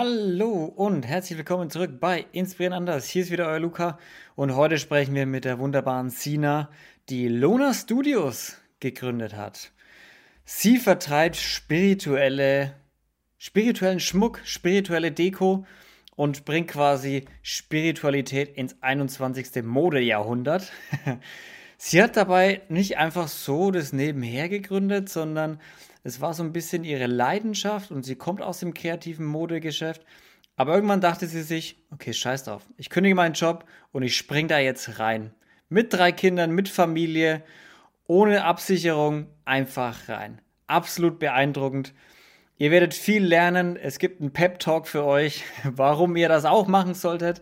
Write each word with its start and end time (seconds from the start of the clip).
Hallo 0.00 0.72
und 0.76 1.08
herzlich 1.08 1.38
willkommen 1.38 1.70
zurück 1.70 1.98
bei 1.98 2.24
Inspirieren 2.30 2.72
anders. 2.72 3.08
Hier 3.08 3.22
ist 3.22 3.32
wieder 3.32 3.48
euer 3.48 3.58
Luca 3.58 3.98
und 4.36 4.54
heute 4.54 4.78
sprechen 4.78 5.12
wir 5.16 5.26
mit 5.26 5.44
der 5.44 5.58
wunderbaren 5.58 6.10
Sina, 6.10 6.70
die 7.08 7.26
Lona 7.26 7.74
Studios 7.74 8.58
gegründet 8.78 9.34
hat. 9.34 9.72
Sie 10.44 10.76
vertreibt 10.76 11.34
spirituelle, 11.34 12.76
spirituellen 13.38 13.98
Schmuck, 13.98 14.40
spirituelle 14.44 15.10
Deko 15.10 15.66
und 16.14 16.44
bringt 16.44 16.68
quasi 16.68 17.24
Spiritualität 17.42 18.56
ins 18.56 18.80
21. 18.80 19.64
Modejahrhundert. 19.64 20.70
Sie 21.76 22.00
hat 22.00 22.16
dabei 22.16 22.60
nicht 22.68 22.98
einfach 22.98 23.26
so 23.26 23.72
das 23.72 23.92
nebenher 23.92 24.48
gegründet, 24.48 25.08
sondern 25.08 25.58
es 26.02 26.20
war 26.20 26.34
so 26.34 26.42
ein 26.42 26.52
bisschen 26.52 26.84
ihre 26.84 27.06
Leidenschaft 27.06 27.90
und 27.90 28.04
sie 28.04 28.16
kommt 28.16 28.42
aus 28.42 28.60
dem 28.60 28.74
kreativen 28.74 29.26
Modegeschäft. 29.26 30.04
Aber 30.56 30.74
irgendwann 30.74 31.00
dachte 31.00 31.26
sie 31.26 31.42
sich, 31.42 31.76
okay, 31.92 32.12
scheiß 32.12 32.44
drauf. 32.44 32.66
Ich 32.76 32.90
kündige 32.90 33.14
meinen 33.14 33.34
Job 33.34 33.64
und 33.92 34.02
ich 34.02 34.16
spring 34.16 34.48
da 34.48 34.58
jetzt 34.58 34.98
rein. 34.98 35.32
Mit 35.68 35.92
drei 35.92 36.10
Kindern, 36.12 36.50
mit 36.50 36.68
Familie, 36.68 37.42
ohne 38.06 38.44
Absicherung, 38.44 39.28
einfach 39.44 40.08
rein. 40.08 40.40
Absolut 40.66 41.18
beeindruckend. 41.18 41.94
Ihr 42.56 42.72
werdet 42.72 42.92
viel 42.92 43.24
lernen. 43.24 43.76
Es 43.76 44.00
gibt 44.00 44.20
einen 44.20 44.32
Pep-Talk 44.32 44.88
für 44.88 45.04
euch, 45.04 45.44
warum 45.64 46.16
ihr 46.16 46.28
das 46.28 46.44
auch 46.44 46.66
machen 46.66 46.94
solltet. 46.94 47.40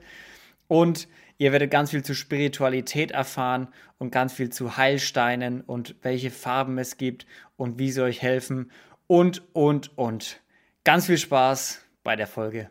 Und 0.69 1.09
ihr 1.39 1.53
werdet 1.53 1.71
ganz 1.71 1.91
viel 1.91 2.05
zu 2.05 2.15
Spiritualität 2.15 3.11
erfahren 3.11 3.69
und 3.99 4.11
ganz 4.11 4.33
viel 4.33 4.51
zu 4.51 4.77
Heilsteinen 4.77 5.61
und 5.61 5.97
welche 6.03 6.31
Farben 6.31 6.79
es 6.79 6.97
gibt 6.97 7.27
und 7.57 7.79
wie 7.79 7.91
sie 7.91 8.03
euch 8.03 8.23
helfen 8.23 8.71
und, 9.07 9.43
und, 9.55 9.97
und. 9.97 10.41
Ganz 10.85 11.07
viel 11.07 11.19
Spaß 11.19 11.83
bei 12.03 12.17
der 12.17 12.27
Folge. 12.27 12.71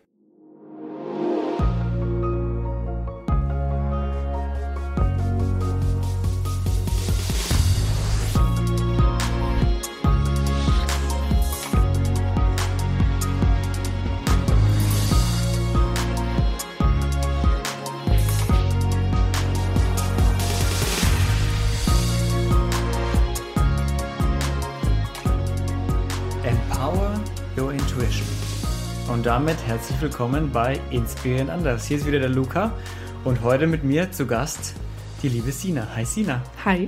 Und 29.26 29.32
damit 29.32 29.58
herzlich 29.66 30.00
willkommen 30.02 30.52
bei 30.52 30.80
Inspirieren 30.92 31.50
anders. 31.50 31.88
Hier 31.88 31.98
ist 31.98 32.06
wieder 32.06 32.20
der 32.20 32.30
Luca 32.30 32.72
und 33.24 33.42
heute 33.42 33.66
mit 33.66 33.84
mir 33.84 34.12
zu 34.12 34.28
Gast 34.28 34.76
die 35.24 35.30
liebe 35.30 35.52
Sina. 35.52 35.88
Hi 35.96 36.06
Sina. 36.06 36.44
Hi. 36.64 36.86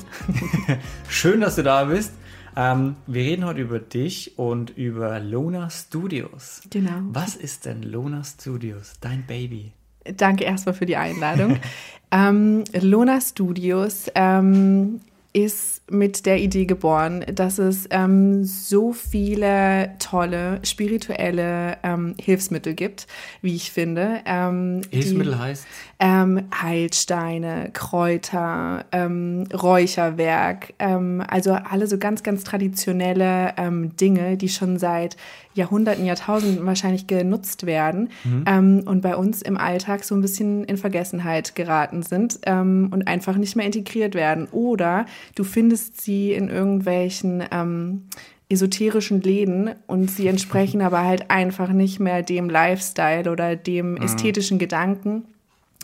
Schön, 1.10 1.42
dass 1.42 1.56
du 1.56 1.64
da 1.64 1.86
bist. 1.86 2.14
Ähm, 2.56 2.96
wir 3.08 3.24
reden 3.24 3.44
heute 3.44 3.62
über 3.62 3.80
dich 3.80 4.38
und 4.38 4.70
über 4.70 5.20
Lona 5.20 5.72
Studios. 5.72 6.62
Genau. 6.70 7.00
Was 7.10 7.36
ist 7.36 7.66
denn 7.66 7.82
Lona 7.82 8.24
Studios, 8.24 8.94
dein 9.02 9.26
Baby? 9.26 9.72
Danke 10.06 10.44
erstmal 10.44 10.76
für 10.76 10.86
die 10.86 10.96
Einladung. 10.96 11.58
ähm, 12.12 12.66
Lona 12.80 13.20
Studios 13.20 14.12
ähm, 14.14 15.02
ist 15.34 15.90
mit 15.92 16.26
der 16.26 16.40
Idee 16.40 16.66
geboren, 16.66 17.26
dass 17.32 17.60
es 17.60 17.88
ähm, 17.92 18.44
so 18.44 18.94
viele 18.94 19.96
tolle 20.00 20.60
spirituelle 20.64 21.78
ähm, 21.84 22.16
Hilfsmittel 22.20 22.74
gibt, 22.74 23.08
wie 23.42 23.56
ich 23.56 23.72
finde. 23.72 24.22
Ähm, 24.26 24.82
Hilfsmittel 24.90 25.34
die, 25.34 25.40
heißt? 25.40 25.68
ähm, 26.00 26.48
Heilsteine, 26.62 27.70
Kräuter, 27.74 28.86
ähm, 28.92 29.48
Räucherwerk, 29.54 30.74
ähm, 30.80 31.24
also 31.28 31.52
alle 31.54 31.88
so 31.88 31.98
ganz, 31.98 32.24
ganz 32.24 32.44
traditionelle 32.44 33.54
Dinge, 34.00 34.38
die 34.38 34.50
schon 34.50 34.78
seit 34.78 35.18
Jahrhunderten, 35.58 36.06
Jahrtausenden 36.06 36.66
wahrscheinlich 36.66 37.08
genutzt 37.08 37.66
werden 37.66 38.10
Mhm. 38.24 38.44
ähm, 38.46 38.84
und 38.86 39.02
bei 39.02 39.16
uns 39.16 39.42
im 39.42 39.58
Alltag 39.58 40.04
so 40.04 40.16
ein 40.16 40.22
bisschen 40.22 40.64
in 40.64 40.78
Vergessenheit 40.78 41.56
geraten 41.56 42.04
sind 42.04 42.40
ähm, 42.46 42.90
und 42.92 43.08
einfach 43.08 43.36
nicht 43.36 43.56
mehr 43.56 43.66
integriert 43.66 44.16
werden. 44.16 44.48
Oder 44.52 45.06
du 45.36 45.44
findest 45.44 46.00
sie 46.02 46.32
in 46.32 46.50
irgendwelchen 46.50 47.44
ähm, 47.52 48.04
esoterischen 48.50 49.22
Läden 49.22 49.72
und 49.88 50.10
sie 50.10 50.28
entsprechen 50.34 50.82
aber 50.82 51.04
halt 51.04 51.30
einfach 51.30 51.70
nicht 51.74 52.00
mehr 52.00 52.24
dem 52.24 52.50
Lifestyle 52.50 53.30
oder 53.30 53.56
dem 53.56 53.98
ästhetischen 53.98 54.60
Gedanken. 54.60 55.26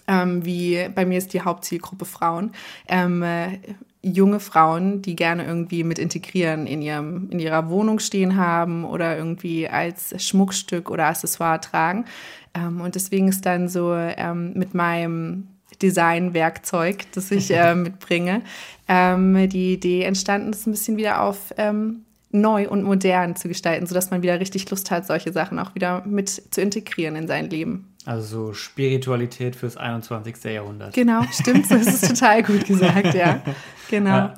Ähm, 0.08 0.46
wie 0.46 0.90
bei 0.94 1.06
mir 1.06 1.18
ist 1.18 1.34
die 1.34 1.42
Hauptzielgruppe 1.42 2.06
Frauen. 2.06 2.52
Ähm, 2.88 3.24
äh, 3.24 3.58
junge 4.04 4.42
Frauen, 4.42 5.02
die 5.02 5.16
gerne 5.16 5.46
irgendwie 5.46 5.84
mit 5.84 5.98
integrieren 5.98 6.68
in 6.68 6.82
ihrem 6.82 7.30
in 7.32 7.40
ihrer 7.40 7.70
Wohnung 7.70 8.00
stehen 8.00 8.36
haben 8.36 8.84
oder 8.84 9.18
irgendwie 9.18 9.68
als 9.68 10.14
Schmuckstück 10.24 10.92
oder 10.92 11.08
Accessoire 11.08 11.60
tragen. 11.62 12.06
Ähm, 12.54 12.82
und 12.82 12.96
deswegen 12.96 13.30
ist 13.30 13.46
dann 13.46 13.70
so 13.70 13.94
ähm, 13.94 14.54
mit 14.54 14.74
meinem 14.74 15.48
Designwerkzeug, 15.82 17.06
das 17.14 17.32
ich 17.32 17.50
äh, 17.52 17.74
mitbringe, 17.76 18.42
ähm, 18.88 19.50
die 19.50 19.74
Idee 19.74 20.04
entstanden, 20.04 20.52
das 20.52 20.68
ein 20.68 20.72
bisschen 20.72 20.98
wieder 20.98 21.22
auf 21.22 21.54
ähm, 21.58 22.04
neu 22.34 22.68
und 22.68 22.84
modern 22.84 23.36
zu 23.36 23.48
gestalten, 23.48 23.86
sodass 23.86 24.12
man 24.12 24.22
wieder 24.22 24.40
richtig 24.40 24.70
Lust 24.70 24.92
hat, 24.92 25.06
solche 25.06 25.32
Sachen 25.32 25.60
auch 25.60 25.76
wieder 25.76 26.04
mit 26.06 26.30
zu 26.30 26.62
integrieren 26.62 27.16
in 27.16 27.28
sein 27.28 27.50
Leben. 27.50 27.94
Also 28.06 28.48
so 28.48 28.54
Spiritualität 28.54 29.56
fürs 29.56 29.78
21. 29.78 30.44
Jahrhundert. 30.44 30.94
Genau, 30.94 31.22
stimmt, 31.32 31.72
das 31.72 31.88
ist 31.88 32.10
total 32.10 32.44
gut 32.44 32.66
gesagt, 32.66 33.14
ja. 33.14 33.42
Genau. 33.90 34.10
Ja. 34.10 34.34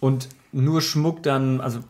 Und 0.00 0.28
nur 0.52 0.82
Schmuck 0.82 1.22
dann, 1.22 1.60
also 1.60 1.80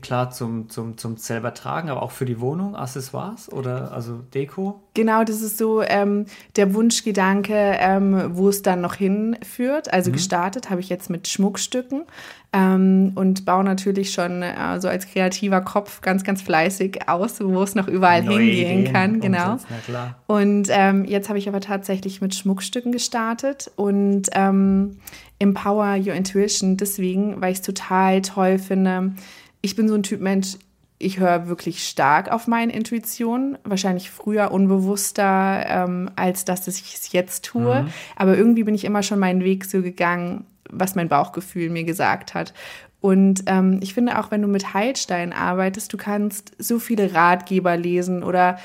klar 0.00 0.30
zum, 0.30 0.68
zum, 0.68 0.98
zum 0.98 1.16
selber 1.16 1.54
tragen, 1.54 1.88
aber 1.88 2.02
auch 2.02 2.10
für 2.10 2.24
die 2.24 2.40
Wohnung, 2.40 2.74
Accessoires 2.74 3.50
oder 3.52 3.92
also 3.92 4.18
Deko? 4.34 4.82
Genau, 4.94 5.22
das 5.22 5.40
ist 5.40 5.56
so 5.56 5.82
ähm, 5.82 6.26
der 6.56 6.74
Wunschgedanke, 6.74 7.76
ähm, 7.78 8.36
wo 8.36 8.48
es 8.48 8.62
dann 8.62 8.80
noch 8.80 8.94
hinführt. 8.94 9.92
Also 9.92 10.10
gestartet 10.10 10.68
habe 10.68 10.80
ich 10.80 10.88
jetzt 10.88 11.10
mit 11.10 11.28
Schmuckstücken 11.28 12.04
ähm, 12.52 13.12
und 13.14 13.44
baue 13.44 13.64
natürlich 13.64 14.12
schon 14.12 14.42
äh, 14.42 14.80
so 14.80 14.88
als 14.88 15.06
kreativer 15.06 15.60
Kopf 15.60 16.00
ganz, 16.00 16.24
ganz 16.24 16.42
fleißig 16.42 17.08
aus, 17.08 17.40
wo 17.40 17.62
es 17.62 17.74
noch 17.74 17.88
überall 17.88 18.22
Neue 18.22 18.40
hingehen 18.40 18.80
Ideen 18.80 18.92
kann. 18.92 19.20
Genau. 19.20 19.58
klar. 19.86 20.16
Und 20.26 20.68
ähm, 20.70 21.04
jetzt 21.04 21.28
habe 21.28 21.38
ich 21.38 21.48
aber 21.48 21.60
tatsächlich 21.60 22.20
mit 22.20 22.34
Schmuckstücken 22.34 22.90
gestartet 22.90 23.70
und 23.76 24.28
ähm, 24.32 24.98
Empower 25.42 25.96
Your 25.96 26.14
Intuition 26.14 26.76
deswegen, 26.76 27.40
weil 27.40 27.52
ich 27.52 27.58
es 27.58 27.64
total 27.64 28.22
toll 28.22 28.58
finde. 28.58 29.12
Ich 29.60 29.76
bin 29.76 29.88
so 29.88 29.94
ein 29.94 30.02
Typ 30.02 30.20
Mensch, 30.20 30.56
ich 30.98 31.18
höre 31.18 31.48
wirklich 31.48 31.86
stark 31.86 32.30
auf 32.30 32.46
meine 32.46 32.72
Intuition, 32.72 33.58
wahrscheinlich 33.64 34.10
früher 34.10 34.52
unbewusster, 34.52 35.64
ähm, 35.66 36.10
als 36.14 36.44
dass 36.44 36.68
ich 36.68 36.94
es 36.94 37.12
jetzt 37.12 37.44
tue. 37.44 37.86
Aber 38.16 38.36
irgendwie 38.36 38.62
bin 38.62 38.74
ich 38.74 38.84
immer 38.84 39.02
schon 39.02 39.18
meinen 39.18 39.42
Weg 39.42 39.64
so 39.64 39.82
gegangen, 39.82 40.46
was 40.70 40.94
mein 40.94 41.08
Bauchgefühl 41.08 41.70
mir 41.70 41.84
gesagt 41.84 42.34
hat. 42.34 42.54
Und 43.00 43.42
ähm, 43.46 43.80
ich 43.82 43.94
finde 43.94 44.16
auch, 44.20 44.30
wenn 44.30 44.42
du 44.42 44.48
mit 44.48 44.74
Heilsteinen 44.74 45.32
arbeitest, 45.32 45.92
du 45.92 45.96
kannst 45.96 46.52
so 46.58 46.78
viele 46.78 47.12
Ratgeber 47.12 47.76
lesen 47.76 48.22
oder 48.22 48.58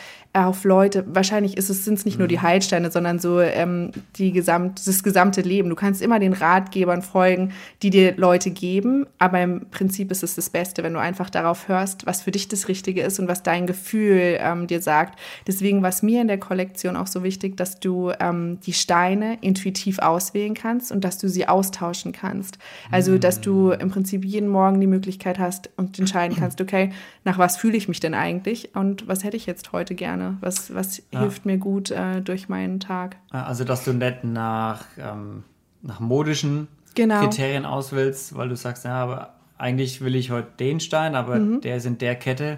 auf 0.46 0.64
Leute, 0.64 1.04
wahrscheinlich 1.08 1.58
ist 1.58 1.70
es, 1.70 1.86
sind 1.86 1.98
es 1.98 2.06
nicht 2.06 2.20
nur 2.20 2.28
die 2.28 2.40
Heilsteine, 2.40 2.92
sondern 2.92 3.20
so 3.20 3.40
ähm, 3.40 3.92
die 4.16 4.32
gesamt, 4.32 4.86
das 4.86 5.04
gesamte 5.04 5.42
Leben. 5.42 5.70
Du 5.70 5.76
kannst 5.76 6.02
immer 6.02 6.20
den 6.20 6.34
Ratgebern 6.34 7.02
folgen, 7.02 7.54
die 7.82 7.90
dir 7.90 8.16
Leute 8.18 8.52
geben, 8.52 9.06
aber 9.18 9.42
im 9.42 9.70
Prinzip 9.70 10.12
ist 10.12 10.24
es 10.24 10.36
das 10.36 10.50
Beste, 10.50 10.84
wenn 10.84 10.94
du 10.94 11.00
einfach 11.00 11.30
darauf 11.30 11.68
hörst, 11.68 12.06
was 12.06 12.22
für 12.22 12.32
dich 12.32 12.48
das 12.48 12.68
Richtige 12.68 13.02
ist 13.02 13.20
und 13.20 13.28
was 13.28 13.44
dein 13.44 13.68
Gefühl 13.68 14.38
ähm, 14.40 14.68
dir 14.68 14.82
sagt. 14.82 15.18
Deswegen 15.48 15.82
war 15.82 15.90
es 15.90 16.04
mir 16.04 16.22
in 16.22 16.28
der 16.28 16.40
Kollektion 16.40 16.96
auch 16.96 17.08
so 17.08 17.24
wichtig, 17.24 17.58
dass 17.58 17.80
du 17.80 18.12
ähm, 18.20 18.60
die 18.66 18.74
Steine 18.74 19.38
intuitiv 19.42 20.00
auswählen 20.00 20.54
kannst 20.54 20.92
und 20.92 21.04
dass 21.04 21.18
du 21.18 21.30
sie 21.30 21.48
austauschen 21.48 22.12
kannst. 22.12 22.58
Also, 22.92 23.18
dass 23.18 23.42
du 23.42 23.72
im 23.72 23.90
Prinzip 23.90 24.26
jeden 24.26 24.50
Morgen 24.50 24.80
die 24.82 24.88
Möglichkeit 24.88 25.40
hast 25.40 25.70
und 25.78 25.98
entscheiden 25.98 26.36
kannst, 26.40 26.60
okay, 26.62 26.92
nach 27.24 27.38
was 27.38 27.58
fühle 27.58 27.78
ich 27.78 27.88
mich 27.88 28.00
denn 28.00 28.14
eigentlich 28.14 28.76
und 28.76 29.08
was 29.08 29.24
hätte 29.24 29.38
ich 29.38 29.46
jetzt 29.46 29.72
heute 29.72 29.96
gerne? 29.96 30.27
Was, 30.42 30.74
was 30.74 31.02
Ja. 31.12 31.22
hilft 31.22 31.46
mir 31.46 31.58
gut 31.58 31.92
äh, 31.92 32.22
durch 32.22 32.50
meinen 32.50 32.80
Tag? 32.80 33.16
Also, 33.30 33.64
dass 33.64 33.84
du 33.84 33.94
nicht 33.94 34.24
nach, 34.24 34.86
ähm, 34.98 35.44
nach 35.82 36.00
modischen 36.00 36.68
Genau. 36.96 37.20
Kriterien 37.22 37.66
auswählst, 37.66 38.36
weil 38.36 38.50
du 38.50 38.56
sagst, 38.56 38.86
ja, 38.86 38.96
aber 38.96 39.36
eigentlich 39.58 40.02
will 40.02 40.16
ich 40.16 40.32
heute 40.32 40.48
den 40.60 40.80
Stein, 40.80 41.16
aber 41.16 41.38
Mhm. 41.38 41.62
der 41.62 41.78
ist 41.78 41.86
in 41.86 41.98
der 42.00 42.16
Kette 42.16 42.58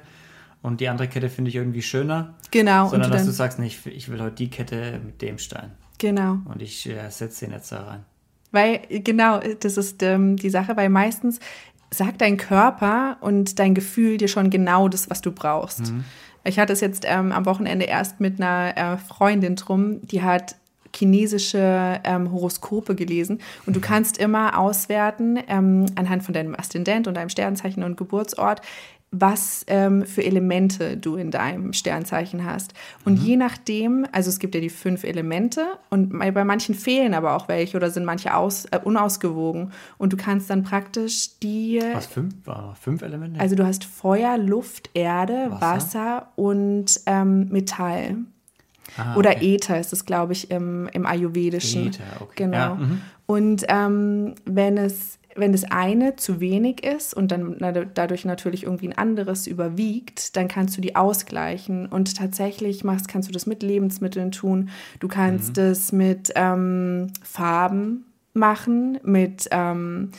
und 0.62 0.80
die 0.82 0.88
andere 0.90 1.08
Kette 1.08 1.30
finde 1.30 1.50
ich 1.50 1.56
irgendwie 1.56 1.82
schöner. 1.82 2.34
Genau. 2.52 2.84
und 2.86 2.90
Sondern 2.92 3.12
du 3.12 3.18
dass 3.18 3.26
du 3.26 3.32
sagst, 3.32 3.60
nee, 3.60 3.68
ich, 3.68 3.86
ich 3.86 4.10
will 4.10 4.22
heute 4.22 4.36
die 4.36 4.50
Kette 4.50 5.00
mit 5.06 5.22
dem 5.22 5.38
Stein. 5.38 5.72
genau. 5.98 6.38
Und 6.46 6.62
ich 6.62 6.88
äh, 6.90 7.10
setze 7.10 7.46
den 7.46 7.54
jetzt 7.54 7.72
da 7.72 7.84
rein. 7.84 8.06
Weil, 8.52 8.80
genau, 8.90 9.40
das 9.60 9.78
ist 9.78 10.02
ähm, 10.02 10.36
die 10.38 10.50
Sache, 10.50 10.76
weil 10.78 10.90
meistens 10.90 11.40
sagt 11.92 12.22
dein 12.22 12.38
Körper 12.38 13.18
und 13.22 13.60
dein 13.60 13.74
Gefühl 13.76 14.18
dir 14.18 14.28
schon 14.28 14.50
genau 14.50 14.88
das, 14.90 15.10
was 15.10 15.22
du 15.22 15.32
brauchst. 15.32 15.92
Ich 16.44 16.60
hatte 16.60 16.74
es 16.74 16.82
jetzt 16.82 17.06
ähm, 17.08 17.32
am 17.32 17.46
Wochenende 17.46 17.86
erst 17.86 18.20
mit 18.20 18.42
einer 18.42 18.78
äh, 18.78 18.98
Freundin 18.98 19.56
drum, 19.56 20.02
die 20.08 20.24
hat 20.24 20.56
chinesische 20.96 22.00
ähm, 22.04 22.32
Horoskope 22.32 22.96
gelesen. 22.96 23.40
Und 23.66 23.76
du 23.76 23.82
kannst 23.82 24.18
immer 24.18 24.58
auswerten 24.58 25.40
ähm, 25.48 25.86
anhand 25.96 26.24
von 26.24 26.34
deinem 26.34 26.56
Aszendent 26.56 27.08
und 27.08 27.16
deinem 27.16 27.30
Sternzeichen 27.30 27.84
und 27.84 27.98
Geburtsort, 27.98 28.62
was 29.12 29.66
ähm, 29.68 30.06
für 30.06 30.24
Elemente 30.24 30.96
du 30.96 31.16
in 31.16 31.32
deinem 31.32 31.74
Sternzeichen 31.74 32.46
hast. 32.46 32.74
Und 33.06 33.20
mhm. 33.20 33.26
je 33.26 33.36
nachdem, 33.38 34.06
also 34.12 34.30
es 34.30 34.38
gibt 34.38 34.54
ja 34.54 34.62
die 34.62 34.70
fünf 34.70 35.04
Elemente 35.04 35.66
und 35.90 36.18
bei 36.18 36.46
manchen 36.46 36.76
fehlen 36.76 37.14
aber 37.14 37.36
auch 37.36 37.48
welche 37.48 37.78
oder 37.78 37.90
sind 37.90 38.06
manche 38.06 38.36
aus, 38.36 38.66
äh, 38.66 38.80
unausgewogen. 38.84 39.72
Und 39.98 40.14
du 40.14 40.18
kannst 40.18 40.50
dann 40.50 40.64
praktisch 40.64 41.40
die. 41.40 41.82
Was 41.94 42.06
fünf 42.06 42.36
war? 42.46 42.76
Fünf 42.80 43.02
Elemente? 43.02 43.40
Also 43.40 43.56
du 43.56 43.66
hast 43.66 43.84
Feuer, 43.84 44.38
Luft, 44.38 44.92
Erde, 44.94 45.48
Wasser, 45.50 45.62
Wasser 45.62 46.28
und 46.36 47.02
ähm, 47.08 47.50
Metall. 47.50 48.18
Ah, 48.98 49.16
Oder 49.16 49.32
okay. 49.32 49.56
Äther 49.56 49.80
ist 49.80 49.94
es, 49.94 50.06
glaube 50.06 50.34
ich, 50.34 50.52
im, 50.52 50.90
im 50.94 51.06
Ayurvedischen. 51.06 51.88
Äther, 51.88 52.04
okay. 52.22 52.34
Genau. 52.36 52.58
Ja, 52.58 52.76
mhm. 52.76 53.02
und 53.28 53.66
ähm, 53.68 54.36
wenn 54.46 54.78
es 54.78 55.19
wenn 55.36 55.52
das 55.52 55.64
eine 55.64 56.16
zu 56.16 56.40
wenig 56.40 56.84
ist 56.84 57.14
und 57.14 57.32
dann 57.32 57.58
dadurch 57.94 58.26
natürlich 58.26 58.64
irgendwie 58.64 58.88
ein 58.88 58.98
anderes 58.98 59.48
überwiegt, 59.48 60.36
dann 60.36 60.48
kannst 60.48 60.76
du 60.78 60.82
die 60.82 60.96
ausgleichen. 60.96 61.86
Und 61.86 62.18
tatsächlich 62.18 62.84
machst, 62.84 63.08
kannst 63.08 63.30
du 63.30 63.34
das 63.34 63.46
mit 63.46 63.64
Lebensmitteln 63.64 64.32
tun. 64.32 64.70
Du 65.00 65.08
kannst 65.08 65.58
mhm. 65.58 65.64
es 65.64 65.92
mit 65.92 66.32
ähm, 66.36 67.08
Farben 67.24 68.06
machen, 68.34 69.00
mit 69.04 69.48
ähm, 69.52 70.12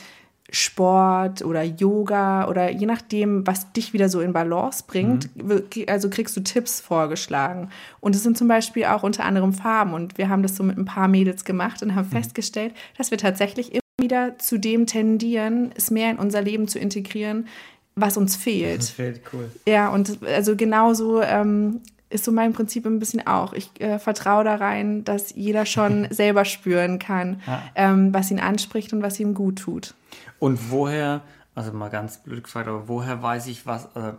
Sport 0.53 1.43
oder 1.43 1.63
Yoga 1.63 2.47
oder 2.47 2.69
je 2.71 2.85
nachdem, 2.85 3.47
was 3.47 3.71
dich 3.71 3.93
wieder 3.93 4.09
so 4.09 4.19
in 4.19 4.33
Balance 4.33 4.83
bringt, 4.85 5.29
mhm. 5.35 5.63
also 5.87 6.09
kriegst 6.09 6.35
du 6.35 6.41
Tipps 6.41 6.81
vorgeschlagen. 6.81 7.69
Und 8.01 8.15
es 8.15 8.23
sind 8.23 8.37
zum 8.37 8.47
Beispiel 8.47 8.85
auch 8.85 9.03
unter 9.03 9.23
anderem 9.23 9.53
Farben. 9.53 9.93
Und 9.93 10.17
wir 10.17 10.29
haben 10.29 10.43
das 10.43 10.55
so 10.55 10.63
mit 10.63 10.77
ein 10.77 10.85
paar 10.85 11.07
Mädels 11.07 11.45
gemacht 11.45 11.81
und 11.83 11.95
haben 11.95 12.07
mhm. 12.07 12.11
festgestellt, 12.11 12.73
dass 12.97 13.11
wir 13.11 13.17
tatsächlich 13.17 13.71
immer 13.71 13.80
wieder 14.01 14.37
zu 14.39 14.57
dem 14.57 14.85
tendieren, 14.85 15.71
es 15.75 15.91
mehr 15.91 16.11
in 16.11 16.17
unser 16.17 16.41
Leben 16.41 16.67
zu 16.67 16.79
integrieren, 16.79 17.47
was 17.95 18.17
uns 18.17 18.35
fehlt. 18.35 18.79
Das 18.79 18.89
fehlt, 18.89 19.21
cool. 19.33 19.49
Ja, 19.67 19.89
und 19.89 20.23
also 20.23 20.55
genauso 20.55 21.21
ähm, 21.21 21.81
ist 22.09 22.25
so 22.25 22.31
mein 22.31 22.53
Prinzip 22.53 22.85
ein 22.85 22.99
bisschen 22.99 23.25
auch. 23.25 23.53
Ich 23.53 23.79
äh, 23.79 23.99
vertraue 23.99 24.43
da 24.43 24.55
rein, 24.55 25.03
dass 25.03 25.33
jeder 25.33 25.65
schon 25.65 26.07
selber 26.11 26.45
spüren 26.45 26.99
kann, 26.99 27.41
ja. 27.47 27.63
ähm, 27.75 28.13
was 28.13 28.31
ihn 28.31 28.39
anspricht 28.39 28.93
und 28.93 29.01
was 29.01 29.19
ihm 29.19 29.33
gut 29.33 29.59
tut. 29.59 29.93
Und 30.39 30.71
woher, 30.71 31.21
also 31.55 31.71
mal 31.71 31.89
ganz 31.89 32.17
blöd 32.17 32.43
gefragt, 32.43 32.67
aber 32.67 32.87
woher 32.87 33.21
weiß 33.21 33.47
ich 33.47 33.65
was, 33.65 33.85
äh, 33.95 34.13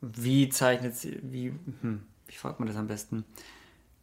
wie 0.00 0.48
zeichnet 0.48 0.96
sie, 0.96 1.18
wie, 1.22 1.52
hm, 1.82 2.02
wie 2.26 2.34
fragt 2.34 2.60
man 2.60 2.68
das 2.68 2.76
am 2.76 2.86
besten? 2.86 3.24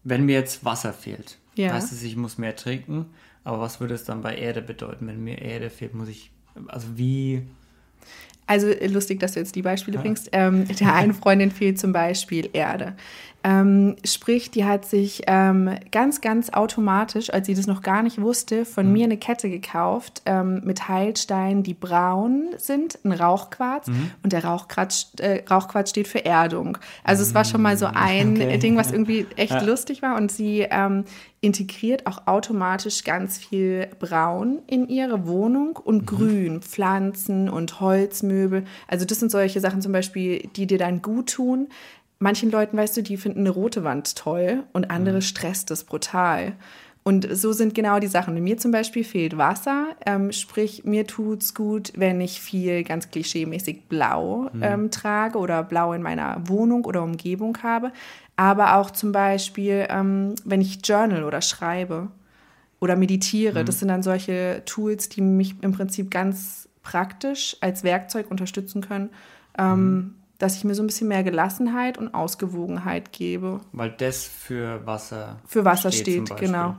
Wenn 0.04 0.26
mir 0.26 0.36
jetzt 0.36 0.66
Wasser 0.66 0.94
fehlt, 0.94 1.38
ja. 1.56 1.74
heißt 1.74 1.92
es, 1.92 2.04
ich 2.04 2.16
muss 2.16 2.38
mehr 2.38 2.56
trinken, 2.56 3.06
aber 3.44 3.60
was 3.60 3.80
würde 3.80 3.94
es 3.94 4.04
dann 4.04 4.22
bei 4.22 4.36
Erde 4.36 4.62
bedeuten? 4.62 5.08
Wenn 5.08 5.24
mir 5.24 5.42
Erde 5.42 5.70
fehlt, 5.70 5.94
muss 5.94 6.10
ich, 6.10 6.32
also 6.68 6.88
wie 6.96 7.44
also 8.46 8.68
lustig, 8.88 9.20
dass 9.20 9.34
du 9.34 9.40
jetzt 9.40 9.56
die 9.56 9.62
Beispiele 9.62 9.98
ja. 9.98 10.02
bringst. 10.02 10.30
Ähm, 10.32 10.68
der 10.68 10.94
einen 10.96 11.14
Freundin 11.14 11.52
fehlt 11.52 11.80
zum 11.80 11.94
Beispiel 11.94 12.50
Erde. 12.54 12.96
Ähm, 13.44 13.98
sprich, 14.06 14.52
die 14.52 14.64
hat 14.64 14.86
sich 14.86 15.24
ähm, 15.28 15.70
ganz, 15.92 16.22
ganz 16.22 16.50
automatisch, 16.52 17.32
als 17.34 17.48
sie 17.48 17.54
das 17.54 17.68
noch 17.68 17.82
gar 17.82 18.02
nicht 18.02 18.22
wusste, 18.22 18.64
von 18.64 18.88
mhm. 18.88 18.94
mir 18.94 19.04
eine 19.04 19.18
Kette 19.18 19.50
gekauft 19.50 20.22
ähm, 20.26 20.62
mit 20.64 20.88
Heilsteinen, 20.88 21.62
die 21.62 21.74
braun 21.74 22.50
sind, 22.58 23.00
ein 23.04 23.12
Rauchquarz. 23.12 23.88
Mhm. 23.88 24.12
Und 24.24 24.32
der 24.32 24.46
Rauchquarz, 24.46 25.12
äh, 25.20 25.44
Rauchquarz 25.50 25.90
steht 25.90 26.08
für 26.08 26.24
Erdung. 26.24 26.78
Also 27.04 27.22
es 27.22 27.34
war 27.34 27.44
schon 27.44 27.62
mal 27.62 27.78
so 27.78 27.88
ein 27.88 28.38
okay. 28.38 28.58
Ding, 28.60 28.78
was 28.78 28.92
irgendwie 28.92 29.28
echt 29.36 29.52
ja. 29.52 29.62
lustig 29.62 30.02
war. 30.02 30.16
Und 30.16 30.32
sie 30.32 30.66
ähm, 30.70 31.04
integriert 31.42 32.08
auch 32.08 32.26
automatisch 32.26 33.04
ganz 33.04 33.38
viel 33.38 33.90
Braun 34.00 34.60
in 34.68 34.88
ihre 34.88 35.28
Wohnung 35.28 35.76
und 35.76 36.04
mhm. 36.04 36.06
Grün, 36.06 36.62
Pflanzen 36.62 37.50
und 37.50 37.82
Holzmöbel. 37.82 38.64
Also 38.88 39.04
das 39.04 39.20
sind 39.20 39.32
solche 39.32 39.60
Sachen 39.60 39.82
zum 39.82 39.92
Beispiel, 39.92 40.48
die 40.56 40.66
dir 40.66 40.78
dann 40.78 41.02
gut 41.02 41.32
tun 41.32 41.68
manchen 42.24 42.50
Leuten, 42.50 42.78
weißt 42.78 42.98
du, 42.98 43.04
die 43.04 43.18
finden 43.18 43.42
eine 43.42 43.50
rote 43.52 43.84
Wand 43.84 44.16
toll 44.16 44.64
und 44.72 44.90
andere 44.90 45.18
mhm. 45.18 45.22
stresst 45.22 45.70
es 45.72 45.84
brutal. 45.84 46.54
Und 47.04 47.28
so 47.36 47.52
sind 47.52 47.76
genau 47.76 48.00
die 48.00 48.08
Sachen. 48.08 48.42
Mir 48.42 48.58
zum 48.58 48.72
Beispiel 48.72 49.04
fehlt 49.04 49.38
Wasser, 49.38 49.88
ähm, 50.06 50.32
sprich, 50.32 50.86
mir 50.86 51.06
tut 51.06 51.44
es 51.44 51.54
gut, 51.54 51.92
wenn 51.98 52.22
ich 52.22 52.40
viel 52.40 52.86
ganz 52.86 53.12
klischeemäßig 53.12 53.90
blau 53.90 54.50
mhm. 54.54 54.64
ähm, 54.64 54.92
trage 54.92 55.38
oder 55.38 55.64
blau 55.64 55.92
in 55.92 56.02
meiner 56.02 56.42
Wohnung 56.48 56.86
oder 56.86 57.04
Umgebung 57.04 57.58
habe. 57.62 57.92
Aber 58.38 58.78
auch 58.78 58.90
zum 58.90 59.12
Beispiel, 59.12 59.86
ähm, 59.90 60.36
wenn 60.46 60.62
ich 60.62 60.80
journal 60.82 61.26
oder 61.26 61.42
schreibe 61.42 62.08
oder 62.80 62.96
meditiere. 62.96 63.62
Mhm. 63.62 63.66
Das 63.66 63.80
sind 63.80 63.90
dann 63.90 64.02
solche 64.02 64.62
Tools, 64.66 65.10
die 65.10 65.22
mich 65.22 65.56
im 65.62 65.74
Prinzip 65.74 66.10
ganz 66.10 66.70
praktisch 66.84 67.58
als 67.60 67.84
Werkzeug 67.84 68.32
unterstützen 68.32 68.82
können. 68.82 69.10
Ähm, 69.58 69.94
mhm 69.94 70.16
dass 70.44 70.58
ich 70.58 70.66
mir 70.66 70.76
so 70.76 70.84
ein 70.84 70.88
bisschen 70.88 71.08
mehr 71.08 71.24
Gelassenheit 71.24 71.98
und 71.98 72.14
Ausgewogenheit 72.14 73.14
gebe. 73.14 73.62
Weil 73.72 73.92
das 73.92 74.26
für 74.26 74.86
Wasser 74.86 75.40
Für 75.46 75.64
Wasser 75.64 75.92
steht, 75.92 76.28
steht 76.28 76.38
genau. 76.38 76.76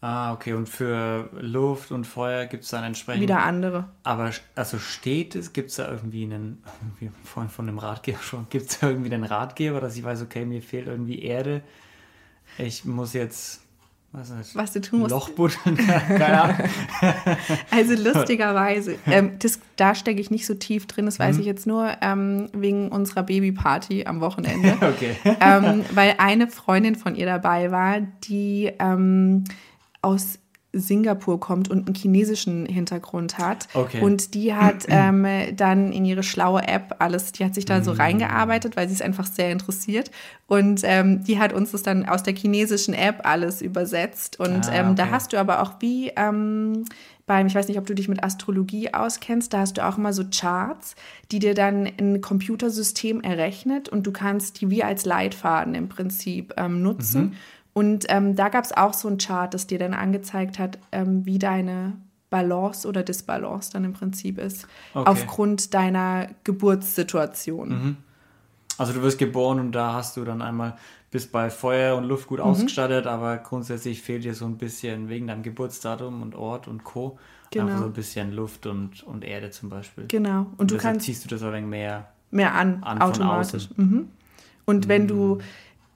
Ah, 0.00 0.32
okay. 0.32 0.52
Und 0.52 0.68
für 0.68 1.28
Luft 1.32 1.90
und 1.90 2.06
Feuer 2.06 2.46
gibt 2.46 2.62
es 2.62 2.70
dann 2.70 2.84
entsprechend. 2.84 3.22
Wieder 3.22 3.42
andere. 3.42 3.88
Aber 4.04 4.30
also 4.54 4.78
steht 4.78 5.34
es, 5.34 5.52
gibt 5.52 5.70
es 5.70 5.76
da 5.76 5.90
irgendwie 5.90 6.22
einen, 6.22 6.62
wie 7.00 7.10
vorhin 7.24 7.50
von 7.50 7.66
dem 7.66 7.78
Ratgeber 7.78 8.20
schon, 8.22 8.46
gibt 8.48 8.70
es 8.70 8.80
irgendwie 8.80 9.12
einen 9.12 9.24
Ratgeber, 9.24 9.80
dass 9.80 9.96
ich 9.96 10.04
weiß, 10.04 10.22
okay, 10.22 10.44
mir 10.44 10.62
fehlt 10.62 10.86
irgendwie 10.86 11.20
Erde. 11.22 11.62
Ich 12.58 12.84
muss 12.84 13.12
jetzt 13.12 13.60
was, 14.10 14.30
ist, 14.30 14.56
was 14.56 14.72
du 14.72 14.80
tun 14.80 15.00
musst. 15.00 15.10
Loch 15.10 15.28
buddeln, 15.30 15.76
keine 16.08 16.42
Ahnung. 16.42 16.56
also 17.70 17.94
lustigerweise, 17.94 18.96
ähm, 19.06 19.32
das, 19.38 19.60
da 19.76 19.94
stecke 19.94 20.20
ich 20.20 20.30
nicht 20.30 20.46
so 20.46 20.54
tief 20.54 20.86
drin, 20.86 21.04
das 21.04 21.18
weiß 21.18 21.34
mhm. 21.36 21.40
ich 21.40 21.46
jetzt 21.46 21.66
nur 21.66 21.92
ähm, 22.00 22.48
wegen 22.54 22.88
unserer 22.88 23.22
Babyparty 23.22 24.06
am 24.06 24.20
Wochenende. 24.22 24.76
okay. 24.80 25.16
Ähm, 25.40 25.84
weil 25.92 26.14
eine 26.18 26.48
Freundin 26.48 26.94
von 26.96 27.16
ihr 27.16 27.26
dabei 27.26 27.70
war, 27.70 28.00
die 28.00 28.72
ähm, 28.78 29.44
aus 30.00 30.38
Singapur 30.72 31.40
kommt 31.40 31.70
und 31.70 31.86
einen 31.86 31.94
chinesischen 31.94 32.66
Hintergrund 32.66 33.38
hat. 33.38 33.68
Okay. 33.72 34.00
Und 34.02 34.34
die 34.34 34.54
hat 34.54 34.84
ähm, 34.88 35.26
dann 35.56 35.92
in 35.92 36.04
ihre 36.04 36.22
schlaue 36.22 36.66
App 36.66 36.96
alles, 36.98 37.32
die 37.32 37.44
hat 37.44 37.54
sich 37.54 37.64
da 37.64 37.82
so 37.82 37.94
mm. 37.94 37.96
reingearbeitet, 37.96 38.76
weil 38.76 38.88
sie 38.88 38.94
es 38.94 39.02
einfach 39.02 39.26
sehr 39.26 39.50
interessiert. 39.50 40.10
Und 40.46 40.80
ähm, 40.84 41.24
die 41.24 41.38
hat 41.38 41.52
uns 41.52 41.72
das 41.72 41.82
dann 41.82 42.06
aus 42.06 42.22
der 42.22 42.34
chinesischen 42.34 42.94
App 42.94 43.20
alles 43.24 43.62
übersetzt. 43.62 44.38
Und 44.38 44.68
ah, 44.68 44.74
ähm, 44.74 44.96
da 44.96 45.10
hast 45.10 45.32
du 45.32 45.38
aber 45.38 45.62
auch 45.62 45.74
wie 45.80 46.12
ähm, 46.16 46.84
beim, 47.28 47.46
ich 47.46 47.54
weiß 47.54 47.68
nicht, 47.68 47.78
ob 47.78 47.86
du 47.86 47.94
dich 47.94 48.08
mit 48.08 48.24
Astrologie 48.24 48.92
auskennst, 48.92 49.52
da 49.52 49.60
hast 49.60 49.78
du 49.78 49.86
auch 49.86 49.98
immer 49.98 50.12
so 50.12 50.24
Charts, 50.24 50.96
die 51.30 51.38
dir 51.38 51.54
dann 51.54 51.86
ein 51.86 52.20
Computersystem 52.20 53.20
errechnet 53.20 53.88
und 53.88 54.06
du 54.06 54.12
kannst 54.12 54.60
die 54.60 54.70
wie 54.70 54.82
als 54.82 55.04
Leitfaden 55.04 55.76
im 55.76 55.88
Prinzip 55.88 56.54
ähm, 56.56 56.82
nutzen. 56.82 57.22
Mhm. 57.22 57.32
Und 57.78 58.06
ähm, 58.08 58.34
da 58.34 58.48
gab 58.48 58.64
es 58.64 58.76
auch 58.76 58.92
so 58.92 59.06
ein 59.06 59.18
Chart, 59.18 59.54
das 59.54 59.68
dir 59.68 59.78
dann 59.78 59.94
angezeigt 59.94 60.58
hat, 60.58 60.80
ähm, 60.90 61.24
wie 61.24 61.38
deine 61.38 61.92
Balance 62.28 62.88
oder 62.88 63.04
Disbalance 63.04 63.70
dann 63.72 63.84
im 63.84 63.92
Prinzip 63.92 64.36
ist, 64.36 64.66
okay. 64.94 65.08
aufgrund 65.08 65.74
deiner 65.74 66.26
Geburtssituation. 66.42 67.68
Mhm. 67.68 67.96
Also 68.78 68.94
du 68.94 69.02
wirst 69.02 69.18
geboren 69.18 69.60
und 69.60 69.70
da 69.70 69.92
hast 69.92 70.16
du 70.16 70.24
dann 70.24 70.42
einmal 70.42 70.76
bis 71.12 71.28
bei 71.28 71.50
Feuer 71.50 71.96
und 71.96 72.02
Luft 72.02 72.26
gut 72.26 72.40
mhm. 72.40 72.46
ausgestattet, 72.46 73.06
aber 73.06 73.36
grundsätzlich 73.36 74.02
fehlt 74.02 74.24
dir 74.24 74.34
so 74.34 74.46
ein 74.46 74.58
bisschen 74.58 75.08
wegen 75.08 75.28
deinem 75.28 75.44
Geburtsdatum 75.44 76.20
und 76.20 76.34
Ort 76.34 76.66
und 76.66 76.82
Co. 76.82 77.16
Genau. 77.52 77.66
Einfach 77.66 77.78
so 77.78 77.84
ein 77.84 77.92
bisschen 77.92 78.32
Luft 78.32 78.66
und, 78.66 79.04
und 79.04 79.24
Erde 79.24 79.52
zum 79.52 79.68
Beispiel. 79.68 80.06
Genau. 80.08 80.40
Und, 80.40 80.58
und 80.62 80.70
du 80.72 80.78
kannst 80.78 81.06
ziehst 81.06 81.24
du 81.24 81.28
das 81.28 81.44
ein 81.44 81.52
wenig 81.52 81.70
mehr, 81.70 82.08
mehr 82.32 82.56
an, 82.56 82.82
an 82.82 83.00
automatisch. 83.00 83.68
Mhm. 83.76 84.08
Und 84.64 84.88
wenn 84.88 85.06
du 85.06 85.36
mhm 85.36 85.42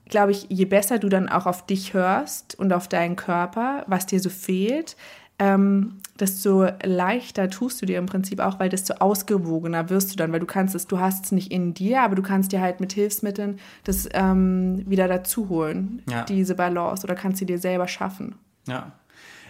glaube 0.08 0.32
ich, 0.32 0.46
je 0.48 0.64
besser 0.64 0.98
du 0.98 1.08
dann 1.08 1.28
auch 1.28 1.46
auf 1.46 1.66
dich 1.66 1.94
hörst 1.94 2.58
und 2.58 2.72
auf 2.72 2.88
deinen 2.88 3.16
Körper, 3.16 3.84
was 3.86 4.06
dir 4.06 4.20
so 4.20 4.30
fehlt, 4.30 4.96
ähm, 5.38 5.98
desto 6.20 6.68
leichter 6.84 7.50
tust 7.50 7.82
du 7.82 7.86
dir 7.86 7.98
im 7.98 8.06
Prinzip 8.06 8.38
auch, 8.38 8.60
weil 8.60 8.68
desto 8.68 8.94
ausgewogener 8.94 9.90
wirst 9.90 10.12
du 10.12 10.16
dann, 10.16 10.30
weil 10.30 10.40
du 10.40 10.46
kannst 10.46 10.74
es, 10.74 10.86
du 10.86 11.00
hast 11.00 11.24
es 11.24 11.32
nicht 11.32 11.50
in 11.50 11.74
dir, 11.74 12.02
aber 12.02 12.14
du 12.14 12.22
kannst 12.22 12.52
dir 12.52 12.60
halt 12.60 12.80
mit 12.80 12.92
Hilfsmitteln 12.92 13.58
das 13.84 14.08
ähm, 14.12 14.88
wieder 14.88 15.08
dazu 15.08 15.48
holen, 15.48 16.02
ja. 16.08 16.24
diese 16.24 16.54
Balance, 16.54 17.04
oder 17.04 17.14
kannst 17.14 17.38
sie 17.38 17.46
dir 17.46 17.58
selber 17.58 17.88
schaffen. 17.88 18.36
Ja. 18.68 18.92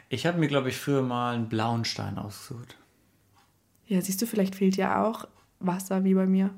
Ich 0.09 0.26
habe 0.26 0.38
mir, 0.38 0.49
glaube 0.49 0.68
ich, 0.68 0.76
früher 0.76 1.02
mal 1.02 1.35
einen 1.35 1.49
blauen 1.49 1.85
Stein 1.85 2.18
ausgesucht. 2.18 2.76
Ja, 3.87 4.00
siehst 4.00 4.23
du, 4.23 4.26
vielleicht 4.26 4.54
fehlt 4.54 4.76
ja 4.76 5.04
auch 5.04 5.26
Wasser 5.59 6.04
wie 6.04 6.14
bei 6.14 6.26
mir. 6.26 6.50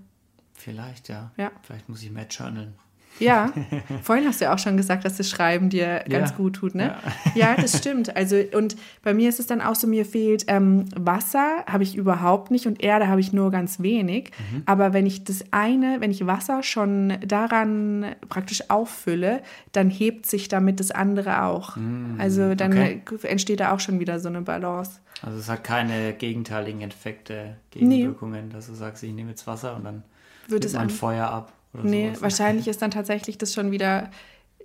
Vielleicht, 0.53 1.09
ja. 1.09 1.33
ja. 1.37 1.51
Vielleicht 1.63 1.89
muss 1.89 2.03
ich 2.03 2.11
mehr 2.11 2.27
journalen. 2.29 2.75
Ja, 3.19 3.53
vorhin 4.03 4.27
hast 4.27 4.41
du 4.41 4.47
ja 4.47 4.55
auch 4.55 4.59
schon 4.59 4.77
gesagt, 4.77 5.05
dass 5.05 5.17
das 5.17 5.31
Schreiben 5.31 5.71
dir 5.71 6.05
ganz 6.09 6.31
ja. 6.31 6.37
gut 6.37 6.57
tut, 6.57 6.75
ne? 6.75 6.95
Ja. 7.35 7.49
ja. 7.49 7.57
das 7.57 7.79
stimmt. 7.79 8.17
Also, 8.17 8.37
und 8.53 8.77
bei 9.03 9.15
mir 9.15 9.29
ist 9.29 9.41
es 9.41 9.47
dann 9.47 9.61
auch 9.61 9.75
so, 9.75 9.87
mir 9.87 10.05
fehlt 10.05 10.45
ähm, 10.49 10.87
Wasser, 10.97 11.65
habe 11.67 11.83
ich 11.83 11.97
überhaupt 11.97 12.51
nicht 12.51 12.67
und 12.67 12.83
Erde 12.83 13.09
habe 13.09 13.21
ich 13.21 13.33
nur 13.33 13.51
ganz 13.51 13.81
wenig. 13.81 14.33
Mhm. 14.53 14.63
Aber 14.67 14.93
wenn 14.93 15.07
ich 15.07 15.25
das 15.25 15.45
eine, 15.51 16.01
wenn 16.01 16.11
ich 16.11 16.27
Wasser 16.27 16.63
schon 16.63 17.15
daran 17.25 18.15
praktisch 18.29 18.71
auffülle, 18.71 19.43
dann 19.73 19.91
hebt 19.91 20.27
sich 20.27 20.49
damit 20.49 20.81
das 20.81 20.91
andere 20.91 21.45
auch. 21.45 21.77
Mhm. 21.77 22.17
Also 22.19 22.55
dann 22.55 22.73
okay. 22.73 23.03
entsteht 23.23 23.61
da 23.61 23.73
auch 23.73 23.81
schon 23.81 24.01
wieder 24.01 24.19
so 24.21 24.29
eine 24.29 24.43
Balance. 24.43 25.01
Also 25.23 25.39
es 25.39 25.49
hat 25.49 25.65
keine 25.65 26.13
gegenteiligen 26.13 26.83
Effekte, 26.83 27.57
Gegenwirkungen, 27.71 28.49
nee. 28.49 28.53
dass 28.53 28.67
du 28.67 28.75
sagst, 28.75 29.03
ich 29.03 29.13
nehme 29.13 29.31
jetzt 29.31 29.47
Wasser 29.47 29.77
und 29.77 29.85
dann 29.85 30.03
wird 30.49 30.65
es 30.65 30.75
ein 30.75 30.91
Feuer 30.91 31.29
ab. 31.29 31.53
Oder 31.75 31.85
nee, 31.85 32.09
sowas. 32.09 32.23
wahrscheinlich 32.23 32.69
ist 32.69 32.81
dann 32.83 32.91
tatsächlich 32.91 33.39
das 33.39 33.53
schon 33.53 33.71
wieder, 33.71 34.11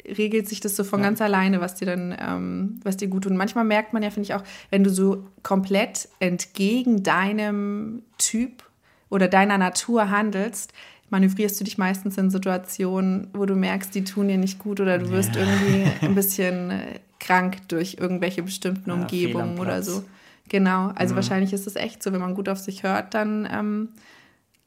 regelt 0.05 0.47
sich 0.47 0.59
das 0.59 0.75
so 0.75 0.83
von 0.83 0.99
ja. 0.99 1.07
ganz 1.07 1.21
alleine, 1.21 1.61
was 1.61 1.75
dir 1.75 1.85
dann, 1.85 2.15
ähm, 2.19 2.79
was 2.83 2.97
dir 2.97 3.07
gut 3.07 3.23
tut. 3.23 3.31
Und 3.31 3.37
manchmal 3.37 3.65
merkt 3.65 3.93
man 3.93 4.03
ja, 4.03 4.09
finde 4.11 4.27
ich 4.27 4.33
auch, 4.33 4.43
wenn 4.69 4.83
du 4.83 4.89
so 4.89 5.25
komplett 5.43 6.07
entgegen 6.19 7.03
deinem 7.03 8.03
Typ 8.17 8.63
oder 9.09 9.27
deiner 9.27 9.57
Natur 9.57 10.09
handelst, 10.09 10.73
manövrierst 11.09 11.59
du 11.59 11.63
dich 11.63 11.77
meistens 11.77 12.17
in 12.17 12.29
Situationen, 12.29 13.27
wo 13.33 13.45
du 13.45 13.55
merkst, 13.55 13.93
die 13.95 14.03
tun 14.03 14.27
dir 14.27 14.37
nicht 14.37 14.59
gut 14.59 14.79
oder 14.79 14.99
du 14.99 15.09
wirst 15.09 15.35
ja. 15.35 15.41
irgendwie 15.41 15.91
ein 16.05 16.15
bisschen 16.15 16.71
äh, 16.71 16.99
krank 17.19 17.67
durch 17.67 17.97
irgendwelche 17.99 18.43
bestimmten 18.43 18.89
ja, 18.89 18.95
Umgebungen 18.95 19.59
oder 19.59 19.83
so. 19.83 20.03
Genau, 20.49 20.91
also 20.95 21.13
mhm. 21.13 21.17
wahrscheinlich 21.17 21.53
ist 21.53 21.67
es 21.67 21.75
echt 21.75 22.01
so, 22.01 22.11
wenn 22.11 22.21
man 22.21 22.33
gut 22.33 22.49
auf 22.49 22.59
sich 22.59 22.83
hört, 22.83 23.13
dann 23.13 23.47
ähm, 23.51 23.89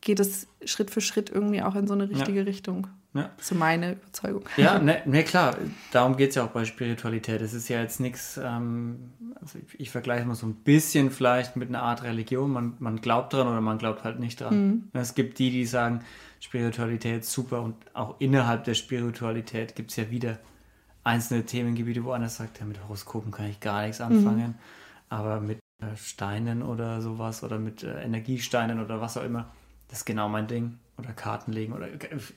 geht 0.02 0.20
es 0.20 0.46
Schritt 0.64 0.90
für 0.90 1.00
Schritt 1.00 1.30
irgendwie 1.30 1.62
auch 1.62 1.74
in 1.74 1.86
so 1.86 1.94
eine 1.94 2.10
richtige 2.10 2.40
ja. 2.40 2.44
Richtung. 2.44 2.88
Ja. 3.14 3.30
So 3.38 3.54
meine 3.54 3.92
Überzeugung. 3.92 4.44
Ja, 4.56 4.78
ne, 4.80 5.02
ne 5.04 5.22
klar, 5.22 5.56
darum 5.92 6.16
geht 6.16 6.30
es 6.30 6.36
ja 6.36 6.44
auch 6.44 6.50
bei 6.50 6.64
Spiritualität. 6.64 7.40
Es 7.40 7.54
ist 7.54 7.68
ja 7.68 7.80
jetzt 7.80 8.00
nichts, 8.00 8.38
ähm, 8.42 9.12
also 9.40 9.58
ich, 9.58 9.80
ich, 9.80 9.90
vergleiche 9.90 10.26
mal 10.26 10.34
so 10.34 10.46
ein 10.46 10.54
bisschen 10.54 11.10
vielleicht 11.10 11.56
mit 11.56 11.68
einer 11.68 11.82
Art 11.82 12.02
Religion. 12.02 12.50
Man, 12.50 12.74
man 12.78 13.00
glaubt 13.00 13.32
dran 13.32 13.46
oder 13.46 13.60
man 13.60 13.78
glaubt 13.78 14.04
halt 14.04 14.18
nicht 14.18 14.40
dran. 14.40 14.66
Mhm. 14.66 14.88
Es 14.92 15.14
gibt 15.14 15.38
die, 15.38 15.50
die 15.50 15.66
sagen, 15.66 16.00
Spiritualität 16.40 17.22
ist 17.22 17.32
super 17.32 17.62
und 17.62 17.76
auch 17.94 18.16
innerhalb 18.18 18.64
der 18.64 18.74
Spiritualität 18.74 19.76
gibt 19.76 19.90
es 19.90 19.96
ja 19.96 20.10
wieder 20.10 20.38
einzelne 21.04 21.44
Themengebiete, 21.44 22.04
wo 22.04 22.12
einer 22.12 22.28
sagt, 22.28 22.60
ja, 22.60 22.66
mit 22.66 22.82
Horoskopen 22.82 23.30
kann 23.30 23.46
ich 23.46 23.60
gar 23.60 23.82
nichts 23.82 24.00
anfangen, 24.00 24.48
mhm. 24.48 24.54
aber 25.08 25.40
mit 25.40 25.58
äh, 25.80 25.96
Steinen 25.96 26.62
oder 26.62 27.02
sowas 27.02 27.44
oder 27.44 27.58
mit 27.58 27.82
äh, 27.82 28.02
Energiesteinen 28.02 28.82
oder 28.82 29.00
was 29.00 29.16
auch 29.16 29.24
immer 29.24 29.50
das 29.92 30.00
ist 30.00 30.04
genau 30.06 30.30
mein 30.30 30.46
Ding. 30.46 30.78
Oder 30.96 31.12
Karten 31.12 31.52
legen 31.52 31.74
oder 31.74 31.86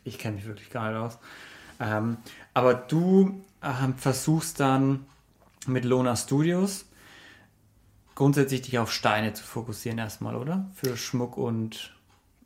ich 0.03 0.19
kenne 0.19 0.35
mich 0.35 0.45
wirklich 0.45 0.69
gar 0.69 0.89
nicht 0.89 0.99
aus. 0.99 1.17
Ähm, 1.79 2.17
aber 2.53 2.73
du 2.73 3.41
äh, 3.61 3.93
versuchst 3.95 4.59
dann 4.59 5.05
mit 5.65 5.85
Lona 5.85 6.17
Studios 6.17 6.85
grundsätzlich 8.13 8.61
dich 8.63 8.77
auf 8.77 8.91
Steine 8.91 9.33
zu 9.33 9.43
fokussieren 9.43 9.99
erstmal, 9.99 10.35
oder? 10.35 10.65
Für 10.75 10.97
Schmuck 10.97 11.37
und 11.37 11.93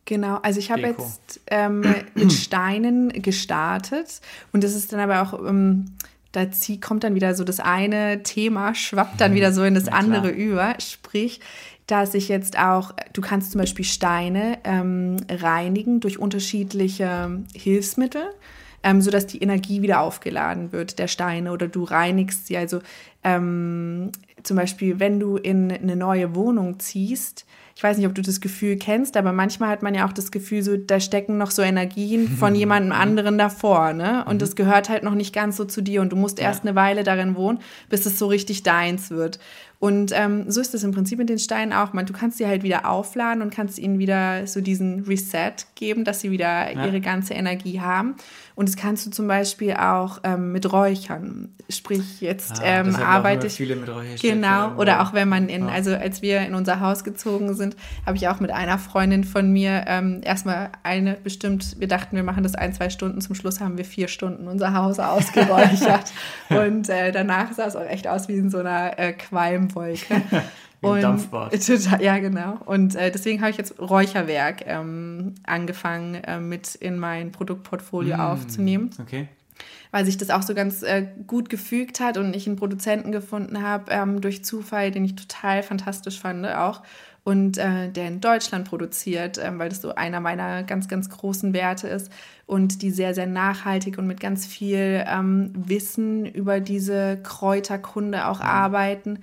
Genau, 0.05 0.37
also 0.37 0.59
ich 0.59 0.71
habe 0.71 0.81
jetzt 0.81 1.41
ähm, 1.47 1.81
mit 2.13 2.31
Steinen 2.31 3.09
gestartet 3.09 4.21
und 4.51 4.63
das 4.63 4.73
ist 4.73 4.93
dann 4.93 4.99
aber 4.99 5.21
auch, 5.21 5.43
ähm, 5.47 5.85
da 6.31 6.45
kommt 6.81 7.03
dann 7.03 7.15
wieder 7.15 7.33
so 7.33 7.43
das 7.43 7.59
eine 7.59 8.21
Thema, 8.21 8.75
schwappt 8.75 9.19
dann 9.21 9.31
mhm. 9.31 9.35
wieder 9.35 9.53
so 9.53 9.63
in 9.63 9.73
das 9.73 9.85
ja, 9.87 9.93
andere 9.93 10.29
über. 10.29 10.75
Sprich, 10.79 11.41
dass 11.89 12.13
ich 12.13 12.29
jetzt 12.29 12.57
auch, 12.59 12.91
du 13.13 13.21
kannst 13.21 13.51
zum 13.51 13.59
Beispiel 13.59 13.85
Steine 13.85 14.59
ähm, 14.63 15.17
reinigen 15.27 15.99
durch 15.99 16.19
unterschiedliche 16.19 17.41
Hilfsmittel, 17.55 18.21
ähm, 18.83 19.01
sodass 19.01 19.25
die 19.25 19.41
Energie 19.41 19.81
wieder 19.81 20.01
aufgeladen 20.01 20.71
wird 20.71 20.99
der 20.99 21.07
Steine 21.07 21.51
oder 21.51 21.67
du 21.67 21.83
reinigst 21.83 22.45
sie. 22.45 22.57
Also 22.57 22.79
ähm, 23.23 24.11
zum 24.43 24.55
Beispiel, 24.55 24.99
wenn 24.99 25.19
du 25.19 25.37
in 25.37 25.71
eine 25.71 25.95
neue 25.95 26.35
Wohnung 26.35 26.79
ziehst, 26.79 27.45
ich 27.79 27.83
weiß 27.83 27.97
nicht, 27.97 28.07
ob 28.07 28.13
du 28.13 28.21
das 28.21 28.41
Gefühl 28.41 28.75
kennst, 28.75 29.15
aber 29.15 29.31
manchmal 29.31 29.69
hat 29.69 29.83
man 29.83 29.95
ja 29.95 30.05
auch 30.05 30.11
das 30.11 30.31
Gefühl, 30.31 30.63
so 30.63 30.75
da 30.75 30.99
stecken 30.99 31.37
noch 31.37 31.49
so 31.49 31.61
Energien 31.61 32.27
von 32.37 32.53
jemandem 32.53 32.91
anderen 32.91 33.37
davor, 33.37 33.93
ne? 33.93 34.25
Und 34.25 34.35
mhm. 34.35 34.39
das 34.39 34.57
gehört 34.57 34.89
halt 34.89 35.03
noch 35.03 35.15
nicht 35.15 35.33
ganz 35.33 35.55
so 35.55 35.63
zu 35.63 35.81
dir 35.81 36.01
und 36.01 36.11
du 36.11 36.17
musst 36.17 36.39
erst 36.39 36.63
eine 36.63 36.75
Weile 36.75 37.03
darin 37.05 37.35
wohnen, 37.35 37.59
bis 37.87 38.05
es 38.05 38.19
so 38.19 38.27
richtig 38.27 38.63
deins 38.63 39.11
wird. 39.11 39.39
Und 39.79 40.11
ähm, 40.13 40.51
so 40.51 40.59
ist 40.59 40.75
es 40.75 40.83
im 40.83 40.91
Prinzip 40.91 41.17
mit 41.19 41.29
den 41.29 41.39
Steinen 41.39 41.71
auch. 41.71 41.93
Man, 41.93 42.05
du 42.05 42.11
kannst 42.11 42.37
sie 42.37 42.45
halt 42.45 42.63
wieder 42.63 42.89
aufladen 42.89 43.41
und 43.41 43.49
kannst 43.49 43.79
ihnen 43.79 43.97
wieder 43.97 44.45
so 44.45 44.59
diesen 44.59 45.05
Reset 45.05 45.53
geben, 45.75 46.03
dass 46.03 46.19
sie 46.19 46.31
wieder 46.31 46.73
ja. 46.73 46.85
ihre 46.85 46.99
ganze 46.99 47.33
Energie 47.33 47.79
haben. 47.79 48.15
Und 48.55 48.67
das 48.67 48.75
kannst 48.75 49.05
du 49.05 49.09
zum 49.09 49.25
Beispiel 49.25 49.71
auch 49.75 50.19
ähm, 50.25 50.51
mit 50.51 50.69
Räuchern. 50.69 51.55
Sprich, 51.69 52.19
jetzt 52.19 52.59
ah, 52.59 52.81
ähm, 52.81 52.93
arbeite 52.93 53.47
ich. 53.47 53.53
Viele 53.53 53.77
mit 53.77 53.89
genau. 54.21 54.75
Oder 54.75 55.01
auch 55.01 55.13
wenn 55.13 55.29
man 55.29 55.47
in, 55.47 55.63
also 55.63 55.95
als 55.95 56.21
wir 56.21 56.41
in 56.41 56.55
unser 56.55 56.81
Haus 56.81 57.05
gezogen 57.05 57.53
sind, 57.53 57.77
habe 58.05 58.17
ich 58.17 58.27
auch 58.27 58.41
mit 58.41 58.51
einer 58.51 58.77
Freundin 58.77 59.23
von 59.23 59.49
mir 59.53 59.85
ähm, 59.87 60.19
erstmal 60.25 60.71
eine 60.83 61.13
bestimmt, 61.13 61.79
wir 61.79 61.87
dachten, 61.87 62.17
wir 62.17 62.23
machen 62.23 62.43
das 62.43 62.53
ein, 62.53 62.73
zwei 62.73 62.89
Stunden. 62.89 63.21
Zum 63.21 63.33
Schluss 63.33 63.61
haben 63.61 63.77
wir 63.77 63.85
vier 63.85 64.09
Stunden 64.09 64.49
unser 64.49 64.73
Haus 64.73 64.99
ausgeräuchert. 64.99 66.11
und 66.49 66.89
äh, 66.89 67.13
danach 67.13 67.53
sah 67.53 67.65
es 67.65 67.77
auch 67.77 67.87
echt 67.87 68.09
aus 68.09 68.27
wie 68.27 68.35
in 68.35 68.49
so 68.49 68.57
einer 68.57 68.99
äh, 68.99 69.13
Qualm 69.13 69.68
Wolke. 69.75 70.21
und 70.81 71.01
Dampfbad. 71.01 71.51
Total, 71.65 72.01
ja, 72.01 72.19
genau. 72.19 72.57
Und 72.65 72.95
äh, 72.95 73.11
deswegen 73.11 73.41
habe 73.41 73.51
ich 73.51 73.57
jetzt 73.57 73.79
Räucherwerk 73.79 74.63
ähm, 74.65 75.35
angefangen, 75.43 76.15
äh, 76.15 76.39
mit 76.39 76.75
in 76.75 76.99
mein 76.99 77.31
Produktportfolio 77.31 78.17
mm, 78.17 78.19
aufzunehmen. 78.19 78.89
Okay. 79.01 79.27
Weil 79.91 80.05
sich 80.05 80.17
das 80.17 80.29
auch 80.29 80.43
so 80.43 80.53
ganz 80.53 80.83
äh, 80.83 81.07
gut 81.27 81.49
gefügt 81.49 81.99
hat 81.99 82.17
und 82.17 82.35
ich 82.35 82.47
einen 82.47 82.55
Produzenten 82.55 83.11
gefunden 83.11 83.63
habe 83.63 83.91
ähm, 83.91 84.21
durch 84.21 84.45
Zufall, 84.45 84.91
den 84.91 85.03
ich 85.03 85.15
total 85.15 85.63
fantastisch 85.63 86.19
fand 86.19 86.45
auch 86.47 86.83
und 87.23 87.57
äh, 87.57 87.89
der 87.89 88.07
in 88.07 88.21
Deutschland 88.21 88.67
produziert, 88.67 89.37
äh, 89.37 89.51
weil 89.57 89.69
das 89.69 89.81
so 89.81 89.93
einer 89.93 90.19
meiner 90.19 90.63
ganz, 90.63 90.87
ganz 90.87 91.09
großen 91.09 91.53
Werte 91.53 91.87
ist 91.87 92.11
und 92.45 92.81
die 92.81 92.91
sehr, 92.91 93.13
sehr 93.13 93.27
nachhaltig 93.27 93.97
und 93.97 94.07
mit 94.07 94.19
ganz 94.19 94.45
viel 94.45 95.03
ähm, 95.07 95.51
Wissen 95.55 96.25
über 96.25 96.59
diese 96.59 97.19
Kräuterkunde 97.21 98.27
auch 98.27 98.39
mhm. 98.39 98.45
arbeiten. 98.45 99.19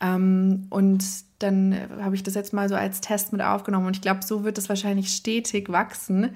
Ähm, 0.00 0.66
und 0.70 1.04
dann 1.38 1.74
habe 2.00 2.14
ich 2.14 2.22
das 2.22 2.34
jetzt 2.34 2.52
mal 2.52 2.68
so 2.68 2.74
als 2.74 3.00
Test 3.00 3.32
mit 3.32 3.42
aufgenommen 3.42 3.86
und 3.86 3.96
ich 3.96 4.02
glaube, 4.02 4.22
so 4.22 4.44
wird 4.44 4.58
es 4.58 4.68
wahrscheinlich 4.68 5.12
stetig 5.12 5.70
wachsen, 5.70 6.34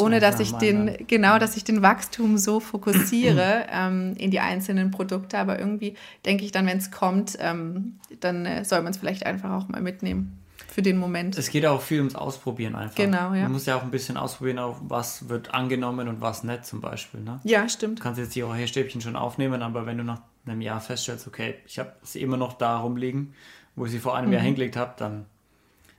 ohne 0.00 0.20
dass 0.20 0.38
ich 0.38 0.52
den, 0.52 0.96
genau, 1.08 1.38
dass 1.38 1.56
ich 1.56 1.64
den 1.64 1.82
Wachstum 1.82 2.38
so 2.38 2.60
fokussiere 2.60 3.66
ähm, 3.70 4.14
in 4.16 4.30
die 4.30 4.38
einzelnen 4.38 4.92
Produkte. 4.92 5.38
Aber 5.38 5.58
irgendwie 5.58 5.94
denke 6.24 6.44
ich 6.44 6.52
dann, 6.52 6.66
wenn 6.66 6.78
es 6.78 6.92
kommt, 6.92 7.36
ähm, 7.40 7.98
dann 8.20 8.46
äh, 8.46 8.64
soll 8.64 8.82
man 8.82 8.92
es 8.92 8.98
vielleicht 8.98 9.26
einfach 9.26 9.50
auch 9.50 9.68
mal 9.68 9.82
mitnehmen 9.82 10.38
für 10.68 10.82
den 10.82 10.98
Moment. 10.98 11.36
Es 11.36 11.50
geht 11.50 11.66
auch 11.66 11.82
viel 11.82 11.98
ums 11.98 12.14
Ausprobieren 12.14 12.76
einfach. 12.76 12.94
Genau, 12.94 13.34
ja. 13.34 13.42
Man 13.42 13.52
muss 13.52 13.66
ja 13.66 13.76
auch 13.76 13.82
ein 13.82 13.90
bisschen 13.90 14.16
ausprobieren, 14.16 14.60
was 14.82 15.28
wird 15.28 15.52
angenommen 15.52 16.06
und 16.06 16.20
was 16.20 16.44
nicht 16.44 16.64
zum 16.64 16.80
Beispiel. 16.80 17.20
Ne? 17.20 17.40
Ja, 17.42 17.68
stimmt. 17.68 17.98
Du 17.98 18.02
kannst 18.04 18.20
jetzt 18.20 18.36
die 18.36 18.42
Räucherstäbchen 18.42 19.00
schon 19.00 19.16
aufnehmen, 19.16 19.62
aber 19.62 19.86
wenn 19.86 19.98
du 19.98 20.04
nach 20.04 20.20
einem 20.50 20.60
Jahr 20.60 20.80
feststellst, 20.80 21.26
okay, 21.26 21.56
ich 21.66 21.78
habe 21.78 21.92
sie 22.02 22.20
immer 22.20 22.36
noch 22.36 22.54
da 22.54 22.78
rumliegen, 22.78 23.34
wo 23.76 23.86
ich 23.86 23.92
sie 23.92 23.98
vor 23.98 24.16
einem 24.16 24.28
mhm. 24.28 24.34
Jahr 24.34 24.42
hingelegt 24.42 24.76
habe, 24.76 24.94
dann 24.96 25.26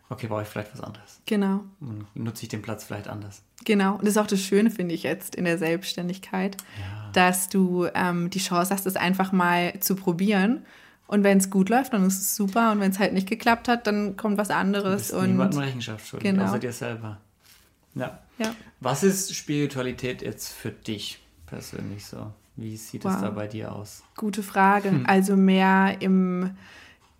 okay, 0.09 0.27
brauche 0.27 0.41
ich 0.41 0.47
vielleicht 0.47 0.73
was 0.73 0.81
anderes. 0.81 1.21
Genau. 1.25 1.63
Und 1.79 2.07
nutze 2.15 2.43
ich 2.43 2.49
den 2.49 2.61
Platz 2.61 2.83
vielleicht 2.83 3.07
anders. 3.07 3.43
Genau. 3.65 3.93
Und 3.93 4.03
das 4.03 4.11
ist 4.11 4.17
auch 4.17 4.27
das 4.27 4.41
Schöne, 4.41 4.71
finde 4.71 4.95
ich 4.95 5.03
jetzt 5.03 5.35
in 5.35 5.45
der 5.45 5.57
Selbstständigkeit, 5.57 6.57
ja. 6.79 7.09
dass 7.13 7.49
du 7.49 7.87
ähm, 7.93 8.29
die 8.29 8.39
Chance 8.39 8.73
hast, 8.73 8.85
es 8.85 8.95
einfach 8.95 9.31
mal 9.31 9.79
zu 9.79 9.95
probieren. 9.95 10.65
Und 11.07 11.23
wenn 11.23 11.39
es 11.39 11.49
gut 11.49 11.69
läuft, 11.69 11.93
dann 11.93 12.05
ist 12.05 12.19
es 12.19 12.35
super. 12.35 12.71
Und 12.71 12.79
wenn 12.79 12.91
es 12.91 12.99
halt 12.99 13.13
nicht 13.13 13.27
geklappt 13.27 13.67
hat, 13.67 13.87
dann 13.87 14.15
kommt 14.15 14.37
was 14.37 14.49
anderes. 14.49 15.09
Du 15.09 15.13
bist 15.13 15.23
und 15.23 15.31
niemandem 15.31 15.59
Rechenschaft 15.59 16.07
schuldig, 16.07 16.31
genau. 16.31 16.45
außer 16.45 16.59
dir 16.59 16.73
selber. 16.73 17.17
Ja. 17.95 18.19
ja. 18.37 18.55
Was 18.79 19.03
ist 19.03 19.35
Spiritualität 19.35 20.21
jetzt 20.21 20.49
für 20.49 20.71
dich 20.71 21.19
persönlich 21.47 22.05
so? 22.05 22.31
Wie 22.59 22.75
sieht 22.75 23.05
wow. 23.05 23.15
es 23.15 23.21
da 23.21 23.29
bei 23.29 23.47
dir 23.47 23.73
aus? 23.73 24.03
Gute 24.17 24.43
Frage. 24.43 24.89
Hm. 24.89 25.05
Also 25.07 25.37
mehr 25.37 25.95
im, 26.01 26.51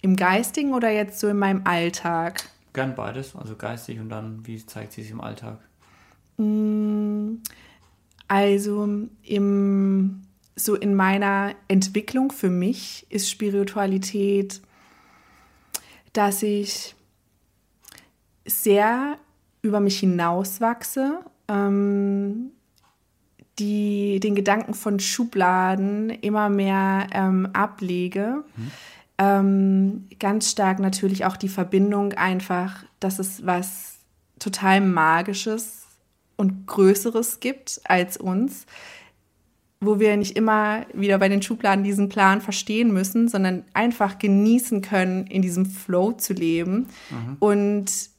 im 0.01 0.15
Geistigen 0.15 0.73
oder 0.73 0.89
jetzt 0.89 1.19
so 1.19 1.27
in 1.27 1.37
meinem 1.37 1.61
Alltag? 1.65 2.43
Gern 2.73 2.93
beides, 2.93 3.35
also 3.35 3.55
geistig 3.55 3.99
und 3.99 4.09
dann, 4.09 4.45
wie 4.45 4.63
zeigt 4.65 4.93
sie 4.93 5.01
sich 5.01 5.11
im 5.11 5.21
Alltag? 5.21 5.59
Mm, 6.37 7.35
also 8.27 9.07
im, 9.23 10.21
so 10.55 10.75
in 10.75 10.93
meiner 10.93 11.55
Entwicklung 11.69 12.31
für 12.31 12.49
mich 12.49 13.07
ist 13.09 13.29
Spiritualität, 13.29 14.61
dass 16.11 16.43
ich 16.43 16.95
sehr 18.45 19.17
über 19.61 19.79
mich 19.79 19.99
hinauswachse, 19.99 21.19
ähm, 21.47 22.51
die, 23.59 24.19
den 24.19 24.35
Gedanken 24.35 24.73
von 24.73 24.99
Schubladen 24.99 26.09
immer 26.09 26.49
mehr 26.49 27.07
ähm, 27.11 27.49
ablege. 27.53 28.43
Mhm. 28.55 28.71
Ähm, 29.17 30.07
ganz 30.19 30.49
stark 30.49 30.79
natürlich 30.79 31.25
auch 31.25 31.37
die 31.37 31.49
Verbindung 31.49 32.13
einfach, 32.13 32.83
dass 32.99 33.19
es 33.19 33.45
was 33.45 33.97
total 34.39 34.81
Magisches 34.81 35.85
und 36.37 36.67
Größeres 36.67 37.41
gibt 37.41 37.81
als 37.83 38.15
uns, 38.15 38.65
wo 39.81 39.99
wir 39.99 40.15
nicht 40.15 40.37
immer 40.37 40.85
wieder 40.93 41.17
bei 41.17 41.27
den 41.27 41.41
Schubladen 41.41 41.83
diesen 41.83 42.07
Plan 42.07 42.39
verstehen 42.39 42.93
müssen, 42.93 43.27
sondern 43.27 43.63
einfach 43.73 44.19
genießen 44.19 44.81
können, 44.81 45.27
in 45.27 45.41
diesem 45.41 45.65
Flow 45.65 46.13
zu 46.13 46.33
leben 46.33 46.87
mhm. 47.09 47.37
und 47.39 48.09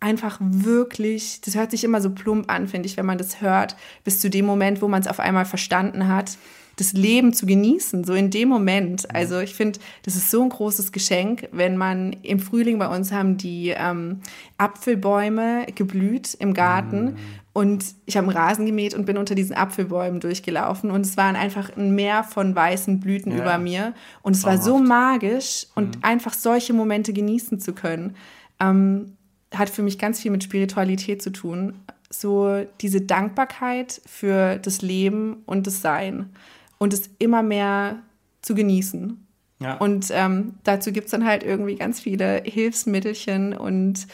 einfach 0.00 0.38
wirklich, 0.40 1.40
das 1.40 1.56
hört 1.56 1.70
sich 1.70 1.84
immer 1.84 2.00
so 2.00 2.10
plump 2.10 2.50
an, 2.50 2.68
finde 2.68 2.86
ich, 2.86 2.96
wenn 2.96 3.06
man 3.06 3.18
das 3.18 3.40
hört, 3.40 3.76
bis 4.04 4.20
zu 4.20 4.30
dem 4.30 4.46
Moment, 4.46 4.80
wo 4.80 4.88
man 4.88 5.00
es 5.00 5.08
auf 5.08 5.20
einmal 5.20 5.44
verstanden 5.44 6.08
hat, 6.08 6.38
das 6.78 6.92
Leben 6.92 7.32
zu 7.32 7.44
genießen, 7.44 8.04
so 8.04 8.14
in 8.14 8.30
dem 8.30 8.48
Moment. 8.48 9.12
Also 9.12 9.40
ich 9.40 9.54
finde, 9.54 9.80
das 10.04 10.14
ist 10.14 10.30
so 10.30 10.42
ein 10.42 10.48
großes 10.48 10.92
Geschenk, 10.92 11.48
wenn 11.50 11.76
man 11.76 12.12
im 12.22 12.38
Frühling 12.38 12.78
bei 12.78 12.86
uns 12.86 13.10
haben 13.10 13.36
die 13.36 13.74
ähm, 13.76 14.20
Apfelbäume 14.58 15.66
geblüht 15.74 16.34
im 16.34 16.54
Garten 16.54 17.04
mhm. 17.04 17.16
und 17.52 17.84
ich 18.06 18.16
habe 18.16 18.28
einen 18.28 18.36
Rasen 18.36 18.64
gemäht 18.64 18.94
und 18.94 19.06
bin 19.06 19.18
unter 19.18 19.34
diesen 19.34 19.56
Apfelbäumen 19.56 20.20
durchgelaufen 20.20 20.92
und 20.92 21.00
es 21.00 21.16
waren 21.16 21.34
einfach 21.34 21.76
ein 21.76 21.96
Meer 21.96 22.22
von 22.22 22.54
weißen 22.54 23.00
Blüten 23.00 23.32
ja. 23.32 23.38
über 23.38 23.58
mir 23.58 23.92
und 24.22 24.36
es 24.36 24.44
war 24.44 24.58
so 24.58 24.78
magisch 24.78 25.66
und 25.74 25.96
mhm. 25.96 26.04
einfach 26.04 26.32
solche 26.32 26.74
Momente 26.74 27.12
genießen 27.12 27.58
zu 27.58 27.72
können. 27.72 28.14
Ähm, 28.60 29.17
hat 29.54 29.70
für 29.70 29.82
mich 29.82 29.98
ganz 29.98 30.20
viel 30.20 30.30
mit 30.30 30.44
Spiritualität 30.44 31.22
zu 31.22 31.30
tun. 31.30 31.74
So 32.10 32.64
diese 32.80 33.00
Dankbarkeit 33.00 34.00
für 34.06 34.56
das 34.56 34.82
Leben 34.82 35.42
und 35.46 35.66
das 35.66 35.82
Sein 35.82 36.30
und 36.78 36.92
es 36.92 37.10
immer 37.18 37.42
mehr 37.42 37.98
zu 38.42 38.54
genießen. 38.54 39.24
Ja. 39.60 39.74
Und 39.74 40.08
ähm, 40.12 40.54
dazu 40.62 40.92
gibt 40.92 41.06
es 41.06 41.10
dann 41.10 41.26
halt 41.26 41.42
irgendwie 41.42 41.74
ganz 41.74 42.00
viele 42.00 42.42
Hilfsmittelchen 42.44 43.54
und 43.54 44.06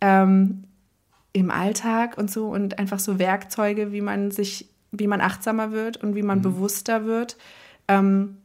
ähm, 0.00 0.64
im 1.32 1.50
Alltag 1.50 2.18
und 2.18 2.30
so 2.30 2.48
und 2.48 2.78
einfach 2.78 2.98
so 2.98 3.18
Werkzeuge, 3.18 3.92
wie 3.92 4.00
man 4.00 4.30
sich, 4.30 4.68
wie 4.90 5.06
man 5.06 5.20
achtsamer 5.20 5.70
wird 5.70 5.98
und 5.98 6.16
wie 6.16 6.22
man 6.22 6.38
mhm. 6.38 6.42
bewusster 6.42 7.04
wird. 7.04 7.36
Ähm, 7.86 8.38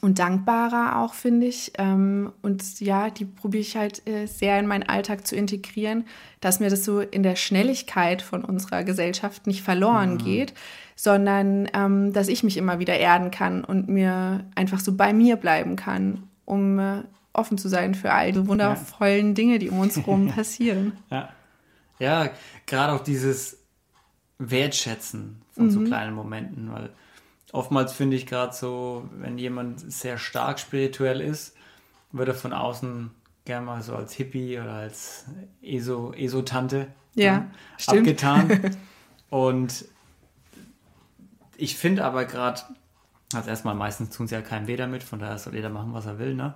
und 0.00 0.18
dankbarer 0.18 0.98
auch, 0.98 1.14
finde 1.14 1.46
ich. 1.46 1.72
Ähm, 1.78 2.32
und 2.42 2.80
ja, 2.80 3.10
die 3.10 3.24
probiere 3.24 3.60
ich 3.60 3.76
halt 3.76 4.06
äh, 4.08 4.26
sehr 4.26 4.58
in 4.58 4.66
meinen 4.66 4.88
Alltag 4.88 5.26
zu 5.26 5.36
integrieren, 5.36 6.04
dass 6.40 6.60
mir 6.60 6.70
das 6.70 6.84
so 6.84 7.00
in 7.00 7.22
der 7.22 7.36
Schnelligkeit 7.36 8.22
von 8.22 8.44
unserer 8.44 8.84
Gesellschaft 8.84 9.46
nicht 9.46 9.62
verloren 9.62 10.14
mhm. 10.14 10.18
geht, 10.18 10.54
sondern 10.96 11.68
ähm, 11.74 12.12
dass 12.12 12.28
ich 12.28 12.42
mich 12.42 12.56
immer 12.56 12.78
wieder 12.78 12.96
erden 12.98 13.30
kann 13.30 13.64
und 13.64 13.88
mir 13.88 14.44
einfach 14.54 14.80
so 14.80 14.94
bei 14.94 15.12
mir 15.12 15.36
bleiben 15.36 15.76
kann, 15.76 16.24
um 16.44 16.78
äh, 16.78 17.02
offen 17.32 17.58
zu 17.58 17.68
sein 17.68 17.94
für 17.94 18.12
all 18.12 18.32
die 18.32 18.46
wundervollen 18.46 19.28
ja. 19.28 19.34
Dinge, 19.34 19.58
die 19.58 19.70
um 19.70 19.80
uns 19.80 19.96
herum 19.96 20.28
passieren. 20.28 20.92
Ja, 21.10 21.28
ja 21.98 22.30
gerade 22.66 22.94
auch 22.94 23.04
dieses 23.04 23.58
Wertschätzen 24.38 25.42
von 25.52 25.66
mhm. 25.66 25.70
so 25.70 25.80
kleinen 25.80 26.14
Momenten, 26.14 26.72
weil 26.72 26.90
oftmals 27.52 27.92
finde 27.92 28.16
ich 28.16 28.26
gerade 28.26 28.54
so, 28.54 29.08
wenn 29.18 29.38
jemand 29.38 29.80
sehr 29.92 30.18
stark 30.18 30.58
spirituell 30.58 31.20
ist, 31.20 31.56
wird 32.12 32.28
er 32.28 32.34
von 32.34 32.52
außen 32.52 33.10
gerne 33.44 33.66
mal 33.66 33.82
so 33.82 33.94
als 33.94 34.12
Hippie 34.14 34.58
oder 34.58 34.74
als 34.74 35.26
ESO, 35.62 36.12
ESO-Tante 36.12 36.88
ja, 37.14 37.24
ja, 37.24 37.50
abgetan. 37.86 38.76
Und 39.30 39.84
ich 41.56 41.76
finde 41.76 42.04
aber 42.04 42.24
gerade, 42.24 42.62
also 43.32 43.48
erstmal 43.48 43.74
meistens 43.74 44.10
tun 44.10 44.26
sie 44.26 44.34
ja 44.34 44.42
keinem 44.42 44.66
weh 44.66 44.76
damit, 44.76 45.02
von 45.02 45.18
daher 45.18 45.38
soll 45.38 45.54
jeder 45.54 45.70
machen, 45.70 45.92
was 45.92 46.06
er 46.06 46.18
will, 46.18 46.34
ne? 46.34 46.54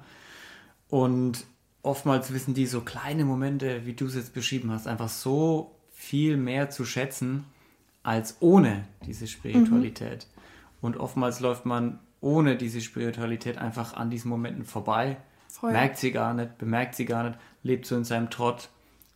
Und 0.88 1.44
oftmals 1.82 2.32
wissen 2.32 2.54
die 2.54 2.66
so 2.66 2.80
kleine 2.80 3.24
Momente, 3.24 3.86
wie 3.86 3.94
du 3.94 4.06
es 4.06 4.14
jetzt 4.14 4.34
beschrieben 4.34 4.70
hast, 4.70 4.86
einfach 4.86 5.08
so 5.08 5.76
viel 5.92 6.36
mehr 6.36 6.70
zu 6.70 6.84
schätzen 6.84 7.44
als 8.02 8.36
ohne 8.40 8.84
diese 9.06 9.26
Spiritualität. 9.26 10.26
Mhm. 10.26 10.33
Und 10.84 10.98
oftmals 10.98 11.40
läuft 11.40 11.64
man 11.64 11.98
ohne 12.20 12.56
diese 12.56 12.82
Spiritualität 12.82 13.56
einfach 13.56 13.94
an 13.94 14.10
diesen 14.10 14.28
Momenten 14.28 14.64
vorbei, 14.66 15.16
Voll. 15.48 15.72
merkt 15.72 15.96
sie 15.96 16.12
gar 16.12 16.34
nicht, 16.34 16.58
bemerkt 16.58 16.94
sie 16.94 17.06
gar 17.06 17.24
nicht, 17.24 17.38
lebt 17.62 17.86
so 17.86 17.96
in 17.96 18.04
seinem 18.04 18.28
Trott, 18.28 18.68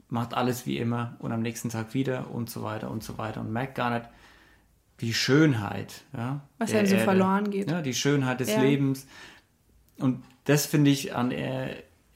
macht 0.09 0.33
alles 0.33 0.65
wie 0.65 0.79
immer 0.79 1.15
und 1.19 1.31
am 1.31 1.43
nächsten 1.43 1.69
Tag 1.69 1.93
wieder 1.93 2.31
und 2.31 2.49
so 2.49 2.63
weiter 2.63 2.91
und 2.91 3.05
so 3.05 3.19
weiter 3.19 3.43
und 3.43 3.53
merkt 3.53 3.75
gar 3.75 3.91
nicht 3.91 4.09
die 5.03 5.13
Schönheit, 5.13 6.05
ja, 6.17 6.41
was 6.57 6.73
einem 6.73 6.87
so 6.87 6.95
Erde, 6.95 7.05
verloren 7.05 7.51
geht. 7.51 7.71
Ja, 7.71 7.83
die 7.83 7.93
Schönheit 7.93 8.41
des 8.41 8.49
ja. 8.49 8.63
Lebens. 8.63 9.07
Und 9.99 10.25
das 10.45 10.65
finde 10.65 10.91
ich 10.91 11.15
an 11.15 11.35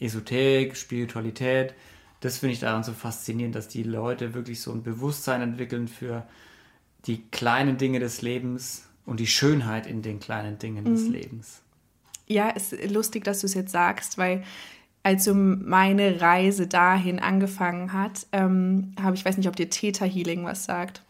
Esoterik, 0.01 0.79
Spiritualität, 0.79 1.75
das 2.21 2.39
finde 2.39 2.55
ich 2.55 2.61
daran 2.61 2.85
so 2.85 2.95
faszinierend, 2.95 3.55
dass 3.55 3.69
die 3.69 3.83
Leute 3.83 4.33
wirklich 4.33 4.63
so 4.63 4.73
ein 4.73 4.83
Bewusstsein 4.83 5.43
entwickeln 5.43 5.89
für 5.89 6.27
die 7.05 7.29
kleinen 7.31 7.77
Dinge 7.77 8.01
des 8.01 8.23
Lebens 8.23 8.89
und 9.07 9.21
die 9.21 9.27
Schönheit 9.27 9.87
in 9.87 10.03
den 10.03 10.21
kleinen 10.21 10.59
Dingen 10.59 10.85
mhm. 10.85 10.95
des 10.95 11.09
Lebens. 11.09 11.63
Ja, 12.27 12.53
es 12.55 12.73
ist 12.73 12.91
lustig, 12.93 13.25
dass 13.25 13.41
du 13.41 13.47
es 13.47 13.55
jetzt 13.55 13.73
sagst, 13.73 14.19
weil 14.19 14.43
als 15.03 15.25
so 15.25 15.35
meine 15.35 16.21
Reise 16.21 16.67
dahin 16.67 17.19
angefangen 17.19 17.93
hat, 17.93 18.27
ähm, 18.33 18.95
habe 19.01 19.17
ich 19.17 19.25
weiß 19.25 19.37
nicht, 19.37 19.49
ob 19.49 19.57
dir 19.57 19.69
Theta 19.69 20.05
Healing 20.05 20.45
was 20.45 20.65
sagt. 20.65 21.03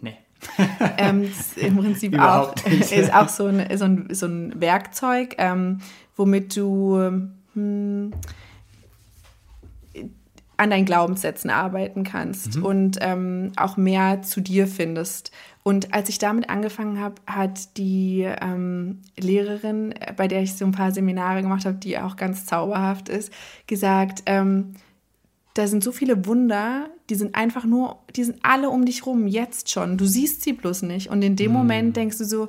Nee. 0.00 0.16
ähm, 0.98 1.30
Im 1.56 1.76
Prinzip 1.76 2.18
auch, 2.18 2.54
ist 2.66 3.12
auch 3.12 3.28
so 3.28 3.46
ein, 3.46 3.76
so 3.76 3.84
ein, 3.84 4.08
so 4.10 4.26
ein 4.26 4.60
Werkzeug, 4.60 5.34
ähm, 5.36 5.80
womit 6.16 6.56
du 6.56 7.30
hm, 7.54 8.12
an 10.56 10.70
deinen 10.70 10.84
Glaubenssätzen 10.84 11.50
arbeiten 11.50 12.04
kannst 12.04 12.56
mhm. 12.56 12.64
und 12.64 12.98
ähm, 13.00 13.52
auch 13.56 13.76
mehr 13.76 14.22
zu 14.22 14.40
dir 14.40 14.66
findest. 14.66 15.32
Und 15.62 15.94
als 15.94 16.08
ich 16.08 16.18
damit 16.18 16.50
angefangen 16.50 17.00
habe, 17.00 17.16
hat 17.26 17.76
die 17.76 18.28
ähm, 18.40 19.00
Lehrerin, 19.18 19.94
bei 20.16 20.28
der 20.28 20.42
ich 20.42 20.54
so 20.54 20.64
ein 20.64 20.72
paar 20.72 20.92
Seminare 20.92 21.42
gemacht 21.42 21.64
habe, 21.64 21.76
die 21.76 21.98
auch 21.98 22.16
ganz 22.16 22.46
zauberhaft 22.46 23.08
ist, 23.08 23.32
gesagt, 23.66 24.22
ähm, 24.26 24.74
da 25.54 25.68
sind 25.68 25.84
so 25.84 25.92
viele 25.92 26.26
Wunder, 26.26 26.90
die 27.08 27.14
sind 27.14 27.34
einfach 27.34 27.64
nur, 27.64 28.00
die 28.14 28.24
sind 28.24 28.40
alle 28.42 28.70
um 28.70 28.84
dich 28.84 29.06
rum, 29.06 29.26
jetzt 29.26 29.70
schon. 29.70 29.96
Du 29.96 30.04
siehst 30.04 30.42
sie 30.42 30.52
bloß 30.52 30.82
nicht. 30.82 31.08
Und 31.08 31.22
in 31.22 31.36
dem 31.36 31.52
mhm. 31.52 31.56
Moment 31.58 31.96
denkst 31.96 32.18
du 32.18 32.24
so, 32.24 32.48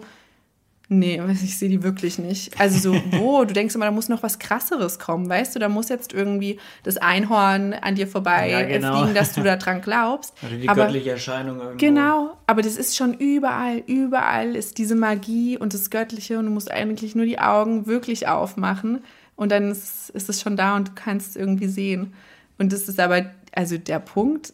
Nee, 1.00 1.22
ich 1.44 1.58
sehe 1.58 1.70
die 1.70 1.84
wirklich 1.84 2.20
nicht. 2.20 2.60
Also 2.60 2.80
so, 2.80 3.02
wo? 3.12 3.44
Du 3.46 3.54
denkst 3.54 3.76
immer, 3.76 3.86
da 3.86 3.92
muss 3.92 4.10
noch 4.10 4.24
was 4.24 4.40
krasseres 4.40 5.00
kommen, 5.00 5.30
weißt 5.30 5.56
du? 5.56 5.60
Da 5.60 5.70
muss 5.70 5.90
jetzt 5.90 6.14
irgendwie 6.14 6.60
das 6.84 6.98
Einhorn 6.98 7.74
an 7.74 7.96
dir 7.96 8.08
vorbei 8.08 8.50
ja, 8.50 8.62
genau. 8.64 8.98
fliegen, 8.98 9.16
dass 9.16 9.34
du 9.34 9.44
da 9.44 9.56
dran 9.58 9.82
glaubst. 9.82 10.34
Oder 10.46 10.58
die 10.58 10.70
aber, 10.70 10.86
göttliche 10.86 11.12
Erscheinung 11.12 11.60
irgendwo. 11.60 11.78
Genau, 11.78 12.38
aber 12.48 12.62
das 12.62 12.78
ist 12.78 12.96
schon 12.96 13.14
überall, 13.14 13.84
überall 13.88 14.56
ist 14.56 14.78
diese 14.78 14.96
Magie 14.96 15.58
und 15.58 15.74
das 15.74 15.90
Göttliche 15.90 16.40
und 16.40 16.46
du 16.46 16.52
musst 16.52 16.72
eigentlich 16.72 17.16
nur 17.16 17.26
die 17.26 17.40
Augen 17.40 17.88
wirklich 17.88 18.28
aufmachen 18.28 19.04
und 19.36 19.52
dann 19.52 19.72
ist, 19.72 20.10
ist 20.12 20.30
es 20.30 20.42
schon 20.42 20.56
da 20.56 20.76
und 20.76 20.90
du 20.90 20.92
kannst 20.96 21.32
es 21.32 21.36
irgendwie 21.36 21.68
sehen. 21.68 22.14
Und 22.58 22.72
das 22.72 22.88
ist 22.88 23.00
aber, 23.00 23.32
also 23.52 23.78
der 23.78 24.00
Punkt, 24.00 24.54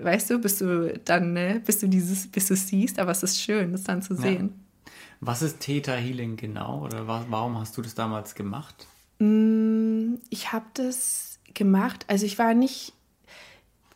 weißt 0.00 0.30
du, 0.30 0.38
bis 0.38 0.58
du 0.58 0.98
dann, 1.04 1.32
ne, 1.32 1.62
bis 1.64 1.80
du 1.80 1.88
dieses, 1.88 2.26
bis 2.26 2.48
du 2.48 2.56
siehst, 2.56 2.98
aber 2.98 3.12
es 3.12 3.22
ist 3.22 3.40
schön, 3.40 3.72
das 3.72 3.84
dann 3.84 4.02
zu 4.02 4.14
sehen. 4.14 4.46
Ja. 4.48 4.69
Was 5.20 5.42
ist 5.42 5.60
Theta 5.60 5.92
Healing 5.92 6.36
genau 6.36 6.82
oder 6.84 7.06
warum 7.06 7.58
hast 7.58 7.76
du 7.76 7.82
das 7.82 7.94
damals 7.94 8.34
gemacht? 8.34 8.86
Mm, 9.18 10.14
ich 10.30 10.52
habe 10.52 10.64
das 10.74 11.38
gemacht, 11.52 12.06
also 12.08 12.24
ich 12.24 12.38
war 12.38 12.54
nicht, 12.54 12.94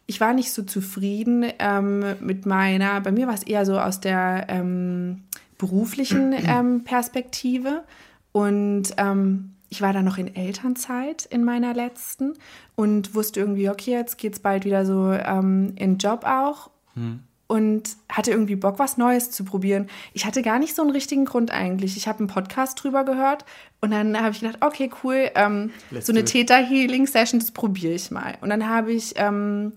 ich 0.07 0.21
war 0.21 0.35
nicht 0.35 0.53
so 0.53 0.63
zufrieden 0.63 1.47
ähm, 1.59 2.05
mit 2.21 2.45
meiner, 2.45 3.01
bei 3.01 3.11
mir 3.11 3.27
war 3.27 3.35
es 3.35 3.43
eher 3.43 3.65
so 3.65 3.79
aus 3.79 4.01
der 4.01 4.47
ähm, 4.51 5.23
beruflichen 5.57 6.33
ähm, 6.47 6.85
Perspektive 6.85 7.85
und 8.33 8.95
ähm, 8.99 9.55
ich 9.71 9.81
war 9.81 9.95
dann 9.95 10.05
noch 10.05 10.19
in 10.19 10.37
Elternzeit 10.37 11.25
in 11.25 11.43
meiner 11.43 11.73
letzten 11.73 12.35
und 12.77 13.15
wusste 13.15 13.41
irgendwie, 13.41 13.71
okay, 13.71 13.93
jetzt 13.93 14.19
geht 14.19 14.35
es 14.35 14.41
bald 14.41 14.67
wieder 14.67 14.85
so 14.85 15.11
ähm, 15.13 15.73
in 15.77 15.97
Job 15.97 16.25
auch. 16.25 16.71
Hm 16.93 17.21
und 17.47 17.97
hatte 18.09 18.31
irgendwie 18.31 18.57
Bock, 18.57 18.79
was 18.79 18.97
Neues 18.97 19.31
zu 19.31 19.45
probieren. 19.45 19.89
Ich 20.13 20.25
hatte 20.25 20.43
gar 20.43 20.59
nicht 20.59 20.75
so 20.75 20.83
einen 20.83 20.91
richtigen 20.91 21.25
Grund 21.25 21.51
eigentlich. 21.51 21.97
Ich 21.97 22.09
habe 22.09 22.21
einen 22.21 22.29
Podcast 22.29 22.83
drüber 22.83 23.05
gehört 23.05 23.45
und 23.81 23.91
dann 23.91 24.19
habe 24.19 24.31
ich 24.31 24.41
gedacht, 24.41 24.59
okay, 24.61 24.91
cool, 25.03 25.31
ähm, 25.35 25.71
so 26.01 26.13
eine 26.13 26.25
Theta-Healing-Session, 26.25 27.41
das 27.41 27.51
probiere 27.51 27.93
ich 27.93 28.11
mal. 28.11 28.35
Und 28.41 28.49
dann 28.49 28.69
habe 28.69 28.93
ich 28.93 29.13
ähm, 29.17 29.73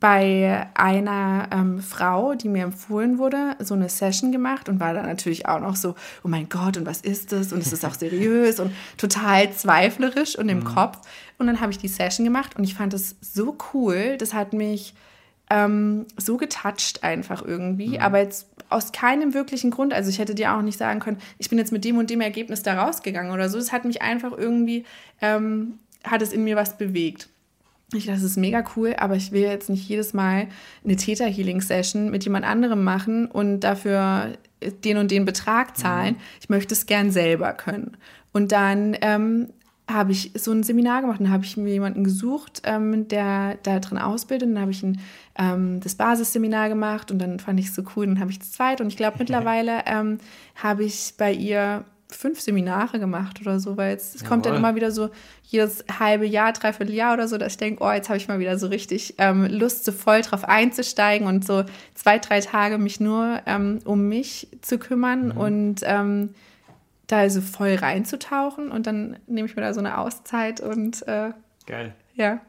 bei 0.00 0.66
einer 0.74 1.48
ähm, 1.52 1.80
Frau, 1.80 2.34
die 2.34 2.48
mir 2.48 2.64
empfohlen 2.64 3.18
wurde, 3.18 3.54
so 3.58 3.74
eine 3.74 3.90
Session 3.90 4.32
gemacht 4.32 4.70
und 4.70 4.80
war 4.80 4.94
dann 4.94 5.04
natürlich 5.04 5.46
auch 5.46 5.60
noch 5.60 5.76
so, 5.76 5.94
oh 6.24 6.28
mein 6.28 6.48
Gott, 6.48 6.78
und 6.78 6.86
was 6.86 7.02
ist 7.02 7.32
das? 7.32 7.52
Und 7.52 7.60
es 7.60 7.72
ist 7.72 7.84
auch 7.84 7.94
seriös 7.98 8.60
und 8.60 8.72
total 8.96 9.52
zweiflerisch 9.52 10.38
und 10.38 10.48
im 10.48 10.60
mhm. 10.60 10.64
Kopf. 10.64 10.98
Und 11.36 11.46
dann 11.46 11.60
habe 11.60 11.70
ich 11.70 11.78
die 11.78 11.88
Session 11.88 12.24
gemacht 12.24 12.56
und 12.56 12.64
ich 12.64 12.74
fand 12.74 12.94
es 12.94 13.16
so 13.20 13.56
cool. 13.74 14.16
Das 14.16 14.32
hat 14.32 14.54
mich 14.54 14.94
ähm, 15.50 16.06
so 16.16 16.36
getoucht 16.36 17.02
einfach 17.02 17.44
irgendwie, 17.44 17.98
mhm. 17.98 18.02
aber 18.02 18.18
jetzt 18.18 18.46
aus 18.68 18.92
keinem 18.92 19.34
wirklichen 19.34 19.70
Grund. 19.70 19.92
Also 19.92 20.08
ich 20.08 20.18
hätte 20.18 20.34
dir 20.34 20.54
auch 20.54 20.62
nicht 20.62 20.78
sagen 20.78 21.00
können, 21.00 21.18
ich 21.38 21.50
bin 21.50 21.58
jetzt 21.58 21.72
mit 21.72 21.84
dem 21.84 21.98
und 21.98 22.08
dem 22.08 22.20
Ergebnis 22.20 22.62
da 22.62 22.80
rausgegangen 22.80 23.32
oder 23.32 23.48
so. 23.48 23.58
Es 23.58 23.72
hat 23.72 23.84
mich 23.84 24.00
einfach 24.00 24.32
irgendwie, 24.36 24.84
ähm, 25.20 25.80
hat 26.04 26.22
es 26.22 26.32
in 26.32 26.44
mir 26.44 26.56
was 26.56 26.78
bewegt. 26.78 27.28
Ich 27.92 28.06
dachte, 28.06 28.20
das 28.20 28.30
ist 28.30 28.36
mega 28.36 28.64
cool, 28.76 28.94
aber 28.96 29.16
ich 29.16 29.32
will 29.32 29.42
jetzt 29.42 29.68
nicht 29.68 29.88
jedes 29.88 30.14
Mal 30.14 30.46
eine 30.84 30.94
Theta-Healing-Session 30.94 32.10
mit 32.10 32.22
jemand 32.22 32.46
anderem 32.46 32.84
machen 32.84 33.26
und 33.26 33.60
dafür 33.60 34.38
den 34.84 34.98
und 34.98 35.10
den 35.10 35.24
Betrag 35.24 35.76
zahlen. 35.76 36.14
Mhm. 36.14 36.20
Ich 36.40 36.48
möchte 36.48 36.74
es 36.74 36.86
gern 36.86 37.10
selber 37.10 37.52
können. 37.52 37.96
Und 38.32 38.52
dann 38.52 38.96
ähm, 39.00 39.48
habe 39.92 40.12
ich 40.12 40.32
so 40.34 40.52
ein 40.52 40.62
Seminar 40.62 41.02
gemacht. 41.02 41.20
Dann 41.20 41.30
habe 41.30 41.44
ich 41.44 41.56
mir 41.56 41.70
jemanden 41.70 42.04
gesucht, 42.04 42.62
ähm, 42.64 43.08
der 43.08 43.58
da 43.62 43.78
drin 43.78 43.98
ausbildet. 43.98 44.48
Dann 44.48 44.60
habe 44.60 44.70
ich 44.70 44.82
ein, 44.82 45.00
ähm, 45.38 45.80
das 45.80 45.94
Basisseminar 45.94 46.68
gemacht 46.68 47.10
und 47.10 47.18
dann 47.18 47.40
fand 47.40 47.60
ich 47.60 47.66
es 47.66 47.74
so 47.74 47.82
cool. 47.94 48.06
Dann 48.06 48.20
habe 48.20 48.30
ich 48.30 48.38
das 48.38 48.52
zweite. 48.52 48.82
Und 48.82 48.88
ich 48.88 48.96
glaube, 48.96 49.16
mittlerweile 49.20 49.82
ähm, 49.86 50.18
habe 50.56 50.84
ich 50.84 51.14
bei 51.16 51.32
ihr 51.32 51.84
fünf 52.08 52.40
Seminare 52.40 52.98
gemacht 52.98 53.40
oder 53.40 53.60
so, 53.60 53.76
weil 53.76 53.96
es, 53.96 54.14
es 54.14 54.24
kommt 54.24 54.46
dann 54.46 54.56
immer 54.56 54.74
wieder 54.74 54.90
so 54.90 55.10
jedes 55.44 55.84
halbe 55.98 56.26
Jahr, 56.26 56.52
dreiviertel 56.52 56.94
Jahr 56.94 57.14
oder 57.14 57.28
so, 57.28 57.38
dass 57.38 57.52
ich 57.52 57.58
denke, 57.58 57.84
oh, 57.84 57.90
jetzt 57.90 58.08
habe 58.08 58.16
ich 58.16 58.28
mal 58.28 58.38
wieder 58.38 58.58
so 58.58 58.66
richtig 58.66 59.14
ähm, 59.18 59.46
Lust, 59.46 59.84
so 59.84 59.92
voll 59.92 60.22
drauf 60.22 60.44
einzusteigen 60.44 61.26
und 61.26 61.46
so 61.46 61.64
zwei, 61.94 62.18
drei 62.18 62.40
Tage 62.40 62.78
mich 62.78 63.00
nur 63.00 63.40
ähm, 63.46 63.80
um 63.84 64.08
mich 64.08 64.48
zu 64.60 64.78
kümmern 64.78 65.26
mhm. 65.26 65.36
und 65.36 65.80
ähm, 65.84 66.30
da 67.12 67.18
also 67.18 67.40
voll 67.40 67.74
reinzutauchen 67.74 68.70
und 68.70 68.86
dann 68.86 69.18
nehme 69.26 69.48
ich 69.48 69.56
mir 69.56 69.62
da 69.62 69.74
so 69.74 69.80
eine 69.80 69.98
Auszeit 69.98 70.60
und 70.60 71.06
äh, 71.06 71.32
geil. 71.66 71.94
Ja. 72.14 72.40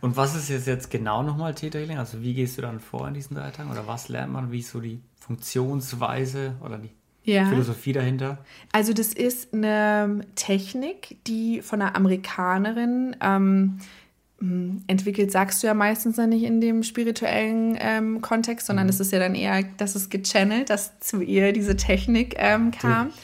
Und 0.00 0.16
was 0.16 0.34
ist 0.34 0.48
jetzt, 0.48 0.66
jetzt 0.66 0.90
genau 0.90 1.22
nochmal 1.22 1.54
Theta 1.54 1.78
Healing? 1.78 1.98
Also 1.98 2.22
wie 2.22 2.34
gehst 2.34 2.56
du 2.56 2.62
dann 2.62 2.80
vor 2.80 3.06
in 3.08 3.14
diesen 3.14 3.36
drei 3.36 3.50
Tagen 3.50 3.70
oder 3.70 3.86
was 3.86 4.08
lernt 4.08 4.32
man? 4.32 4.50
Wie 4.50 4.60
ist 4.60 4.70
so 4.70 4.80
die 4.80 5.00
Funktionsweise 5.20 6.54
oder 6.64 6.78
die 6.78 6.90
ja. 7.24 7.46
Philosophie 7.46 7.92
dahinter? 7.92 8.38
Also 8.72 8.92
das 8.92 9.12
ist 9.12 9.52
eine 9.52 10.20
Technik, 10.34 11.18
die 11.26 11.62
von 11.62 11.82
einer 11.82 11.94
Amerikanerin 11.94 13.16
ähm, 13.20 13.78
hm, 14.38 14.82
entwickelt, 14.88 15.30
sagst 15.30 15.62
du 15.62 15.68
ja 15.68 15.74
meistens 15.74 16.16
dann 16.16 16.30
nicht 16.30 16.42
in 16.42 16.60
dem 16.60 16.82
spirituellen 16.82 17.76
ähm, 17.78 18.20
Kontext, 18.22 18.66
sondern 18.66 18.88
es 18.88 18.98
mhm. 18.98 19.02
ist 19.02 19.12
ja 19.12 19.18
dann 19.20 19.34
eher, 19.34 19.62
dass 19.76 19.94
es 19.94 20.10
gechannelt, 20.10 20.70
dass 20.70 20.98
zu 20.98 21.20
ihr 21.20 21.52
diese 21.52 21.76
Technik 21.76 22.34
ähm, 22.38 22.72
kam. 22.72 23.08
Du 23.08 23.14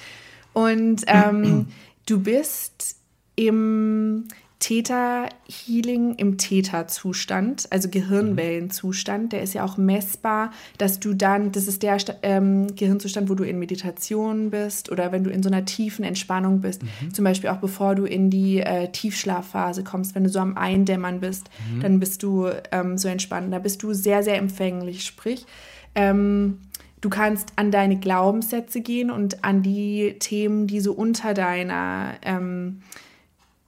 und 0.59 1.05
ähm, 1.07 1.66
du 2.07 2.21
bist 2.21 2.97
im 3.37 4.25
Theta-Healing 4.59 6.16
im 6.16 6.37
Theta-Zustand, 6.37 7.68
also 7.71 7.88
Gehirnwellenzustand, 7.88 9.33
der 9.33 9.42
ist 9.42 9.55
ja 9.55 9.64
auch 9.64 9.77
messbar, 9.77 10.51
dass 10.79 10.99
du 10.99 11.14
dann, 11.14 11.53
das 11.53 11.68
ist 11.68 11.85
der 11.85 11.97
ähm, 12.25 12.75
Gehirnzustand, 12.75 13.31
wo 13.31 13.37
du 13.37 13.44
in 13.44 13.61
Meditation 13.61 14.51
bist 14.51 14.90
oder 14.90 15.12
wenn 15.12 15.23
du 15.23 15.31
in 15.31 15.44
so 15.44 15.49
einer 15.49 15.64
tiefen 15.64 16.05
Entspannung 16.05 16.61
bist, 16.61 16.83
mhm. 16.83 17.14
zum 17.14 17.25
Beispiel 17.25 17.51
auch 17.51 17.59
bevor 17.59 17.94
du 17.94 18.05
in 18.05 18.31
die 18.31 18.59
äh, 18.59 18.90
Tiefschlafphase 18.90 19.85
kommst, 19.85 20.16
wenn 20.16 20.25
du 20.25 20.31
so 20.31 20.40
am 20.40 20.57
Eindämmern 20.57 21.21
bist, 21.21 21.49
mhm. 21.73 21.81
dann 21.81 22.01
bist 22.01 22.25
du 22.25 22.49
ähm, 22.73 22.99
so 22.99 23.07
entspannt, 23.07 23.53
da 23.53 23.61
bist 23.61 23.85
du 23.85 23.94
sehr, 23.94 24.25
sehr 24.25 24.38
empfänglich, 24.38 25.05
sprich, 25.05 25.47
ähm, 25.94 26.59
Du 27.00 27.11
kannst 27.11 27.52
an 27.56 27.70
deine 27.70 27.98
Glaubenssätze 27.98 28.80
gehen 28.80 29.11
und 29.11 29.44
an 29.44 29.62
die 29.62 30.16
Themen, 30.18 30.66
die 30.66 30.80
so 30.80 30.92
unter 30.92 31.32
deiner, 31.34 32.14
ähm, 32.22 32.82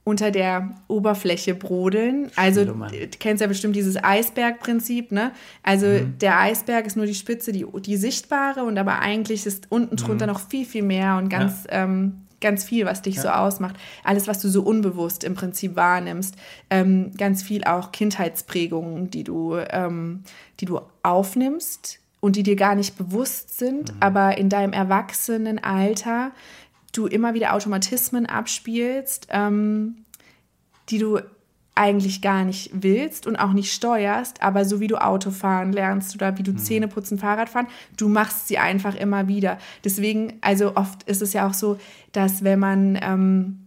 unter 0.03 0.31
der 0.31 0.75
Oberfläche 0.87 1.55
brodeln. 1.55 2.29
Also 2.35 2.65
du 2.65 2.75
kennst 3.19 3.41
ja 3.41 3.47
bestimmt 3.47 3.75
dieses 3.75 4.03
Eisbergprinzip, 4.03 5.11
ne? 5.11 5.31
Also 5.63 5.85
mhm. 5.85 6.17
der 6.19 6.39
Eisberg 6.39 6.87
ist 6.87 6.97
nur 6.97 7.05
die 7.05 7.15
Spitze, 7.15 7.51
die, 7.51 7.65
die 7.85 7.97
sichtbare 7.97 8.63
und 8.63 8.77
aber 8.77 8.99
eigentlich 8.99 9.45
ist 9.45 9.67
unten 9.69 9.95
drunter 9.95 10.25
mhm. 10.25 10.33
noch 10.33 10.49
viel, 10.49 10.65
viel 10.65 10.83
mehr 10.83 11.17
und 11.17 11.29
ganz, 11.29 11.65
ja. 11.65 11.83
ähm, 11.83 12.23
ganz 12.41 12.63
viel, 12.65 12.85
was 12.85 13.03
dich 13.03 13.15
ja. 13.15 13.21
so 13.21 13.29
ausmacht. 13.29 13.75
Alles, 14.03 14.27
was 14.27 14.41
du 14.41 14.49
so 14.49 14.63
unbewusst 14.63 15.23
im 15.23 15.35
Prinzip 15.35 15.75
wahrnimmst. 15.75 16.35
Ähm, 16.69 17.11
ganz 17.15 17.43
viel 17.43 17.63
auch 17.63 17.91
Kindheitsprägungen, 17.91 19.11
die 19.11 19.23
du, 19.23 19.55
ähm, 19.69 20.23
die 20.59 20.65
du 20.65 20.81
aufnimmst 21.03 22.00
und 22.21 22.37
die 22.37 22.43
dir 22.43 22.55
gar 22.55 22.75
nicht 22.75 22.97
bewusst 22.97 23.57
sind, 23.57 23.93
mhm. 23.93 23.97
aber 23.99 24.37
in 24.37 24.47
deinem 24.47 24.71
Erwachsenenalter 24.71 26.31
du 26.93 27.07
immer 27.07 27.33
wieder 27.33 27.53
Automatismen 27.53 28.25
abspielst, 28.25 29.27
ähm, 29.31 30.05
die 30.89 30.99
du 30.99 31.19
eigentlich 31.73 32.21
gar 32.21 32.43
nicht 32.43 32.69
willst 32.73 33.25
und 33.25 33.37
auch 33.37 33.53
nicht 33.53 33.73
steuerst, 33.73 34.43
aber 34.43 34.65
so 34.65 34.79
wie 34.81 34.87
du 34.87 35.01
Autofahren 35.01 35.71
lernst 35.71 36.13
oder 36.15 36.37
wie 36.37 36.43
du 36.43 36.51
mhm. 36.51 36.57
Zähne 36.57 36.87
putzen, 36.87 37.17
Fahrrad 37.17 37.49
fahren, 37.49 37.67
du 37.97 38.09
machst 38.09 38.47
sie 38.47 38.57
einfach 38.57 38.95
immer 38.95 39.27
wieder. 39.27 39.57
Deswegen, 39.83 40.33
also 40.41 40.75
oft 40.75 41.03
ist 41.03 41.21
es 41.21 41.33
ja 41.33 41.47
auch 41.47 41.53
so, 41.53 41.79
dass 42.11 42.43
wenn 42.43 42.59
man 42.59 42.99
ähm, 43.01 43.59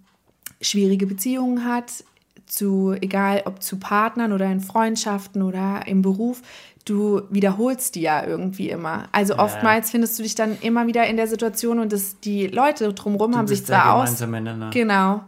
schwierige 0.61 1.07
Beziehungen 1.07 1.65
hat, 1.65 2.05
zu, 2.47 2.95
egal 3.01 3.43
ob 3.47 3.63
zu 3.63 3.79
Partnern 3.79 4.33
oder 4.33 4.51
in 4.51 4.61
Freundschaften 4.61 5.43
oder 5.43 5.87
im 5.87 6.03
Beruf, 6.03 6.43
du 6.85 7.23
wiederholst 7.31 7.95
die 7.95 8.03
ja 8.03 8.25
irgendwie 8.27 8.69
immer. 8.69 9.09
Also 9.13 9.39
oftmals 9.39 9.91
findest 9.91 10.19
du 10.19 10.23
dich 10.23 10.35
dann 10.35 10.59
immer 10.61 10.87
wieder 10.87 11.07
in 11.07 11.17
der 11.17 11.27
Situation 11.27 11.79
und 11.79 11.93
das, 11.93 12.21
die 12.21 12.47
Leute 12.47 12.93
drumherum 12.93 13.33
du 13.33 13.39
haben 13.39 13.47
sich 13.47 13.65
zwar 13.65 13.95
aus. 13.95 14.19
Genau, 14.71 15.25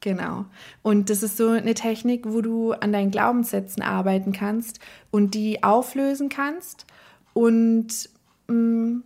genau. 0.00 0.46
Und 0.82 1.10
das 1.10 1.22
ist 1.22 1.36
so 1.36 1.48
eine 1.48 1.74
Technik, 1.74 2.24
wo 2.26 2.40
du 2.40 2.72
an 2.72 2.92
deinen 2.92 3.10
Glaubenssätzen 3.10 3.82
arbeiten 3.82 4.32
kannst 4.32 4.80
und 5.10 5.34
die 5.34 5.62
auflösen 5.62 6.28
kannst. 6.28 6.86
Und 7.34 8.08
mh, 8.48 8.54
mm, 8.54 9.02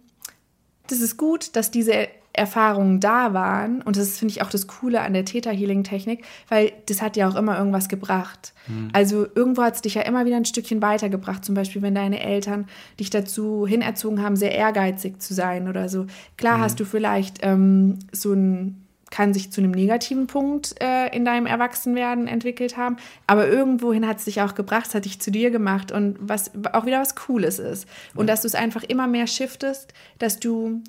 das 0.89 1.01
ist 1.01 1.17
gut, 1.17 1.55
dass 1.57 1.71
diese 1.71 2.09
Erfahrungen 2.39 3.01
da 3.01 3.35
waren. 3.35 3.83
Und 3.83 3.97
das 3.97 4.19
finde 4.19 4.33
ich 4.33 4.43
auch 4.43 4.51
das 4.51 4.67
Coole 4.67 5.03
an 5.03 5.13
der 5.13 5.25
Theta-Healing-Technik, 5.25 6.25
weil 6.49 6.73
das 6.87 7.03
hat 7.03 7.17
ja 7.17 7.29
auch 7.29 7.37
immer 7.37 7.59
irgendwas 7.59 7.89
gebracht. 7.89 8.55
Mhm. 8.67 8.89
Also 8.93 9.27
irgendwo 9.35 9.63
hat 9.63 9.75
es 9.75 9.83
dich 9.83 9.95
ja 9.95 10.03
immer 10.03 10.25
wieder 10.25 10.37
ein 10.37 10.45
Stückchen 10.45 10.81
weitergebracht. 10.81 11.45
Zum 11.45 11.55
Beispiel, 11.55 11.83
wenn 11.83 11.95
deine 11.95 12.21
Eltern 12.21 12.67
dich 12.99 13.11
dazu 13.11 13.67
hinerzogen 13.67 14.23
haben, 14.23 14.37
sehr 14.37 14.53
ehrgeizig 14.53 15.21
zu 15.21 15.35
sein 15.35 15.69
oder 15.69 15.89
so. 15.89 16.07
Klar 16.37 16.59
mhm. 16.59 16.63
hast 16.63 16.81
du 16.81 16.85
vielleicht 16.85 17.41
ähm, 17.43 17.99
so 18.13 18.33
ein 18.33 18.89
kann 19.11 19.33
sich 19.33 19.51
zu 19.51 19.61
einem 19.61 19.71
negativen 19.71 20.27
Punkt 20.27 20.75
äh, 20.81 21.15
in 21.15 21.25
deinem 21.25 21.47
Erwachsenwerden 21.47 22.27
entwickelt 22.27 22.77
haben. 22.77 22.97
Aber 23.27 23.49
irgendwohin 23.49 24.07
hat 24.07 24.19
es 24.19 24.25
dich 24.25 24.43
auch 24.43 24.55
gebracht, 24.55 24.87
es 24.89 24.95
hat 24.95 25.05
dich 25.05 25.21
zu 25.21 25.31
dir 25.31 25.51
gemacht 25.51 25.93
und 25.93 26.17
was 26.21 26.51
auch 26.73 26.87
wieder 26.87 27.01
was 27.01 27.15
Cooles 27.15 27.59
ist. 27.59 27.87
Und 28.15 28.27
dass 28.29 28.43
du 28.43 28.47
es 28.47 28.55
einfach 28.55 28.83
immer 28.83 29.07
mehr 29.07 29.27
shiftest, 29.27 29.93
dass 30.19 30.41
du 30.41 30.83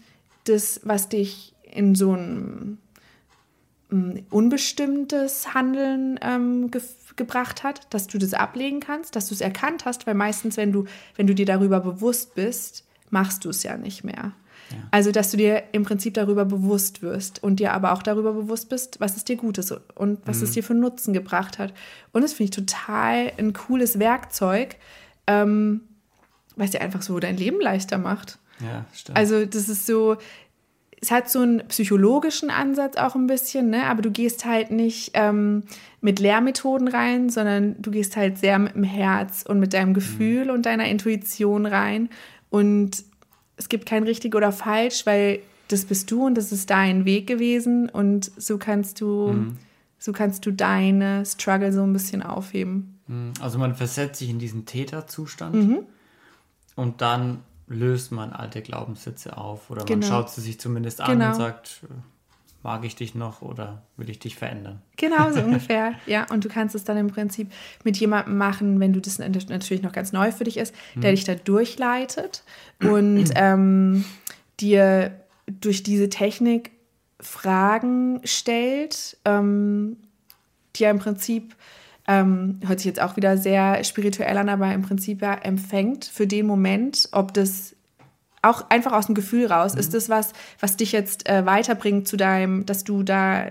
das, 0.50 0.82
was 0.84 1.10
dich 1.10 1.56
in 1.64 1.96
so 1.96 2.14
ein 2.14 2.80
mm, 3.90 4.20
unbestimmtes 4.30 5.54
Handeln 5.54 6.20
ähm, 6.22 6.72
ge 6.72 6.82
gebracht 7.16 7.64
hat, 7.64 7.94
dass 7.94 8.08
du 8.08 8.18
das 8.18 8.34
ablegen 8.34 8.80
kannst, 8.80 9.14
dass 9.14 9.28
du 9.28 9.34
es 9.34 9.42
erkannt 9.42 9.84
hast, 9.84 10.08
weil 10.08 10.14
meistens, 10.14 10.56
wenn 10.56 10.72
du, 10.72 10.86
wenn 11.18 11.28
du 11.28 11.36
dir 11.36 11.46
darüber 11.46 11.82
bewusst 11.82 12.34
bist, 12.34 12.86
machst 13.10 13.44
du 13.44 13.50
es 13.50 13.62
ja 13.64 13.76
nicht 13.76 14.06
mehr. 14.06 14.32
Ja. 14.72 14.78
Also, 14.92 15.12
dass 15.12 15.32
du 15.32 15.38
dir 15.38 15.64
im 15.74 15.84
Prinzip 15.84 16.14
darüber 16.14 16.46
bewusst 16.46 17.02
wirst 17.02 17.44
und 17.44 17.60
dir 17.60 17.74
aber 17.74 17.92
auch 17.92 18.04
darüber 18.04 18.34
bewusst 18.34 18.70
bist, 18.70 19.00
was 19.00 19.18
es 19.18 19.26
dir 19.26 19.36
Gutes 19.36 19.74
und 19.96 20.20
was 20.26 20.38
mhm. 20.38 20.44
es 20.44 20.52
dir 20.52 20.64
für 20.64 20.76
Nutzen 20.76 21.14
gebracht 21.14 21.60
hat. 21.60 21.74
Und 22.12 22.22
das 22.22 22.34
finde 22.34 22.46
ich 22.46 22.56
total 22.56 23.34
ein 23.38 23.54
cooles 23.54 24.00
Werkzeug, 24.00 24.78
ähm, 25.28 25.82
was 26.56 26.72
dir 26.72 26.82
einfach 26.82 27.02
so 27.02 27.20
dein 27.20 27.38
Leben 27.38 27.60
leichter 27.60 27.98
macht. 27.98 28.40
Ja, 28.62 28.86
stimmt. 28.94 29.18
Also 29.18 29.46
das 29.46 29.70
ist 29.70 29.86
so, 29.86 30.18
es 31.02 31.12
hat 31.12 31.30
so 31.30 31.40
einen 31.40 31.60
psychologischen 31.68 32.50
Ansatz 32.50 32.98
auch 32.98 33.16
ein 33.16 33.28
bisschen, 33.28 33.70
ne? 33.70 33.86
aber 33.86 34.02
du 34.02 34.12
gehst 34.12 34.46
halt 34.46 34.72
nicht 34.72 35.12
ähm, 35.14 35.64
mit 36.02 36.20
Lehrmethoden 36.20 36.88
rein, 36.88 37.30
sondern 37.30 37.82
du 37.82 37.92
gehst 37.92 38.18
halt 38.18 38.38
sehr 38.38 38.60
mit 38.60 38.76
dem 38.76 38.84
Herz 38.84 39.44
und 39.48 39.60
mit 39.60 39.74
deinem 39.74 39.94
Gefühl 39.94 40.46
mhm. 40.46 40.52
und 40.52 40.66
deiner 40.66 40.86
Intuition 40.86 41.66
rein. 41.66 42.10
Und 42.50 43.04
es 43.56 43.70
gibt 43.70 43.86
kein 43.86 44.04
richtig 44.04 44.36
oder 44.36 44.52
falsch, 44.52 45.06
weil 45.06 45.40
das 45.70 45.86
bist 45.86 46.12
du 46.12 46.26
und 46.26 46.36
das 46.36 46.52
ist 46.52 46.70
dein 46.70 47.06
Weg 47.06 47.28
gewesen 47.28 47.90
und 47.90 48.32
so 48.38 48.58
kannst 48.58 49.02
du, 49.02 49.34
mhm. 49.34 49.58
so 50.00 50.12
kannst 50.12 50.46
du 50.46 50.52
deine 50.52 51.26
Struggle 51.26 51.72
so 51.72 51.84
ein 51.84 51.94
bisschen 51.94 52.24
aufheben. 52.24 53.00
Mhm. 53.08 53.34
Also 53.40 53.60
man 53.60 53.76
versetzt 53.76 54.20
sich 54.20 54.30
in 54.30 54.40
diesen 54.40 54.66
Täterzustand 54.66 55.56
mhm. 55.56 55.80
und 56.76 57.02
dann 57.02 57.40
löst 57.70 58.12
man 58.12 58.34
alte 58.34 58.62
Glaubenssätze 58.62 59.38
auf 59.38 59.70
oder 59.70 59.86
genau. 59.86 60.00
man 60.00 60.10
schaut 60.10 60.30
sie 60.32 60.42
sich 60.42 60.60
zumindest 60.60 61.02
an 61.02 61.12
genau. 61.12 61.30
und 61.30 61.36
sagt, 61.36 61.82
äh, 61.84 61.94
mag 62.64 62.84
ich 62.84 62.96
dich 62.96 63.16
noch 63.16 63.42
oder 63.42 63.84
will 63.96 64.10
ich 64.10 64.20
dich 64.20 64.36
verändern? 64.36 64.82
Genau, 64.98 65.32
so 65.32 65.40
ungefähr. 65.46 65.94
Ja, 66.06 66.26
und 66.30 66.44
du 66.44 66.50
kannst 66.50 66.76
es 66.76 66.84
dann 66.84 66.98
im 66.98 67.08
Prinzip 67.08 67.52
mit 67.84 67.98
jemandem 67.98 68.38
machen, 68.38 68.80
wenn 68.80 68.92
du 68.92 69.00
das 69.00 69.20
natürlich 69.20 69.82
noch 69.82 69.94
ganz 69.94 70.12
neu 70.12 70.32
für 70.32 70.44
dich 70.44 70.58
ist, 70.58 70.74
der 70.96 71.12
hm. 71.12 71.16
dich 71.16 71.24
da 71.24 71.36
durchleitet 71.36 72.44
und 72.82 73.32
ähm, 73.36 74.04
dir 74.60 75.12
durch 75.48 75.84
diese 75.84 76.10
Technik 76.10 76.72
Fragen 77.22 78.22
stellt, 78.24 79.18
ähm, 79.26 79.98
die 80.76 80.84
ja 80.84 80.90
im 80.90 81.00
Prinzip 81.00 81.56
ähm, 82.10 82.60
hört 82.66 82.80
sich 82.80 82.88
jetzt 82.88 83.02
auch 83.02 83.16
wieder 83.18 83.38
sehr 83.38 83.84
spirituell 83.84 84.36
an, 84.36 84.50
aber 84.50 84.74
im 84.74 84.82
Prinzip 84.82 85.22
ja 85.22 85.36
empfängt 85.36 86.06
für 86.06 86.26
den 86.26 86.48
Moment, 86.48 87.08
ob 87.12 87.36
das 87.36 87.76
auch 88.42 88.70
einfach 88.70 88.94
aus 88.94 89.06
dem 89.06 89.14
Gefühl 89.16 89.46
raus, 89.46 89.76
mhm. 89.76 89.80
ist 89.80 89.94
das 89.94 90.10
was, 90.10 90.34
was 90.60 90.76
dich 90.76 90.92
jetzt 90.92 91.30
äh, 91.30 91.46
weiterbringt 91.46 92.08
zu 92.08 92.18
deinem, 92.18 92.66
dass 92.66 92.84
du 92.84 93.04
da 93.04 93.50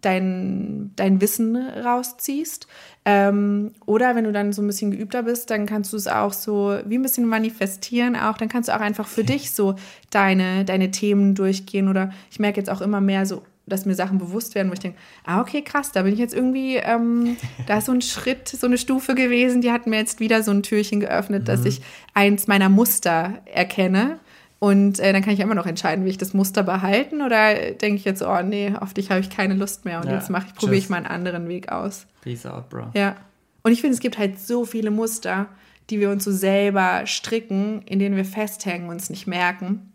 dein, 0.00 0.90
dein 0.96 1.20
Wissen 1.20 1.56
rausziehst. 1.56 2.66
Ähm, 3.04 3.72
oder 3.86 4.16
wenn 4.16 4.24
du 4.24 4.32
dann 4.32 4.52
so 4.52 4.60
ein 4.60 4.66
bisschen 4.66 4.90
geübter 4.90 5.22
bist, 5.22 5.50
dann 5.50 5.64
kannst 5.64 5.92
du 5.92 5.96
es 5.96 6.08
auch 6.08 6.32
so 6.32 6.76
wie 6.86 6.98
ein 6.98 7.02
bisschen 7.02 7.26
manifestieren 7.26 8.16
auch. 8.16 8.36
Dann 8.36 8.48
kannst 8.48 8.68
du 8.68 8.74
auch 8.74 8.80
einfach 8.80 9.06
für 9.06 9.24
dich 9.24 9.52
so 9.52 9.76
deine, 10.10 10.64
deine 10.64 10.90
Themen 10.90 11.36
durchgehen. 11.36 11.88
Oder 11.88 12.10
ich 12.30 12.40
merke 12.40 12.58
jetzt 12.58 12.70
auch 12.70 12.80
immer 12.80 13.00
mehr 13.00 13.24
so, 13.24 13.42
dass 13.66 13.86
mir 13.86 13.94
Sachen 13.94 14.18
bewusst 14.18 14.54
werden, 14.54 14.68
wo 14.68 14.74
ich 14.74 14.80
denke, 14.80 14.98
ah, 15.24 15.40
okay, 15.40 15.62
krass, 15.62 15.92
da 15.92 16.02
bin 16.02 16.12
ich 16.12 16.18
jetzt 16.18 16.34
irgendwie, 16.34 16.76
ähm, 16.76 17.36
da 17.66 17.78
ist 17.78 17.86
so 17.86 17.92
ein 17.92 18.02
Schritt, 18.02 18.48
so 18.48 18.66
eine 18.66 18.78
Stufe 18.78 19.14
gewesen, 19.14 19.60
die 19.60 19.72
hat 19.72 19.86
mir 19.86 19.96
jetzt 19.96 20.20
wieder 20.20 20.42
so 20.42 20.50
ein 20.50 20.62
Türchen 20.62 21.00
geöffnet, 21.00 21.42
mhm. 21.42 21.46
dass 21.46 21.64
ich 21.64 21.80
eins 22.12 22.46
meiner 22.46 22.68
Muster 22.68 23.34
erkenne 23.46 24.18
und 24.58 24.98
äh, 24.98 25.12
dann 25.12 25.22
kann 25.22 25.34
ich 25.34 25.40
immer 25.40 25.54
noch 25.54 25.66
entscheiden, 25.66 26.04
will 26.04 26.10
ich 26.10 26.18
das 26.18 26.32
Muster 26.32 26.62
behalten 26.62 27.20
oder 27.20 27.54
denke 27.72 27.96
ich 27.96 28.04
jetzt, 28.04 28.22
oh 28.22 28.42
nee, 28.42 28.72
auf 28.78 28.94
dich 28.94 29.10
habe 29.10 29.20
ich 29.20 29.30
keine 29.30 29.54
Lust 29.54 29.84
mehr 29.84 30.00
und 30.00 30.06
ja, 30.06 30.14
jetzt 30.14 30.30
mache 30.30 30.46
ich, 30.48 30.54
probiere 30.54 30.78
ich 30.78 30.88
mal 30.88 30.96
einen 30.96 31.06
anderen 31.06 31.48
Weg 31.48 31.70
aus. 31.70 32.06
Peace 32.22 32.46
out, 32.46 32.70
bro. 32.70 32.86
Ja. 32.94 33.16
Und 33.62 33.72
ich 33.72 33.80
finde, 33.80 33.94
es 33.94 34.00
gibt 34.00 34.18
halt 34.18 34.38
so 34.38 34.64
viele 34.64 34.90
Muster, 34.90 35.48
die 35.90 36.00
wir 36.00 36.10
uns 36.10 36.24
so 36.24 36.32
selber 36.32 37.02
stricken, 37.06 37.82
in 37.82 37.98
denen 37.98 38.16
wir 38.16 38.24
festhängen 38.24 38.88
und 38.88 38.96
es 38.96 39.10
nicht 39.10 39.26
merken. 39.26 39.92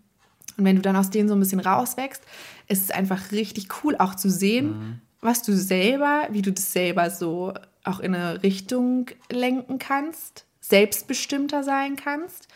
Und 0.59 0.65
wenn 0.65 0.75
du 0.75 0.81
dann 0.81 0.97
aus 0.97 1.09
denen 1.09 1.29
so 1.29 1.35
ein 1.35 1.39
bisschen 1.39 1.61
rauswächst, 1.61 2.21
ist 2.67 2.83
es 2.83 2.91
einfach 2.91 3.31
richtig 3.31 3.69
cool, 3.81 3.95
auch 3.97 4.13
zu 4.13 4.29
sehen, 4.29 4.67
mhm. 4.67 5.01
was 5.21 5.41
du 5.41 5.55
selber, 5.55 6.27
wie 6.31 6.41
du 6.41 6.51
das 6.51 6.73
selber 6.73 7.09
so 7.09 7.53
auch 7.85 8.01
in 8.01 8.13
eine 8.13 8.43
Richtung 8.43 9.05
lenken 9.31 9.79
kannst, 9.79 10.45
selbstbestimmter 10.59 11.63
sein 11.63 11.95
kannst 11.95 12.49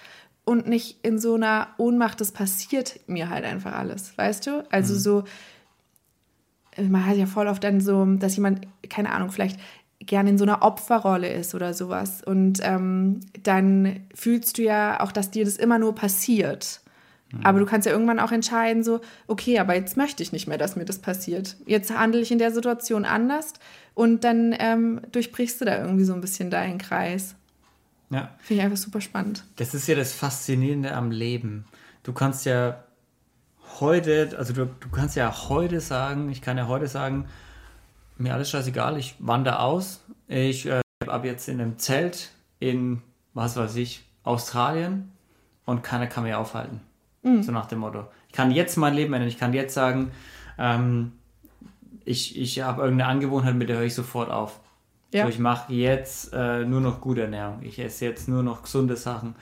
und 0.43 0.67
nicht 0.67 0.99
in 1.03 1.17
so 1.17 1.35
einer 1.35 1.69
Ohnmacht, 1.77 2.19
das 2.19 2.33
passiert 2.33 2.99
mir 3.07 3.29
halt 3.29 3.45
einfach 3.45 3.73
alles, 3.73 4.17
weißt 4.17 4.47
du? 4.47 4.65
Also 4.69 4.95
mhm. 4.95 4.99
so, 4.99 5.23
äh, 6.75 6.83
man 6.83 7.05
hat 7.05 7.15
ja 7.15 7.25
voll 7.25 7.47
oft 7.47 7.63
dann 7.63 7.79
so, 7.79 8.05
dass 8.05 8.35
jemand, 8.35 8.67
keine 8.89 9.13
Ahnung, 9.13 9.31
vielleicht 9.31 9.59
gerne 9.99 10.31
in 10.31 10.37
so 10.37 10.43
einer 10.43 10.61
Opferrolle 10.61 11.31
ist 11.31 11.55
oder 11.55 11.73
sowas. 11.73 12.21
Und 12.21 12.59
ähm, 12.63 13.21
dann 13.41 14.01
fühlst 14.13 14.57
du 14.57 14.63
ja 14.63 14.99
auch, 14.99 15.13
dass 15.13 15.31
dir 15.31 15.45
das 15.45 15.55
immer 15.55 15.79
nur 15.79 15.95
passiert. 15.95 16.82
Mhm. 17.33 17.45
Aber 17.45 17.59
du 17.59 17.65
kannst 17.65 17.85
ja 17.85 17.91
irgendwann 17.91 18.19
auch 18.19 18.31
entscheiden, 18.31 18.83
so, 18.83 19.01
okay, 19.27 19.59
aber 19.59 19.75
jetzt 19.75 19.97
möchte 19.97 20.23
ich 20.23 20.31
nicht 20.31 20.47
mehr, 20.47 20.57
dass 20.57 20.75
mir 20.75 20.85
das 20.85 20.99
passiert. 20.99 21.57
Jetzt 21.65 21.95
handle 21.97 22.21
ich 22.21 22.31
in 22.31 22.37
der 22.37 22.51
Situation 22.51 23.05
anders 23.05 23.53
und 23.93 24.23
dann 24.23 24.55
ähm, 24.57 25.01
durchbrichst 25.11 25.59
du 25.61 25.65
da 25.65 25.79
irgendwie 25.79 26.05
so 26.05 26.13
ein 26.13 26.21
bisschen 26.21 26.49
deinen 26.49 26.77
Kreis. 26.77 27.35
Ja. 28.09 28.31
Finde 28.39 28.59
ich 28.59 28.65
einfach 28.65 28.77
super 28.77 29.01
spannend. 29.01 29.43
Das 29.55 29.73
ist 29.73 29.87
ja 29.87 29.95
das 29.95 30.13
Faszinierende 30.13 30.93
am 30.93 31.11
Leben. 31.11 31.65
Du 32.03 32.13
kannst 32.13 32.45
ja 32.45 32.83
heute, 33.79 34.35
also 34.37 34.53
du, 34.53 34.65
du 34.65 34.89
kannst 34.89 35.15
ja 35.15 35.49
heute 35.49 35.79
sagen, 35.79 36.29
ich 36.29 36.41
kann 36.41 36.57
ja 36.57 36.67
heute 36.67 36.87
sagen, 36.87 37.25
mir 38.17 38.33
alles 38.33 38.51
scheißegal, 38.51 38.97
ich 38.97 39.15
wandere 39.19 39.59
aus. 39.59 40.01
Ich 40.27 40.67
äh, 40.67 40.81
ab 41.07 41.25
jetzt 41.25 41.49
in 41.49 41.59
einem 41.59 41.79
Zelt 41.79 42.29
in, 42.59 43.01
was 43.33 43.55
weiß 43.55 43.75
ich, 43.77 44.05
Australien 44.23 45.11
und 45.65 45.83
keiner 45.83 46.07
kann 46.07 46.23
mich 46.23 46.35
aufhalten. 46.35 46.81
Mhm. 47.23 47.43
So 47.43 47.51
nach 47.51 47.65
dem 47.65 47.79
Motto. 47.79 48.05
Ich 48.27 48.33
kann 48.33 48.51
jetzt 48.51 48.77
mein 48.77 48.93
Leben 48.93 49.13
ändern. 49.13 49.29
Ich 49.29 49.37
kann 49.37 49.53
jetzt 49.53 49.73
sagen, 49.73 50.11
ähm, 50.57 51.13
ich, 52.05 52.39
ich 52.39 52.61
habe 52.61 52.83
irgendeine 52.83 53.09
Angewohnheit, 53.09 53.55
mit 53.55 53.69
der 53.69 53.77
höre 53.77 53.85
ich 53.85 53.95
sofort 53.95 54.29
auf. 54.29 54.59
Ja. 55.13 55.23
So, 55.23 55.29
ich 55.29 55.39
mache 55.39 55.73
jetzt 55.73 56.33
äh, 56.33 56.65
nur 56.65 56.81
noch 56.81 56.99
gute 56.99 57.21
Ernährung. 57.21 57.59
Ich 57.61 57.79
esse 57.79 58.05
jetzt 58.05 58.27
nur 58.27 58.43
noch 58.43 58.63
gesunde 58.63 58.97
Sachen. 58.97 59.35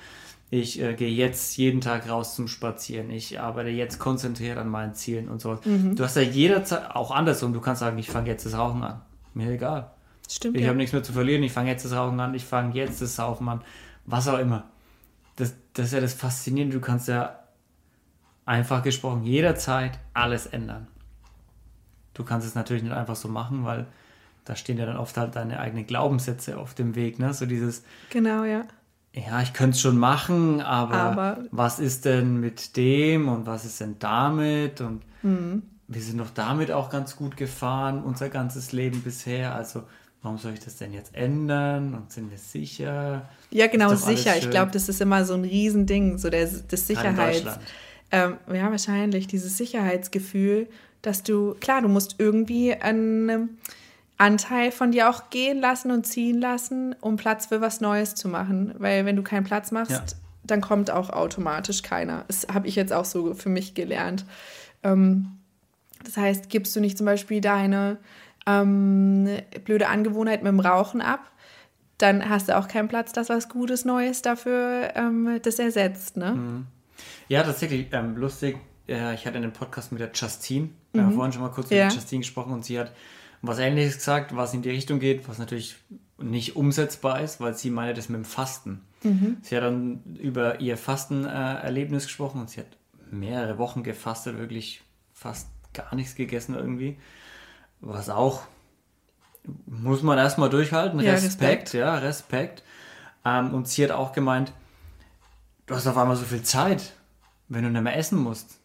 Ich 0.49 0.81
äh, 0.81 0.93
gehe 0.95 1.09
jetzt 1.09 1.55
jeden 1.55 1.79
Tag 1.79 2.09
raus 2.09 2.35
zum 2.35 2.49
Spazieren. 2.49 3.09
Ich 3.09 3.39
arbeite 3.39 3.69
jetzt 3.69 3.99
konzentriert 3.99 4.57
an 4.57 4.67
meinen 4.67 4.93
Zielen 4.93 5.29
und 5.29 5.39
so. 5.39 5.57
Mhm. 5.63 5.95
Du 5.95 6.03
hast 6.03 6.17
ja 6.17 6.23
jederzeit 6.23 6.93
auch 6.93 7.11
andersrum. 7.11 7.53
Du 7.53 7.61
kannst 7.61 7.79
sagen, 7.79 7.97
ich 7.97 8.09
fange 8.09 8.27
jetzt 8.27 8.45
das 8.45 8.57
Rauchen 8.57 8.83
an. 8.83 9.01
Mir 9.33 9.49
egal. 9.49 9.91
Stimmt. 10.29 10.57
Ich 10.57 10.63
ja. 10.63 10.67
habe 10.67 10.77
nichts 10.77 10.91
mehr 10.91 11.03
zu 11.03 11.13
verlieren. 11.13 11.41
Ich 11.43 11.53
fange 11.53 11.69
jetzt 11.69 11.85
das 11.85 11.93
Rauchen 11.93 12.19
an. 12.19 12.33
Ich 12.33 12.43
fange 12.43 12.73
jetzt 12.75 13.01
das 13.01 13.15
Saufen 13.15 13.47
an. 13.47 13.61
Was 14.05 14.27
auch 14.27 14.39
immer. 14.39 14.65
Das, 15.37 15.55
das 15.73 15.87
ist 15.87 15.93
ja 15.93 16.01
das 16.01 16.13
Faszinierende. 16.13 16.75
Du 16.75 16.81
kannst 16.81 17.07
ja 17.07 17.39
einfach 18.51 18.83
gesprochen 18.83 19.23
jederzeit 19.23 19.97
alles 20.13 20.45
ändern. 20.45 20.87
Du 22.13 22.25
kannst 22.25 22.45
es 22.45 22.53
natürlich 22.53 22.83
nicht 22.83 22.91
einfach 22.91 23.15
so 23.15 23.29
machen, 23.29 23.63
weil 23.63 23.87
da 24.43 24.57
stehen 24.57 24.77
ja 24.77 24.85
dann 24.85 24.97
oft 24.97 25.15
halt 25.15 25.37
deine 25.37 25.59
eigenen 25.59 25.87
Glaubenssätze 25.87 26.57
auf 26.57 26.73
dem 26.73 26.95
Weg, 26.95 27.17
ne? 27.17 27.33
So 27.33 27.45
dieses. 27.45 27.83
Genau, 28.09 28.43
ja. 28.43 28.65
Ja, 29.13 29.41
ich 29.41 29.53
könnte 29.53 29.75
es 29.75 29.81
schon 29.81 29.97
machen, 29.97 30.61
aber, 30.61 30.95
aber, 30.95 31.37
was 31.51 31.79
ist 31.79 32.05
denn 32.05 32.39
mit 32.39 32.75
dem 32.75 33.29
und 33.29 33.45
was 33.45 33.65
ist 33.65 33.79
denn 33.79 33.95
damit? 33.99 34.81
Und 34.81 35.01
mhm. 35.21 35.63
wir 35.87 36.01
sind 36.01 36.17
doch 36.17 36.31
damit 36.31 36.71
auch 36.71 36.89
ganz 36.89 37.15
gut 37.15 37.37
gefahren, 37.37 38.03
unser 38.03 38.29
ganzes 38.29 38.73
Leben 38.73 39.01
bisher. 39.01 39.55
Also, 39.55 39.83
warum 40.21 40.37
soll 40.37 40.53
ich 40.53 40.59
das 40.61 40.75
denn 40.77 40.91
jetzt 40.93 41.15
ändern? 41.15 41.93
Und 41.93 42.11
sind 42.11 42.31
wir 42.31 42.37
sicher? 42.37 43.29
Ja, 43.49 43.67
genau, 43.67 43.95
sicher. 43.95 44.37
Ich 44.37 44.49
glaube, 44.49 44.71
das 44.71 44.89
ist 44.89 44.99
immer 44.99 45.23
so 45.23 45.35
ein 45.35 45.43
Riesending, 45.43 46.17
so 46.17 46.29
der, 46.29 46.47
das 46.47 46.87
Sicherheits. 46.87 47.59
Ähm, 48.12 48.38
ja, 48.52 48.69
wahrscheinlich, 48.69 49.28
dieses 49.28 49.58
Sicherheitsgefühl, 49.58 50.67
dass 51.02 51.24
du, 51.24 51.56
klar, 51.60 51.82
du 51.82 51.88
musst 51.88 52.15
irgendwie 52.19 52.74
ein 52.74 53.58
Anteil 54.17 54.71
von 54.71 54.91
dir 54.91 55.10
auch 55.10 55.30
gehen 55.30 55.60
lassen 55.60 55.91
und 55.91 56.06
ziehen 56.06 56.39
lassen, 56.39 56.95
um 57.02 57.17
Platz 57.17 57.47
für 57.47 57.62
was 57.62 57.82
Neues 57.82 58.15
zu 58.15 58.28
machen. 58.28 58.76
Weil 58.78 59.06
wenn 59.06 59.15
du 59.15 59.24
keinen 59.24 59.45
Platz 59.45 59.71
machst, 59.71 59.91
ja. 59.91 60.04
dann 60.43 60.62
kommt 60.62 60.91
auch 60.91 61.10
automatisch 61.10 61.82
keiner. 61.82 62.26
Das 62.28 62.47
habe 62.54 62.67
ich 62.67 62.76
jetzt 62.76 62.93
auch 62.93 63.06
so 63.06 63.34
für 63.34 63.50
mich 63.50 63.74
gelernt. 63.74 64.26
Ähm, 64.84 65.39
das 66.04 66.17
heißt, 66.17 66.50
gibst 66.50 66.76
du 66.76 66.80
nicht 66.80 66.97
zum 66.97 67.06
Beispiel 67.06 67.41
deine 67.41 67.97
ähm, 68.45 69.28
blöde 69.65 69.88
Angewohnheit 69.88 70.43
mit 70.43 70.52
dem 70.52 70.60
Rauchen 70.60 71.02
ab, 71.02 71.32
dann 71.97 72.30
hast 72.30 72.50
du 72.50 72.58
auch 72.58 72.67
keinen 72.67 72.88
Platz, 72.88 73.13
dass 73.13 73.30
was 73.30 73.50
Gutes 73.50 73.86
Neues 73.86 74.21
dafür 74.21 74.91
ähm, 74.95 75.39
das 75.43 75.60
ersetzt. 75.60 76.17
Ne? 76.17 76.32
Mhm. 76.32 76.67
Ja, 77.31 77.43
tatsächlich 77.43 77.87
ähm, 77.93 78.17
lustig. 78.17 78.57
Äh, 78.89 79.13
ich 79.13 79.25
hatte 79.25 79.37
einen 79.37 79.53
Podcast 79.53 79.93
mit 79.93 80.01
der 80.01 80.11
Justine. 80.13 80.67
Wir 80.91 81.01
mhm. 81.01 81.05
haben 81.05 81.15
vorhin 81.15 81.31
schon 81.31 81.41
mal 81.41 81.51
kurz 81.51 81.69
ja. 81.69 81.85
mit 81.85 81.93
Justine 81.93 82.19
gesprochen 82.19 82.51
und 82.51 82.65
sie 82.65 82.77
hat 82.77 82.91
was 83.41 83.57
ähnliches 83.57 83.95
gesagt, 83.95 84.35
was 84.35 84.53
in 84.53 84.61
die 84.63 84.69
Richtung 84.69 84.99
geht, 84.99 85.29
was 85.29 85.37
natürlich 85.37 85.77
nicht 86.17 86.57
umsetzbar 86.57 87.21
ist, 87.21 87.39
weil 87.39 87.53
sie 87.53 87.69
meine 87.69 87.93
das 87.93 88.09
mit 88.09 88.17
dem 88.17 88.25
Fasten. 88.25 88.81
Mhm. 89.03 89.37
Sie 89.43 89.55
hat 89.55 89.63
dann 89.63 90.03
über 90.19 90.59
ihr 90.59 90.75
Fastenerlebnis 90.75 92.07
gesprochen 92.07 92.41
und 92.41 92.49
sie 92.49 92.59
hat 92.59 92.67
mehrere 93.09 93.57
Wochen 93.57 93.81
gefastet, 93.83 94.37
wirklich 94.37 94.81
fast 95.13 95.47
gar 95.73 95.95
nichts 95.95 96.15
gegessen 96.15 96.53
irgendwie. 96.53 96.97
Was 97.79 98.09
auch, 98.09 98.41
muss 99.67 100.03
man 100.03 100.17
erstmal 100.17 100.49
durchhalten. 100.49 100.99
Ja, 100.99 101.13
Respekt, 101.13 101.33
Respekt, 101.39 101.73
ja, 101.75 101.97
Respekt. 101.97 102.63
Ähm, 103.23 103.53
und 103.53 103.69
sie 103.69 103.85
hat 103.85 103.91
auch 103.91 104.11
gemeint, 104.11 104.51
du 105.65 105.75
hast 105.75 105.87
auf 105.87 105.97
einmal 105.97 106.17
so 106.17 106.25
viel 106.25 106.43
Zeit, 106.43 106.91
wenn 107.51 107.63
du 107.63 107.69
nicht 107.69 107.83
mehr 107.83 107.97
essen 107.97 108.19
musst. 108.19 108.57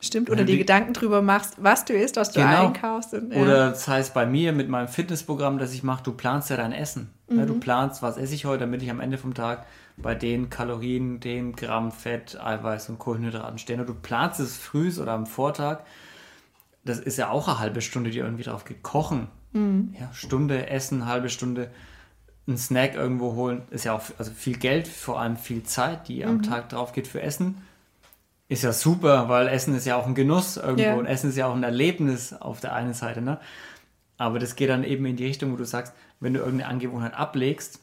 Stimmt, 0.00 0.30
oder 0.30 0.44
die, 0.44 0.58
Gedanken 0.58 0.94
drüber 0.94 1.22
machst, 1.22 1.54
was 1.58 1.84
du 1.84 1.92
isst, 1.92 2.16
was 2.16 2.32
du 2.32 2.40
genau. 2.40 2.66
einkaufst. 2.66 3.14
Und, 3.14 3.32
ja. 3.32 3.40
Oder 3.40 3.70
das 3.70 3.86
heißt 3.86 4.14
bei 4.14 4.26
mir 4.26 4.52
mit 4.52 4.68
meinem 4.68 4.88
Fitnessprogramm, 4.88 5.58
das 5.58 5.72
ich 5.72 5.84
mache, 5.84 6.02
du 6.02 6.12
planst 6.12 6.50
ja 6.50 6.56
dein 6.56 6.72
Essen. 6.72 7.10
Mhm. 7.28 7.46
du 7.46 7.60
planst, 7.60 8.02
was 8.02 8.16
esse 8.16 8.34
ich 8.34 8.44
heute, 8.44 8.60
damit 8.60 8.82
ich 8.82 8.90
am 8.90 8.98
Ende 8.98 9.16
vom 9.16 9.32
Tag 9.32 9.64
bei 9.96 10.16
den 10.16 10.50
Kalorien, 10.50 11.20
dem 11.20 11.54
Gramm 11.54 11.92
Fett, 11.92 12.38
Eiweiß 12.40 12.88
und 12.88 12.98
Kohlenhydraten 12.98 13.58
stehe. 13.58 13.78
Und 13.78 13.88
du 13.88 13.94
planst 13.94 14.40
es 14.40 14.56
früh 14.56 14.90
oder 15.00 15.12
am 15.12 15.26
Vortag. 15.26 15.80
Das 16.84 16.98
ist 16.98 17.16
ja 17.16 17.30
auch 17.30 17.46
eine 17.46 17.60
halbe 17.60 17.80
Stunde, 17.80 18.10
die 18.10 18.18
irgendwie 18.18 18.42
drauf 18.42 18.64
geht. 18.64 18.82
Kochen, 18.82 19.28
mhm. 19.52 19.94
ja, 20.00 20.12
Stunde 20.12 20.68
essen, 20.68 21.06
halbe 21.06 21.28
Stunde 21.28 21.70
einen 22.48 22.58
Snack 22.58 22.96
irgendwo 22.96 23.34
holen, 23.34 23.62
ist 23.70 23.84
ja 23.84 23.92
auch 23.92 24.02
also 24.18 24.32
viel 24.32 24.58
Geld, 24.58 24.88
vor 24.88 25.20
allem 25.20 25.36
viel 25.36 25.62
Zeit, 25.62 26.08
die 26.08 26.24
mhm. 26.24 26.30
am 26.30 26.42
Tag 26.42 26.70
drauf 26.70 26.92
geht 26.92 27.06
für 27.06 27.22
Essen 27.22 27.62
ist 28.52 28.62
ja 28.62 28.72
super, 28.72 29.28
weil 29.28 29.48
Essen 29.48 29.74
ist 29.74 29.86
ja 29.86 29.96
auch 29.96 30.06
ein 30.06 30.14
Genuss 30.14 30.56
irgendwo 30.56 30.82
yeah. 30.82 30.94
und 30.94 31.06
Essen 31.06 31.30
ist 31.30 31.36
ja 31.36 31.46
auch 31.46 31.54
ein 31.54 31.62
Erlebnis 31.62 32.32
auf 32.32 32.60
der 32.60 32.74
einen 32.74 32.94
Seite. 32.94 33.22
Ne? 33.22 33.38
Aber 34.18 34.38
das 34.38 34.56
geht 34.56 34.68
dann 34.68 34.84
eben 34.84 35.04
in 35.06 35.16
die 35.16 35.26
Richtung, 35.26 35.52
wo 35.52 35.56
du 35.56 35.64
sagst, 35.64 35.94
wenn 36.20 36.34
du 36.34 36.40
irgendeine 36.40 36.68
Angewohnheit 36.68 37.14
ablegst, 37.14 37.80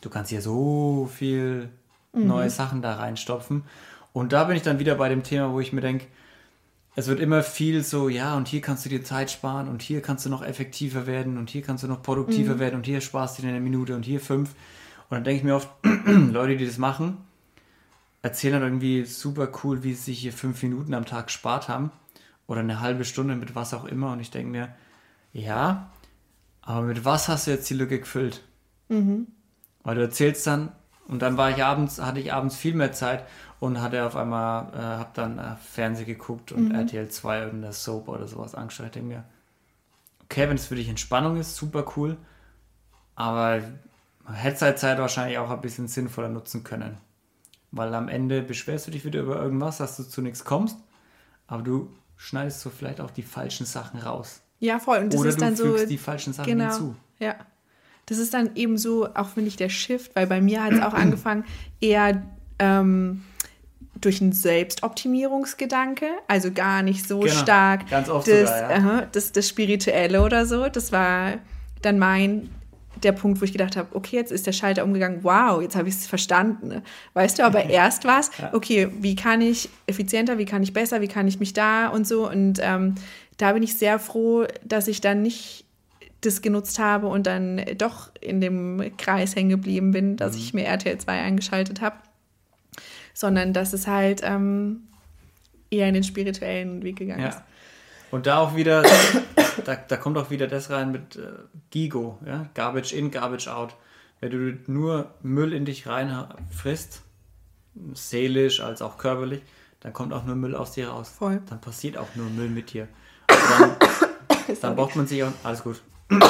du 0.00 0.08
kannst 0.08 0.30
hier 0.30 0.42
so 0.42 1.10
viel 1.12 1.68
mhm. 2.12 2.26
neue 2.26 2.50
Sachen 2.50 2.82
da 2.82 2.94
reinstopfen. 2.94 3.64
Und 4.12 4.32
da 4.32 4.44
bin 4.44 4.56
ich 4.56 4.62
dann 4.62 4.78
wieder 4.78 4.94
bei 4.94 5.08
dem 5.08 5.22
Thema, 5.22 5.52
wo 5.52 5.60
ich 5.60 5.72
mir 5.72 5.80
denke, 5.80 6.06
es 6.96 7.06
wird 7.06 7.20
immer 7.20 7.42
viel 7.42 7.84
so, 7.84 8.08
ja, 8.08 8.36
und 8.36 8.48
hier 8.48 8.60
kannst 8.60 8.84
du 8.84 8.88
dir 8.88 9.04
Zeit 9.04 9.30
sparen 9.30 9.68
und 9.68 9.82
hier 9.82 10.02
kannst 10.02 10.26
du 10.26 10.30
noch 10.30 10.42
effektiver 10.42 11.06
werden 11.06 11.38
und 11.38 11.48
hier 11.48 11.62
kannst 11.62 11.84
du 11.84 11.88
noch 11.88 12.02
produktiver 12.02 12.54
mhm. 12.54 12.58
werden 12.58 12.76
und 12.76 12.86
hier 12.86 13.00
sparst 13.00 13.38
du 13.38 13.42
dir 13.42 13.48
eine 13.48 13.60
Minute 13.60 13.94
und 13.94 14.04
hier 14.04 14.20
fünf. 14.20 14.50
Und 15.08 15.16
dann 15.16 15.24
denke 15.24 15.38
ich 15.38 15.44
mir 15.44 15.56
oft, 15.56 15.68
Leute, 16.06 16.56
die 16.56 16.66
das 16.66 16.78
machen, 16.78 17.18
erzählen 18.22 18.54
dann 18.54 18.62
irgendwie 18.62 19.04
super 19.04 19.50
cool, 19.62 19.82
wie 19.82 19.94
sie 19.94 20.12
sich 20.12 20.20
hier 20.20 20.32
fünf 20.32 20.62
Minuten 20.62 20.94
am 20.94 21.06
Tag 21.06 21.26
gespart 21.26 21.68
haben 21.68 21.90
oder 22.46 22.60
eine 22.60 22.80
halbe 22.80 23.04
Stunde 23.04 23.36
mit 23.36 23.54
was 23.54 23.74
auch 23.74 23.84
immer. 23.84 24.12
Und 24.12 24.20
ich 24.20 24.30
denke 24.30 24.50
mir, 24.50 24.74
ja, 25.32 25.90
aber 26.62 26.82
mit 26.82 27.04
was 27.04 27.28
hast 27.28 27.46
du 27.46 27.52
jetzt 27.52 27.68
die 27.70 27.74
Lücke 27.74 28.00
gefüllt? 28.00 28.42
Mhm. 28.88 29.28
Weil 29.82 29.94
du 29.94 30.02
erzählst 30.02 30.46
dann, 30.46 30.72
und 31.08 31.22
dann 31.22 31.36
war 31.36 31.50
ich 31.50 31.64
abends, 31.64 32.00
hatte 32.00 32.20
ich 32.20 32.32
abends 32.32 32.56
viel 32.56 32.74
mehr 32.74 32.92
Zeit 32.92 33.24
und 33.58 33.80
hatte 33.80 34.04
auf 34.04 34.14
einmal, 34.14 34.72
äh, 34.74 34.98
hab 34.98 35.14
dann 35.14 35.38
äh, 35.38 35.56
Fernsehen 35.56 36.06
geguckt 36.06 36.52
und 36.52 36.68
mhm. 36.68 36.74
RTL 36.74 37.08
2 37.08 37.40
irgendeine 37.40 37.72
Soap 37.72 38.08
oder 38.08 38.28
sowas 38.28 38.54
angeschaut. 38.54 38.86
Ich 38.86 38.92
denke 38.92 39.08
mir, 39.08 39.24
okay, 40.24 40.48
wenn 40.48 40.56
es 40.56 40.66
für 40.66 40.76
dich 40.76 40.88
Entspannung 40.88 41.36
ist, 41.36 41.56
super 41.56 41.84
cool. 41.96 42.16
Aber 43.16 43.60
man 44.24 44.34
hätte 44.34 44.66
halt 44.66 44.78
Zeit 44.78 44.98
wahrscheinlich 44.98 45.38
auch 45.38 45.50
ein 45.50 45.60
bisschen 45.60 45.88
sinnvoller 45.88 46.28
nutzen 46.28 46.62
können. 46.62 46.96
Weil 47.72 47.94
am 47.94 48.08
Ende 48.08 48.42
beschwerst 48.42 48.86
du 48.86 48.90
dich 48.90 49.04
wieder 49.04 49.20
über 49.20 49.40
irgendwas, 49.40 49.78
dass 49.78 49.96
du 49.96 50.02
zu 50.02 50.22
nichts 50.22 50.44
kommst, 50.44 50.76
aber 51.46 51.62
du 51.62 51.90
schneidest 52.16 52.60
so 52.60 52.70
vielleicht 52.70 53.00
auch 53.00 53.10
die 53.10 53.22
falschen 53.22 53.64
Sachen 53.64 54.00
raus. 54.00 54.42
Ja, 54.58 54.78
voll. 54.78 54.98
Und 54.98 55.12
das 55.12 55.20
Oder 55.20 55.30
ist 55.30 55.40
dann 55.40 55.56
so. 55.56 55.86
die 55.86 55.98
falschen 55.98 56.32
Sachen 56.32 56.50
genau. 56.50 56.70
hinzu. 56.70 56.96
Ja. 57.18 57.36
Das 58.06 58.18
ist 58.18 58.34
dann 58.34 58.56
eben 58.56 58.76
so, 58.76 59.08
auch 59.14 59.28
finde 59.28 59.48
ich, 59.48 59.56
der 59.56 59.68
Shift, 59.68 60.14
weil 60.16 60.26
bei 60.26 60.40
mir 60.40 60.62
hat 60.62 60.72
es 60.72 60.82
auch 60.82 60.94
angefangen, 60.94 61.44
eher 61.80 62.22
ähm, 62.58 63.22
durch 64.00 64.20
einen 64.20 64.32
Selbstoptimierungsgedanke, 64.32 66.06
also 66.26 66.50
gar 66.52 66.82
nicht 66.82 67.06
so 67.06 67.20
Genau, 67.20 67.32
stark 67.34 67.88
ganz 67.88 68.08
oft 68.08 68.28
das, 68.28 68.48
sogar, 68.48 68.70
ja. 68.70 68.76
aha, 68.76 69.06
das, 69.12 69.32
das 69.32 69.48
Spirituelle 69.48 70.22
oder 70.22 70.46
so. 70.46 70.68
Das 70.68 70.92
war 70.92 71.34
dann 71.82 71.98
mein 71.98 72.50
der 72.96 73.12
Punkt, 73.12 73.40
wo 73.40 73.44
ich 73.44 73.52
gedacht 73.52 73.76
habe, 73.76 73.94
okay, 73.94 74.16
jetzt 74.16 74.32
ist 74.32 74.46
der 74.46 74.52
Schalter 74.52 74.84
umgegangen, 74.84 75.20
wow, 75.22 75.62
jetzt 75.62 75.76
habe 75.76 75.88
ich 75.88 75.94
es 75.94 76.06
verstanden. 76.06 76.82
Weißt 77.14 77.38
du, 77.38 77.44
aber 77.44 77.64
erst 77.70 78.04
war 78.04 78.20
es, 78.20 78.30
okay, 78.52 78.88
wie 79.00 79.14
kann 79.14 79.40
ich 79.40 79.68
effizienter, 79.86 80.38
wie 80.38 80.44
kann 80.44 80.62
ich 80.62 80.72
besser, 80.72 81.00
wie 81.00 81.08
kann 81.08 81.28
ich 81.28 81.40
mich 81.40 81.52
da 81.52 81.88
und 81.88 82.06
so. 82.06 82.28
Und 82.28 82.58
ähm, 82.62 82.96
da 83.36 83.52
bin 83.52 83.62
ich 83.62 83.78
sehr 83.78 83.98
froh, 83.98 84.46
dass 84.64 84.88
ich 84.88 85.00
dann 85.00 85.22
nicht 85.22 85.64
das 86.20 86.42
genutzt 86.42 86.78
habe 86.78 87.06
und 87.06 87.26
dann 87.26 87.64
doch 87.78 88.10
in 88.20 88.40
dem 88.40 88.92
Kreis 88.98 89.34
hängen 89.34 89.50
geblieben 89.50 89.92
bin, 89.92 90.16
dass 90.16 90.36
ich 90.36 90.52
mir 90.52 90.64
RTL 90.64 90.98
2 90.98 91.12
eingeschaltet 91.12 91.80
habe, 91.80 91.96
sondern 93.14 93.54
dass 93.54 93.72
es 93.72 93.86
halt 93.86 94.20
ähm, 94.22 94.82
eher 95.70 95.88
in 95.88 95.94
den 95.94 96.04
spirituellen 96.04 96.82
Weg 96.82 96.96
gegangen 96.96 97.26
ist. 97.26 97.36
Ja. 97.36 97.44
Und 98.10 98.26
da 98.26 98.38
auch 98.38 98.56
wieder, 98.56 98.82
da, 99.60 99.76
da 99.76 99.96
kommt 99.96 100.18
auch 100.18 100.30
wieder 100.30 100.46
das 100.46 100.70
rein 100.70 100.92
mit 100.92 101.16
äh, 101.16 101.32
Gigo, 101.70 102.18
ja? 102.26 102.46
Garbage 102.54 102.92
in, 102.92 103.10
Garbage 103.10 103.48
out. 103.48 103.74
Wenn 104.20 104.30
du 104.30 104.58
nur 104.70 105.14
Müll 105.22 105.52
in 105.52 105.64
dich 105.64 105.86
rein 105.86 106.26
frisst, 106.50 107.02
seelisch 107.94 108.60
als 108.60 108.82
auch 108.82 108.98
körperlich, 108.98 109.40
dann 109.80 109.92
kommt 109.92 110.12
auch 110.12 110.24
nur 110.24 110.36
Müll 110.36 110.54
aus 110.54 110.72
dir 110.72 110.88
raus. 110.88 111.08
Voll. 111.08 111.40
Dann 111.48 111.60
passiert 111.60 111.96
auch 111.96 112.14
nur 112.14 112.28
Müll 112.28 112.50
mit 112.50 112.72
dir. 112.72 112.86
Dann, 113.26 113.76
dann 114.60 114.76
braucht 114.76 114.96
man 114.96 115.06
sich 115.06 115.24
auch, 115.24 115.32
alles 115.42 115.62
gut. 115.62 115.82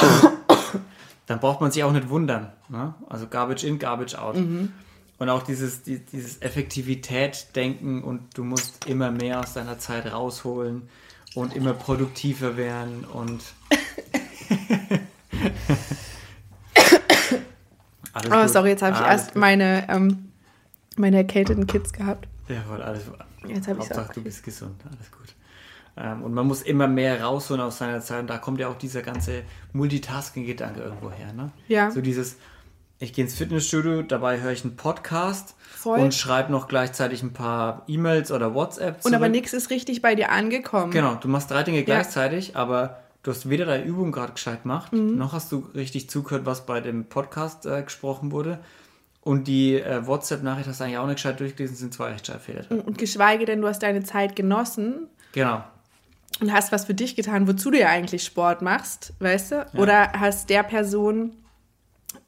Dann 1.27 1.39
braucht 1.39 1.61
man 1.61 1.71
sich 1.71 1.81
auch 1.83 1.93
nicht 1.93 2.09
wundern. 2.09 2.51
Ne? 2.67 2.93
Also 3.07 3.25
Garbage 3.27 3.63
in, 3.63 3.79
Garbage 3.79 4.15
out. 4.15 4.35
Und 4.35 5.29
auch 5.29 5.43
dieses, 5.43 5.81
die, 5.81 5.99
dieses 5.99 6.41
Effektivität-Denken 6.41 8.03
und 8.03 8.37
du 8.37 8.43
musst 8.43 8.85
immer 8.87 9.11
mehr 9.11 9.39
aus 9.39 9.53
deiner 9.53 9.79
Zeit 9.79 10.11
rausholen 10.11 10.89
und 11.35 11.55
immer 11.55 11.73
produktiver 11.73 12.57
werden 12.57 13.05
und. 13.05 13.41
alles 18.13 18.31
Oh, 18.31 18.41
gut. 18.41 18.49
sorry, 18.49 18.69
jetzt 18.69 18.81
habe 18.81 18.93
ich 18.95 19.01
Alles 19.01 19.21
erst 19.21 19.33
gut. 19.33 19.41
meine, 19.41 19.87
ähm, 19.89 20.31
meine 20.97 21.17
erkälteten 21.17 21.67
Kids 21.67 21.93
gehabt. 21.93 22.27
Jawohl, 22.47 22.81
alles 22.81 23.03
Jetzt 23.47 23.67
habe 23.67 23.79
ich 23.79 23.85
Hauptsache, 23.85 24.13
du 24.13 24.21
bist 24.23 24.43
gesund, 24.43 24.75
alles 24.85 25.11
gut. 25.11 25.33
Ähm, 25.97 26.21
und 26.23 26.33
man 26.33 26.45
muss 26.47 26.61
immer 26.61 26.87
mehr 26.87 27.23
rausholen 27.23 27.61
aus 27.61 27.77
seiner 27.79 28.01
Zeit. 28.01 28.21
Und 28.21 28.27
da 28.29 28.37
kommt 28.37 28.59
ja 28.59 28.67
auch 28.67 28.77
dieser 28.77 29.01
ganze 29.01 29.43
Multitasking-Gedanke 29.73 30.81
irgendwo 30.81 31.11
her. 31.11 31.33
Ne? 31.33 31.51
Ja. 31.67 31.89
So 31.91 32.01
dieses, 32.01 32.37
ich 32.99 33.13
gehe 33.13 33.25
ins 33.25 33.35
Fitnessstudio, 33.35 34.03
dabei 34.03 34.39
höre 34.41 34.51
ich 34.51 34.63
einen 34.63 34.75
Podcast 34.75 35.55
Voll. 35.81 35.99
und 35.99 36.13
schreibe 36.13 36.51
noch 36.51 36.67
gleichzeitig 36.67 37.23
ein 37.23 37.33
paar 37.33 37.83
E-Mails 37.87 38.31
oder 38.31 38.53
WhatsApp. 38.53 39.03
Und 39.05 39.13
aber 39.13 39.25
zurück. 39.25 39.31
nichts 39.31 39.53
ist 39.53 39.69
richtig 39.69 40.01
bei 40.01 40.15
dir 40.15 40.31
angekommen. 40.31 40.91
Genau, 40.91 41.15
du 41.15 41.27
machst 41.27 41.49
drei 41.49 41.63
Dinge 41.63 41.83
gleichzeitig, 41.83 42.55
aber 42.55 42.99
du 43.23 43.31
hast 43.31 43.49
weder 43.49 43.65
deine 43.65 43.83
Übung 43.83 44.11
gerade 44.11 44.33
gescheit 44.33 44.63
gemacht, 44.63 44.93
Mhm. 44.93 45.17
noch 45.17 45.33
hast 45.33 45.51
du 45.51 45.67
richtig 45.73 46.09
zugehört, 46.09 46.45
was 46.45 46.65
bei 46.65 46.81
dem 46.81 47.05
Podcast 47.05 47.65
äh, 47.65 47.81
gesprochen 47.83 48.31
wurde. 48.31 48.59
Und 49.23 49.47
die 49.47 49.75
äh, 49.75 50.05
WhatsApp-Nachricht 50.07 50.67
hast 50.67 50.79
du 50.79 50.83
eigentlich 50.85 50.97
auch 50.97 51.05
nicht 51.05 51.17
gescheit 51.17 51.39
durchgelesen, 51.39 51.75
sind 51.75 51.93
zwei 51.93 52.09
Rechtschreibfehler 52.11 52.63
drin. 52.63 52.81
Und 52.81 52.97
geschweige 52.97 53.45
denn, 53.45 53.61
du 53.61 53.67
hast 53.67 53.83
deine 53.83 54.03
Zeit 54.03 54.35
genossen 54.35 55.07
Genau. 55.33 55.63
und 56.39 56.51
hast 56.51 56.71
was 56.71 56.85
für 56.85 56.95
dich 56.95 57.15
getan, 57.15 57.47
wozu 57.47 57.69
du 57.69 57.79
ja 57.79 57.89
eigentlich 57.89 58.23
Sport 58.23 58.63
machst, 58.63 59.13
weißt 59.19 59.51
du? 59.51 59.65
Oder 59.77 60.11
hast 60.13 60.49
der 60.49 60.63
Person 60.63 61.33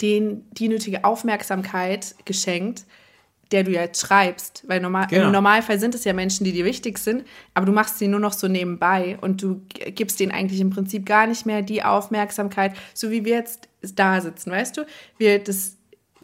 den, 0.01 0.45
die 0.51 0.69
nötige 0.69 1.03
Aufmerksamkeit 1.03 2.15
geschenkt, 2.25 2.85
der 3.53 3.63
du 3.63 3.71
jetzt 3.71 4.01
schreibst. 4.01 4.63
Weil 4.67 4.81
normal, 4.81 5.07
Genau. 5.09 5.27
im 5.27 5.31
Normalfall 5.31 5.79
sind 5.79 5.95
es 5.95 6.03
ja 6.03 6.11
Menschen, 6.11 6.43
die 6.43 6.51
dir 6.51 6.65
wichtig 6.65 6.97
sind, 6.97 7.23
aber 7.53 7.65
du 7.65 7.71
machst 7.71 7.99
sie 7.99 8.07
nur 8.07 8.19
noch 8.19 8.33
so 8.33 8.47
nebenbei 8.49 9.17
und 9.21 9.41
du 9.41 9.61
gibst 9.95 10.19
denen 10.19 10.31
eigentlich 10.31 10.59
im 10.59 10.71
Prinzip 10.71 11.05
gar 11.05 11.27
nicht 11.27 11.45
mehr 11.45 11.61
die 11.61 11.83
Aufmerksamkeit, 11.83 12.73
so 12.93 13.11
wie 13.11 13.23
wir 13.23 13.35
jetzt 13.35 13.69
da 13.95 14.19
sitzen, 14.19 14.51
weißt 14.51 14.77
du? 14.77 14.85
Wir, 15.17 15.39
das, 15.39 15.77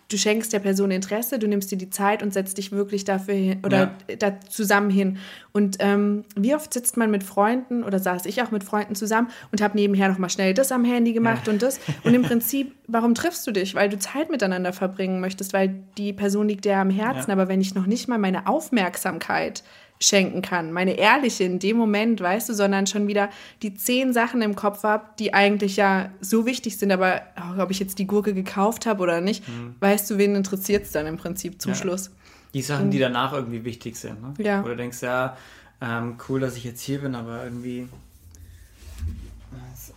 du 0.09 0.17
schenkst 0.17 0.51
der 0.51 0.59
Person 0.59 0.91
Interesse, 0.91 1.37
du 1.39 1.47
nimmst 1.47 1.71
dir 1.71 1.77
die 1.77 1.89
Zeit 1.89 2.23
und 2.23 2.33
setzt 2.33 2.57
dich 2.57 2.71
wirklich 2.71 3.05
dafür 3.05 3.35
hin 3.35 3.59
oder 3.63 3.91
da 4.17 4.39
zusammen 4.41 4.89
hin. 4.89 5.19
Und 5.51 5.77
ähm, 5.79 6.25
wie 6.35 6.55
oft 6.55 6.73
sitzt 6.73 6.97
man 6.97 7.11
mit 7.11 7.23
Freunden 7.23 7.83
oder 7.83 7.99
saß 7.99 8.25
ich 8.25 8.41
auch 8.41 8.51
mit 8.51 8.63
Freunden 8.63 8.95
zusammen 8.95 9.29
und 9.51 9.61
habe 9.61 9.77
nebenher 9.77 10.09
noch 10.09 10.17
mal 10.17 10.29
schnell 10.29 10.53
das 10.53 10.71
am 10.71 10.83
Handy 10.83 11.13
gemacht 11.13 11.47
und 11.47 11.61
das. 11.61 11.79
Und 12.03 12.15
im 12.15 12.23
Prinzip, 12.23 12.73
warum 12.87 13.13
triffst 13.13 13.45
du 13.45 13.51
dich? 13.51 13.75
Weil 13.75 13.89
du 13.89 13.99
Zeit 13.99 14.31
miteinander 14.31 14.73
verbringen 14.73 15.21
möchtest, 15.21 15.53
weil 15.53 15.75
die 15.97 16.11
Person 16.11 16.47
liegt 16.47 16.65
dir 16.65 16.77
am 16.77 16.89
Herzen. 16.89 17.29
Ja. 17.29 17.33
Aber 17.33 17.47
wenn 17.47 17.61
ich 17.61 17.75
noch 17.75 17.85
nicht 17.85 18.07
mal 18.07 18.17
meine 18.17 18.47
Aufmerksamkeit 18.47 19.63
schenken 20.01 20.41
kann, 20.41 20.71
meine 20.71 20.93
ehrliche 20.93 21.43
in 21.43 21.59
dem 21.59 21.75
Moment, 21.75 22.21
weißt 22.21 22.47
du, 22.49 22.53
sondern 22.53 22.87
schon 22.87 23.07
wieder 23.07 23.29
die 23.61 23.73
zehn 23.73 24.13
Sachen 24.13 24.41
im 24.41 24.55
Kopf 24.55 24.83
habe, 24.83 25.03
die 25.19 25.33
eigentlich 25.33 25.75
ja 25.75 26.09
so 26.21 26.45
wichtig 26.45 26.77
sind, 26.77 26.91
aber 26.91 27.21
oh, 27.37 27.61
ob 27.61 27.69
ich 27.69 27.79
jetzt 27.79 27.99
die 27.99 28.07
Gurke 28.07 28.33
gekauft 28.33 28.85
habe 28.85 29.03
oder 29.03 29.19
nicht, 29.19 29.43
weißt 29.81 30.09
du, 30.09 30.17
wen 30.17 30.35
interessiert 30.35 30.85
es 30.85 30.91
dann 30.93 31.05
im 31.05 31.17
Prinzip 31.17 31.61
zum 31.61 31.71
Mhm. 31.71 31.75
Ja. 31.75 31.81
Schluss? 31.81 32.11
Die 32.53 32.61
Sachen, 32.61 32.89
die 32.91 32.97
danach 32.99 33.33
irgendwie 33.33 33.63
wichtig 33.65 33.95
sind. 33.97 34.21
Ne? 34.21 34.33
Ja. 34.43 34.63
Oder 34.63 34.75
denkst, 34.77 35.01
ja, 35.01 35.35
ähm, 35.81 36.15
cool, 36.29 36.39
dass 36.39 36.55
ich 36.55 36.63
jetzt 36.63 36.81
hier 36.81 36.99
bin, 37.01 37.13
aber 37.15 37.43
irgendwie. 37.43 37.87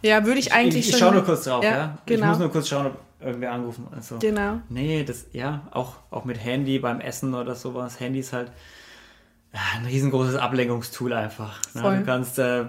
Ja, 0.02 0.24
würde 0.26 0.40
ich 0.40 0.52
eigentlich 0.52 0.88
ich, 0.88 0.94
ich 0.94 0.98
schaue 0.98 1.12
nur 1.14 1.24
kurz 1.24 1.44
drauf, 1.44 1.62
ja. 1.62 1.70
Ja, 1.70 1.98
Ich 2.04 2.14
genau. 2.14 2.26
muss 2.26 2.38
nur 2.38 2.50
kurz 2.50 2.68
schauen, 2.68 2.86
ob 2.86 2.96
irgendwer 3.24 3.52
anrufen. 3.52 3.86
Also, 3.94 4.18
Genau. 4.18 4.60
Nee, 4.68 5.04
das, 5.04 5.26
ja, 5.32 5.62
auch, 5.70 5.94
auch 6.10 6.24
mit 6.24 6.42
Handy 6.44 6.78
beim 6.80 7.00
Essen 7.00 7.34
oder 7.34 7.54
sowas. 7.54 8.00
Handy 8.00 8.18
ist 8.18 8.32
halt 8.32 8.50
ein 9.52 9.84
riesengroßes 9.84 10.36
Ablenkungstool 10.36 11.12
einfach. 11.12 11.60
Ne? 11.74 11.82
Du 12.00 12.04
kannst, 12.06 12.38
äh, 12.38 12.64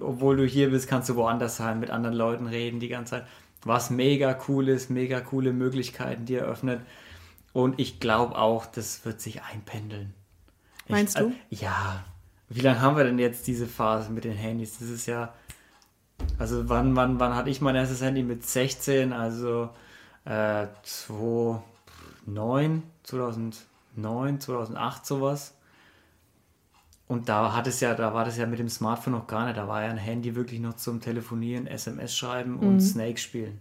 obwohl 0.00 0.36
du 0.36 0.44
hier 0.46 0.70
bist, 0.70 0.88
kannst 0.88 1.08
du 1.08 1.16
woanders 1.16 1.56
sein, 1.56 1.80
mit 1.80 1.90
anderen 1.90 2.14
Leuten 2.16 2.46
reden 2.46 2.78
die 2.80 2.88
ganze 2.88 3.10
Zeit. 3.16 3.26
Was 3.64 3.90
mega 3.90 4.38
cool 4.48 4.68
ist, 4.68 4.90
mega 4.90 5.20
coole 5.20 5.52
Möglichkeiten, 5.52 6.24
die 6.26 6.36
eröffnet. 6.36 6.80
Und 7.52 7.80
ich 7.80 7.98
glaube 8.00 8.36
auch, 8.38 8.64
das 8.66 9.04
wird 9.04 9.20
sich 9.20 9.42
einpendeln. 9.42 10.14
Ich- 10.86 10.90
Meinst 10.92 11.18
du? 11.18 11.26
äh, 11.26 11.32
ja. 11.50 12.04
Wie 12.48 12.60
lange 12.60 12.80
haben 12.80 12.96
wir 12.96 13.04
denn 13.04 13.18
jetzt 13.18 13.46
diese 13.46 13.66
Phase 13.66 14.10
mit 14.10 14.24
den 14.24 14.32
Handys? 14.36 14.78
Das 14.78 14.88
ist 14.88 15.06
ja. 15.06 15.32
Also 16.38 16.68
wann, 16.68 16.94
wann, 16.96 17.18
wann 17.20 17.34
hatte 17.34 17.48
ich 17.50 17.60
mein 17.60 17.74
erstes 17.76 18.02
Handy 18.02 18.22
mit 18.22 18.46
16? 18.46 19.12
Also 19.12 19.70
äh, 20.24 20.66
2009, 22.26 22.82
2009, 23.04 24.40
2008 24.40 25.06
sowas. 25.06 25.54
Und 27.10 27.28
da 27.28 27.56
hat 27.56 27.66
es 27.66 27.80
ja, 27.80 27.92
da 27.94 28.14
war 28.14 28.24
das 28.24 28.36
ja 28.36 28.46
mit 28.46 28.60
dem 28.60 28.68
Smartphone 28.68 29.14
noch 29.14 29.26
gar 29.26 29.44
nicht. 29.46 29.56
Da 29.56 29.66
war 29.66 29.82
ja 29.82 29.90
ein 29.90 29.96
Handy 29.96 30.36
wirklich 30.36 30.60
noch 30.60 30.74
zum 30.74 31.00
Telefonieren, 31.00 31.66
SMS 31.66 32.16
schreiben 32.16 32.56
und 32.60 32.80
Snake 32.80 33.18
spielen. 33.18 33.58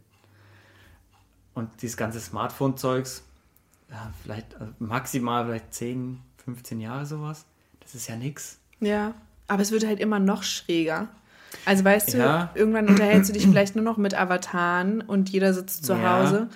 Und 1.56 1.70
dieses 1.82 1.98
ganze 1.98 2.20
Smartphone-Zeugs, 2.20 3.24
ja, 3.90 4.14
vielleicht 4.22 4.54
also 4.62 4.72
maximal 4.78 5.46
vielleicht 5.48 5.74
10, 5.74 6.20
15 6.46 6.80
Jahre 6.80 7.08
sowas. 7.08 7.46
Das 7.80 7.96
ist 7.96 8.08
ja 8.08 8.16
nix. 8.18 8.60
Ja. 8.82 9.16
Aber 9.48 9.64
es 9.64 9.72
wird 9.72 9.84
halt 9.84 10.00
immer 10.00 10.20
noch 10.20 10.44
schräger. 10.44 11.08
Also 11.66 11.84
weißt 11.84 12.14
Ja. 12.14 12.52
du, 12.54 12.60
irgendwann 12.60 12.88
unterhältst 12.88 13.32
du 13.32 13.34
dich 13.34 13.48
vielleicht 13.48 13.76
nur 13.76 13.84
noch 13.84 13.98
mit 13.98 14.14
Avataren 14.14 15.02
und 15.02 15.28
jeder 15.30 15.56
sitzt 15.56 15.86
zu 15.88 15.94
Ja. 15.94 16.20
Hause. 16.20 16.50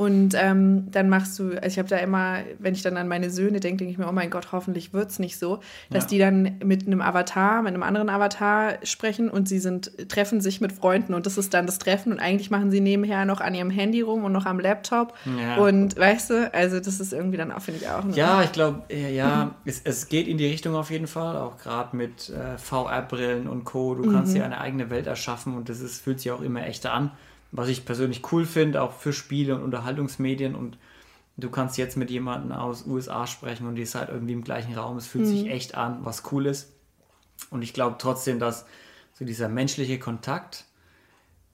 Und 0.00 0.34
ähm, 0.36 0.86
dann 0.92 1.08
machst 1.08 1.36
du, 1.40 1.48
also 1.60 1.66
ich 1.66 1.76
habe 1.76 1.88
da 1.88 1.96
immer, 1.96 2.36
wenn 2.60 2.72
ich 2.72 2.82
dann 2.82 2.96
an 2.96 3.08
meine 3.08 3.30
Söhne 3.30 3.58
denke, 3.58 3.78
denke 3.78 3.90
ich 3.90 3.98
mir, 3.98 4.08
oh 4.08 4.12
mein 4.12 4.30
Gott, 4.30 4.52
hoffentlich 4.52 4.92
wird 4.92 5.10
es 5.10 5.18
nicht 5.18 5.36
so, 5.40 5.58
dass 5.90 6.04
Ja. 6.04 6.08
die 6.10 6.18
dann 6.20 6.54
mit 6.64 6.86
einem 6.86 7.00
Avatar, 7.02 7.62
mit 7.62 7.74
einem 7.74 7.82
anderen 7.82 8.08
Avatar 8.08 8.74
sprechen 8.84 9.28
und 9.28 9.48
sie 9.48 9.58
sind, 9.58 9.90
treffen 10.08 10.40
sich 10.40 10.60
mit 10.60 10.70
Freunden 10.72 11.14
und 11.14 11.26
das 11.26 11.36
ist 11.36 11.52
dann 11.52 11.66
das 11.66 11.80
Treffen 11.80 12.12
und 12.12 12.20
eigentlich 12.20 12.48
machen 12.48 12.70
sie 12.70 12.80
nebenher 12.80 13.24
noch 13.24 13.40
an 13.40 13.56
ihrem 13.56 13.70
Handy 13.70 14.00
rum 14.00 14.22
und 14.22 14.30
noch 14.30 14.46
am 14.46 14.60
Laptop. 14.60 15.14
Ja. 15.36 15.56
Und 15.56 15.98
weißt 15.98 16.30
du, 16.30 16.54
also 16.54 16.78
das 16.78 17.00
ist 17.00 17.12
irgendwie 17.12 17.36
dann 17.36 17.50
auch, 17.50 17.60
finde 17.62 17.80
ich 17.80 17.88
auch. 17.88 18.04
ne? 18.04 18.14
Ja, 18.14 18.44
ich 18.44 18.52
glaube, 18.52 18.82
ja, 18.94 19.56
es, 19.64 19.80
es 19.82 20.08
geht 20.08 20.28
in 20.28 20.38
die 20.38 20.46
Richtung 20.46 20.76
auf 20.76 20.92
jeden 20.92 21.08
Fall, 21.08 21.36
auch 21.36 21.56
gerade 21.58 21.96
mit 21.96 22.30
äh, 22.30 22.56
VR-Brillen 22.56 23.48
und 23.48 23.64
Co. 23.64 23.96
Du 23.96 24.12
kannst 24.12 24.32
dir 24.36 24.44
eine 24.44 24.60
eigene 24.60 24.90
Welt 24.90 25.08
erschaffen 25.08 25.56
und 25.56 25.68
das 25.68 25.80
ist, 25.80 26.02
fühlt 26.02 26.20
sich 26.20 26.30
auch 26.30 26.40
immer 26.40 26.64
echter 26.64 26.92
an. 26.92 27.10
Was 27.50 27.68
ich 27.68 27.84
persönlich 27.84 28.32
cool 28.32 28.44
finde, 28.44 28.82
auch 28.82 28.92
für 28.92 29.12
Spiele 29.12 29.54
und 29.54 29.62
Unterhaltungsmedien 29.62 30.54
und 30.54 30.78
du 31.36 31.50
kannst 31.50 31.78
jetzt 31.78 31.96
mit 31.96 32.10
jemandem 32.10 32.52
aus 32.52 32.86
USA 32.86 33.26
sprechen 33.26 33.66
und 33.66 33.76
ihr 33.76 33.86
seid 33.86 34.10
irgendwie 34.10 34.34
im 34.34 34.44
gleichen 34.44 34.74
Raum. 34.74 34.96
Es 34.96 35.06
fühlt 35.06 35.26
sich 35.26 35.48
echt 35.48 35.74
an, 35.74 36.04
was 36.04 36.30
cool 36.32 36.46
ist. 36.46 36.72
Und 37.50 37.62
ich 37.62 37.72
glaube 37.72 37.96
trotzdem, 37.98 38.38
dass 38.38 38.66
so 39.14 39.24
dieser 39.24 39.48
menschliche 39.48 39.98
Kontakt 39.98 40.66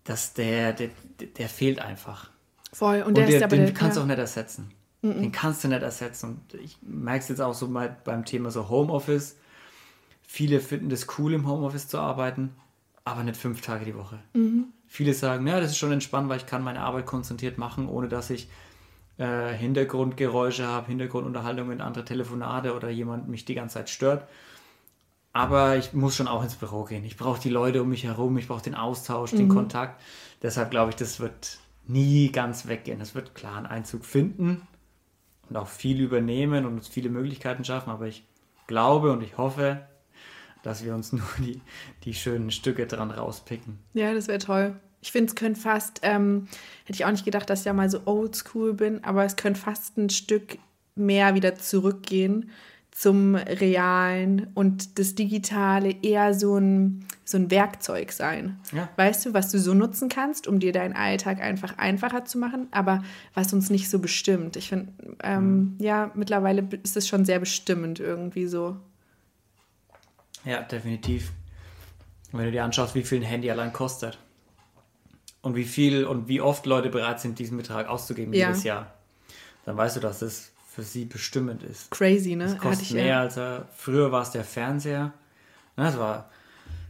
dass 0.05 0.35
der, 0.35 0.75
der, 0.75 0.91
der 1.37 1.49
fehlt 1.49 1.81
einfach. 1.81 2.31
Voll. 2.73 3.01
Und, 3.01 3.09
Und 3.09 3.17
der, 3.17 3.27
der, 3.27 3.37
ist 3.37 3.43
aber 3.43 3.57
den 3.57 3.67
der, 3.67 3.75
kannst 3.75 3.97
du 3.97 4.01
ja. 4.01 4.05
auch 4.05 4.09
nicht 4.09 4.19
ersetzen. 4.19 4.71
Den 5.03 5.33
kannst 5.33 5.65
du 5.65 5.69
nicht 5.69 5.83
ersetzen. 5.83 6.31
Und 6.31 6.61
ich 6.61 6.79
merke 6.83 7.21
es 7.21 7.29
jetzt 7.29 7.41
auch 7.41 7.55
so 7.55 7.69
mal 7.69 7.97
beim 8.05 8.25
Thema 8.25 8.51
so 8.51 8.69
Homeoffice. 8.69 9.37
Viele 10.23 10.61
finden 10.61 10.89
das 10.89 11.07
cool, 11.19 11.35
im 11.35 11.49
Homeoffice 11.49 11.89
zu 11.89 11.99
arbeiten, 11.99 12.55
aber 13.05 13.23
nicht 13.23 13.37
fünf 13.37 13.61
Tage 13.61 13.85
die 13.85 13.95
Woche. 13.95 14.19
Viele 14.95 15.13
sagen, 15.13 15.45
ja, 15.49 15.59
das 15.59 15.73
ist 15.73 15.79
schon 15.79 15.91
entspannt, 15.91 16.29
weil 16.29 16.37
ich 16.37 16.47
kann 16.47 16.63
meine 16.63 16.79
Arbeit 16.79 17.05
konzentriert 17.05 17.59
machen, 17.59 17.89
ohne 17.89 18.07
dass 18.07 18.31
ich 18.31 18.49
äh, 19.19 19.53
Hintergrundgeräusche 19.53 20.69
habe, 20.69 20.87
Hintergrundunterhaltungen, 20.87 21.81
andere 21.81 22.05
Telefonate 22.05 22.77
oder 22.77 22.91
jemand 22.91 23.27
mich 23.27 23.45
die 23.45 23.57
ganze 23.57 23.75
Zeit 23.75 23.91
stört. 23.91 24.29
Aber 25.33 25.77
ich 25.77 25.95
muss 25.95 26.15
schon 26.15 26.29
auch 26.29 26.45
ins 26.45 26.55
Büro 26.55 26.85
gehen. 26.85 27.03
Ich 27.03 27.17
brauche 27.17 27.41
die 27.41 27.51
Leute 27.51 27.83
um 27.83 27.89
mich 27.89 28.05
herum, 28.05 28.39
ich 28.39 28.47
brauche 28.47 28.63
den 28.63 28.77
Austausch, 28.77 29.33
den 29.33 29.49
Kontakt. 29.49 30.01
Deshalb 30.43 30.71
glaube 30.71 30.91
ich, 30.91 30.97
das 30.97 31.19
wird 31.19 31.59
nie 31.89 32.31
ganz 32.31 32.69
weggehen. 32.69 33.01
Es 33.01 33.17
wird 33.17 33.35
klar 33.35 33.57
einen 33.57 33.67
Einzug 33.67 34.05
finden 34.05 34.63
und 35.51 35.57
auch 35.57 35.67
viel 35.67 36.01
übernehmen 36.01 36.67
und 36.67 36.75
uns 36.75 36.87
viele 36.87 37.09
Möglichkeiten 37.09 37.65
schaffen. 37.65 37.91
Aber 37.91 38.07
ich 38.07 38.25
glaube 38.69 39.11
und 39.11 39.25
ich 39.25 39.39
hoffe, 39.39 39.89
dass 40.65 40.85
wir 40.85 40.95
uns 40.95 41.13
nur 41.13 41.23
die, 41.39 41.61
die 42.05 42.15
schönen 42.15 42.51
Stücke 42.51 42.87
dran 42.87 43.11
rauspicken. 43.11 43.79
Ja, 43.93 44.13
das 44.13 44.29
wäre 44.29 44.39
toll. 44.39 44.75
Ich 45.01 45.13
finde, 45.13 45.29
es 45.29 45.35
könnte 45.37 45.61
fast, 45.61 46.01
ähm, 46.03 46.49
hätte 46.85 46.95
ich 46.95 47.05
auch 47.05 47.11
nicht 47.11 47.27
gedacht, 47.27 47.49
dass 47.51 47.61
ich 47.61 47.67
ja 47.67 47.75
mal 47.75 47.91
so 47.91 48.01
oldschool 48.07 48.73
bin, 48.75 49.05
aber 49.05 49.25
es 49.25 49.37
könnte 49.37 49.61
fast 49.61 49.99
ein 49.99 50.09
Stück 50.09 50.59
mehr 50.97 51.35
wieder 51.35 51.57
zurückgehen 51.57 52.51
zum 52.95 53.35
Realen 53.35 54.47
und 54.55 55.01
das 55.01 55.17
Digitale 55.17 55.97
eher 56.03 56.33
so 56.33 56.57
ein, 56.57 57.05
so 57.25 57.37
ein 57.37 57.51
Werkzeug 57.51 58.13
sein. 58.13 58.61
Ja. 58.73 58.89
Weißt 58.95 59.27
du, 59.27 59.35
was 59.35 59.51
du 59.51 59.59
so 59.59 59.75
nutzen 59.75 60.09
kannst, 60.09 60.47
um 60.47 60.61
dir 60.61 60.73
deinen 60.73 60.95
Alltag 60.95 61.41
einfach 61.43 61.77
einfacher 61.77 62.25
zu 62.25 62.39
machen, 62.39 62.69
aber 62.71 63.03
was 63.35 63.53
uns 63.53 63.69
nicht 63.69 63.91
so 63.91 63.99
bestimmt. 63.99 64.57
Ich 64.57 64.69
finde, 64.69 64.93
ähm, 65.25 65.75
ja, 65.81 66.13
mittlerweile 66.15 66.69
ist 66.85 66.97
es 66.97 67.09
schon 67.09 67.25
sehr 67.25 67.41
bestimmend 67.41 67.99
irgendwie 67.99 68.47
so. 68.47 68.77
Ja, 70.45 70.63
definitiv. 70.63 71.33
Wenn 72.33 72.47
du 72.47 72.53
dir 72.53 72.65
anschaust, 72.65 72.95
wie 72.95 73.03
viel 73.03 73.21
ein 73.21 73.25
Handy 73.25 73.51
allein 73.51 73.73
kostet 73.73 74.19
und 75.43 75.55
wie 75.57 75.65
viel 75.65 76.05
und 76.05 76.29
wie 76.29 76.41
oft 76.41 76.67
Leute 76.67 76.89
bereit 76.91 77.21
sind, 77.21 77.39
diesen 77.39 77.57
Betrag 77.57 77.89
auszugeben 77.89 78.33
Ja. 78.35 78.49
jedes 78.49 78.65
Jahr, 78.65 78.93
dann 79.65 79.77
weißt 79.77 79.97
du, 79.97 80.01
dass 80.01 80.19
das 80.19 80.51
für 80.69 80.83
sie 80.83 81.05
bestimmend 81.05 81.63
ist. 81.63 81.91
Crazy, 81.93 82.35
ne? 82.35 82.45
Es 82.45 82.51
Hatte 82.53 82.61
kostet 82.63 82.91
mehr 82.93 83.07
ja. 83.07 83.21
als 83.21 83.37
er, 83.37 83.69
früher 83.77 84.11
war 84.11 84.23
es 84.23 84.31
der 84.33 84.43
Fernseher. 84.45 85.13
Ne, 85.77 85.89
es 85.89 85.97
war 85.99 86.29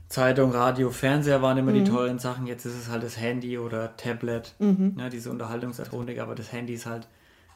Zeitung, 0.08 0.52
Radio, 0.52 0.90
Fernseher 0.90 1.42
waren 1.42 1.58
immer 1.58 1.72
Mhm. 1.72 1.84
die 1.84 1.90
teuren 1.90 2.18
Sachen. 2.18 2.46
Jetzt 2.46 2.64
ist 2.64 2.74
es 2.74 2.88
halt 2.88 3.02
das 3.02 3.18
Handy 3.18 3.58
oder 3.58 3.94
Tablet, 3.96 4.54
Mhm. 4.58 4.94
ne, 4.96 5.10
diese 5.10 5.30
Unterhaltungselektronik, 5.30 6.18
aber 6.18 6.34
das 6.34 6.50
Handy 6.52 6.72
ist 6.74 6.86
halt, 6.86 7.06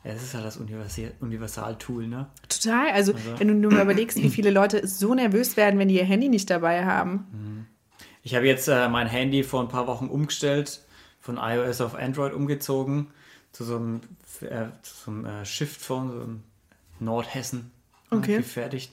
ja, 0.04 0.12
es 0.12 0.22
ist 0.22 0.34
halt 0.34 0.44
das 0.44 0.56
Universal- 0.58 1.12
Universal-Tool, 1.20 2.06
ne? 2.06 2.26
Total. 2.48 2.90
Also, 2.92 3.14
wenn 3.38 3.48
du 3.48 3.54
nur 3.54 3.72
mal 3.72 3.82
überlegst, 3.82 4.16
wie 4.22 4.30
viele 4.30 4.50
Leute 4.50 4.86
so 4.86 5.14
nervös 5.14 5.56
werden, 5.56 5.78
wenn 5.78 5.88
die 5.88 5.96
ihr 5.96 6.04
Handy 6.04 6.28
nicht 6.28 6.48
dabei 6.50 6.84
haben. 6.84 7.66
Ich 8.22 8.34
habe 8.34 8.46
jetzt 8.46 8.68
äh, 8.68 8.88
mein 8.88 9.06
Handy 9.06 9.42
vor 9.42 9.60
ein 9.62 9.68
paar 9.68 9.86
Wochen 9.86 10.06
umgestellt, 10.06 10.80
von 11.20 11.36
iOS 11.38 11.80
auf 11.80 11.94
Android 11.94 12.32
umgezogen, 12.32 13.08
zu 13.52 13.64
so 13.64 13.76
einem, 13.76 14.00
äh, 14.42 14.66
so 14.82 15.10
einem 15.10 15.24
äh, 15.24 15.44
Shift-Phone, 15.44 16.10
so 16.10 16.20
einem 16.20 16.42
Nordhessen 17.00 17.70
Okay. 18.10 18.34
äh, 18.34 18.38
gefertigt. 18.38 18.92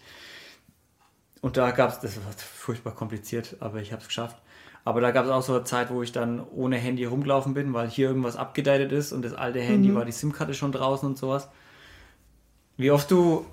Und 1.42 1.58
da 1.58 1.72
gab 1.72 1.92
es, 1.92 2.00
das 2.00 2.18
war 2.18 2.32
furchtbar 2.34 2.94
kompliziert, 2.96 3.58
aber 3.60 3.82
ich 3.82 3.92
habe 3.92 4.02
es 4.02 4.08
geschafft. 4.08 4.38
Aber 4.86 5.02
da 5.02 5.10
gab 5.12 5.26
es 5.26 5.32
auch 5.32 5.42
so 5.42 5.56
eine 5.56 5.64
Zeit, 5.64 5.90
wo 5.90 6.04
ich 6.04 6.12
dann 6.12 6.42
ohne 6.56 6.78
Handy 6.78 7.06
rumgelaufen 7.06 7.54
bin, 7.56 7.74
weil 7.74 7.90
hier 7.90 8.08
irgendwas 8.08 8.38
abgedatet 8.38 8.92
ist 8.92 9.12
und 9.12 9.26
das 9.26 9.34
alte 9.34 9.60
Handy 9.60 9.94
war 9.96 10.06
die 10.06 10.12
SIM-Karte 10.12 10.54
schon 10.54 10.72
draußen 10.72 11.10
und 11.10 11.18
sowas. 11.18 11.50
Wie 12.78 12.92
oft 12.92 13.10
du 13.10 13.46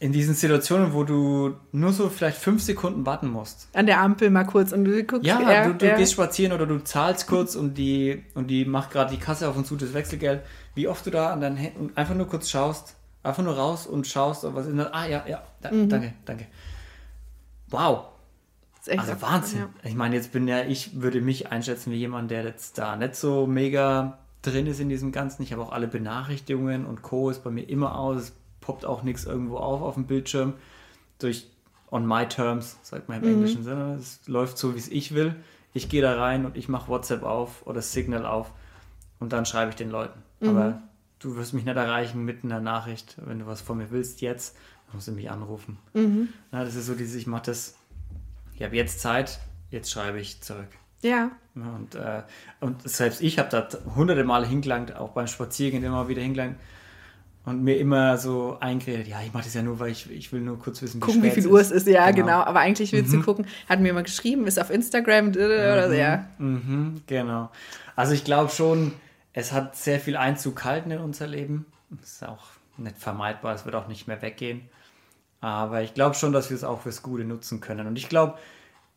in 0.00 0.12
diesen 0.12 0.34
Situationen, 0.34 0.92
wo 0.92 1.04
du 1.04 1.54
nur 1.72 1.92
so 1.92 2.08
vielleicht 2.10 2.36
fünf 2.38 2.62
Sekunden 2.62 3.06
warten 3.06 3.28
musst, 3.28 3.68
An 3.72 3.86
der 3.86 4.00
Ampel 4.00 4.28
mal 4.30 4.44
kurz 4.44 4.72
und 4.72 4.84
du 4.84 5.02
guckst. 5.04 5.26
ja, 5.26 5.66
du, 5.68 5.74
du 5.74 5.94
gehst 5.94 6.12
spazieren 6.12 6.52
oder 6.52 6.66
du 6.66 6.78
zahlst 6.84 7.26
kurz 7.26 7.54
und 7.54 7.74
die, 7.78 8.22
und 8.34 8.48
die 8.48 8.64
macht 8.66 8.90
gerade 8.90 9.10
die 9.10 9.20
Kasse 9.20 9.48
auf 9.48 9.56
und 9.56 9.66
zu 9.66 9.76
das 9.76 9.94
Wechselgeld. 9.94 10.42
Wie 10.74 10.88
oft 10.88 11.04
du 11.06 11.10
da 11.10 11.32
an 11.32 11.40
dein 11.40 11.56
Handy 11.56 11.78
und 11.78 11.96
einfach 11.96 12.14
nur 12.14 12.26
kurz 12.28 12.50
schaust, 12.50 12.96
einfach 13.22 13.42
nur 13.42 13.56
raus 13.56 13.86
und 13.86 14.06
schaust, 14.06 14.44
was 14.54 14.66
ist. 14.66 14.78
Ah, 14.92 15.06
ja, 15.06 15.24
ja, 15.26 15.42
da, 15.62 15.70
danke, 15.70 16.12
danke. 16.24 16.46
Wow, 17.68 18.00
Das 18.00 18.19
also 18.88 19.12
abgefahren, 19.12 19.34
Wahnsinn. 19.42 19.58
Ja. 19.60 19.68
Ich 19.84 19.94
meine, 19.94 20.14
jetzt 20.14 20.32
bin 20.32 20.48
ja, 20.48 20.62
ich 20.64 21.00
würde 21.00 21.20
mich 21.20 21.50
einschätzen 21.50 21.90
wie 21.92 21.96
jemand, 21.96 22.30
der 22.30 22.44
jetzt 22.44 22.78
da 22.78 22.96
nicht 22.96 23.16
so 23.16 23.46
mega 23.46 24.18
drin 24.42 24.66
ist 24.66 24.80
in 24.80 24.88
diesem 24.88 25.12
Ganzen. 25.12 25.42
Ich 25.42 25.52
habe 25.52 25.62
auch 25.62 25.72
alle 25.72 25.88
Benachrichtigungen 25.88 26.86
und 26.86 27.02
Co. 27.02 27.30
ist 27.30 27.44
bei 27.44 27.50
mir 27.50 27.68
immer 27.68 27.98
aus. 27.98 28.16
Es 28.22 28.32
poppt 28.60 28.84
auch 28.84 29.02
nichts 29.02 29.24
irgendwo 29.24 29.58
auf 29.58 29.82
auf 29.82 29.94
dem 29.94 30.06
Bildschirm. 30.06 30.54
Durch 31.18 31.50
on 31.90 32.06
my 32.06 32.26
terms, 32.26 32.78
sagt 32.82 33.08
man 33.08 33.22
im 33.22 33.28
englischen 33.28 33.64
Sinne. 33.64 33.96
Es 33.98 34.20
läuft 34.26 34.56
so, 34.58 34.74
wie 34.74 34.78
es 34.78 34.88
ich 34.88 35.14
will. 35.14 35.34
Ich 35.72 35.88
gehe 35.88 36.02
da 36.02 36.20
rein 36.20 36.46
und 36.46 36.56
ich 36.56 36.68
mache 36.68 36.88
WhatsApp 36.88 37.22
auf 37.22 37.66
oder 37.66 37.82
Signal 37.82 38.26
auf 38.26 38.52
und 39.18 39.32
dann 39.32 39.46
schreibe 39.46 39.70
ich 39.70 39.76
den 39.76 39.90
Leuten. 39.90 40.22
Aber 40.40 40.82
du 41.18 41.36
wirst 41.36 41.52
mich 41.52 41.64
nicht 41.64 41.76
erreichen 41.76 42.24
mit 42.24 42.44
einer 42.44 42.60
Nachricht. 42.60 43.16
Wenn 43.24 43.40
du 43.40 43.46
was 43.46 43.60
von 43.60 43.78
mir 43.78 43.90
willst, 43.90 44.20
jetzt, 44.20 44.56
dann 44.86 44.96
musst 44.96 45.08
du 45.08 45.12
mich 45.12 45.30
anrufen. 45.30 45.78
Na, 45.92 46.64
das 46.64 46.74
ist 46.74 46.86
so 46.86 46.94
dieses, 46.94 47.14
ich 47.14 47.26
mache 47.26 47.42
das, 47.46 47.76
ich 48.60 48.64
habe 48.66 48.76
jetzt 48.76 49.00
Zeit, 49.00 49.40
jetzt 49.70 49.90
schreibe 49.90 50.20
ich 50.20 50.40
zurück. 50.42 50.68
ja. 51.02 51.30
Und, 51.56 51.96
äh, 51.96 52.22
und 52.60 52.88
selbst 52.88 53.20
ich 53.20 53.38
habe 53.40 53.48
da 53.50 53.66
hunderte 53.96 54.22
Male 54.22 54.46
hingelangt, 54.46 54.94
auch 54.96 55.10
beim 55.10 55.26
Spaziergehen 55.26 55.82
immer 55.82 56.08
wieder 56.08 56.22
hingelangt 56.22 56.56
und 57.44 57.62
mir 57.64 57.76
immer 57.78 58.18
so 58.18 58.56
eingeredet, 58.60 59.08
ja, 59.08 59.20
ich 59.22 59.32
mache 59.32 59.44
das 59.44 59.54
ja 59.54 59.62
nur, 59.62 59.80
weil 59.80 59.90
ich, 59.90 60.08
ich 60.10 60.32
will 60.32 60.42
nur 60.42 60.58
kurz 60.60 60.80
wissen, 60.80 60.98
wie 60.98 61.06
Gucken, 61.06 61.22
wie 61.24 61.30
viel 61.30 61.46
Uhr 61.48 61.60
es 61.60 61.70
ist. 61.72 61.88
Ja, 61.88 62.08
Genau. 62.12 62.26
genau. 62.26 62.38
Aber 62.42 62.60
eigentlich 62.60 62.92
willst 62.92 63.12
du 63.12 63.20
gucken. 63.22 63.46
Hat 63.68 63.80
mir 63.80 63.92
mal 63.92 64.04
geschrieben, 64.04 64.46
ist 64.46 64.60
auf 64.60 64.70
Instagram 64.70 65.30
oder 65.30 65.88
so. 65.88 65.94
Ja. 65.94 66.26
Mhm, 66.38 67.02
genau. 67.06 67.50
Also 67.96 68.12
ich 68.12 68.24
glaube 68.24 68.50
schon, 68.50 68.92
es 69.32 69.52
hat 69.52 69.74
sehr 69.76 69.98
viel 69.98 70.16
Einzug 70.16 70.56
gehalten 70.56 70.90
in 70.92 70.98
unser 71.00 71.26
Leben. 71.26 71.66
Das 71.90 72.12
ist 72.12 72.24
auch 72.28 72.44
nicht 72.76 72.96
vermeidbar, 72.98 73.54
es 73.56 73.64
wird 73.64 73.74
auch 73.74 73.88
nicht 73.88 74.06
mehr 74.06 74.22
weggehen. 74.22 74.62
Aber 75.40 75.82
ich 75.82 75.94
glaube 75.94 76.14
schon, 76.14 76.32
dass 76.32 76.50
wir 76.50 76.56
es 76.56 76.64
auch 76.64 76.82
fürs 76.82 77.02
Gute 77.02 77.24
nutzen 77.24 77.60
können. 77.60 77.86
Und 77.86 77.96
ich 77.96 78.08
glaube, 78.08 78.34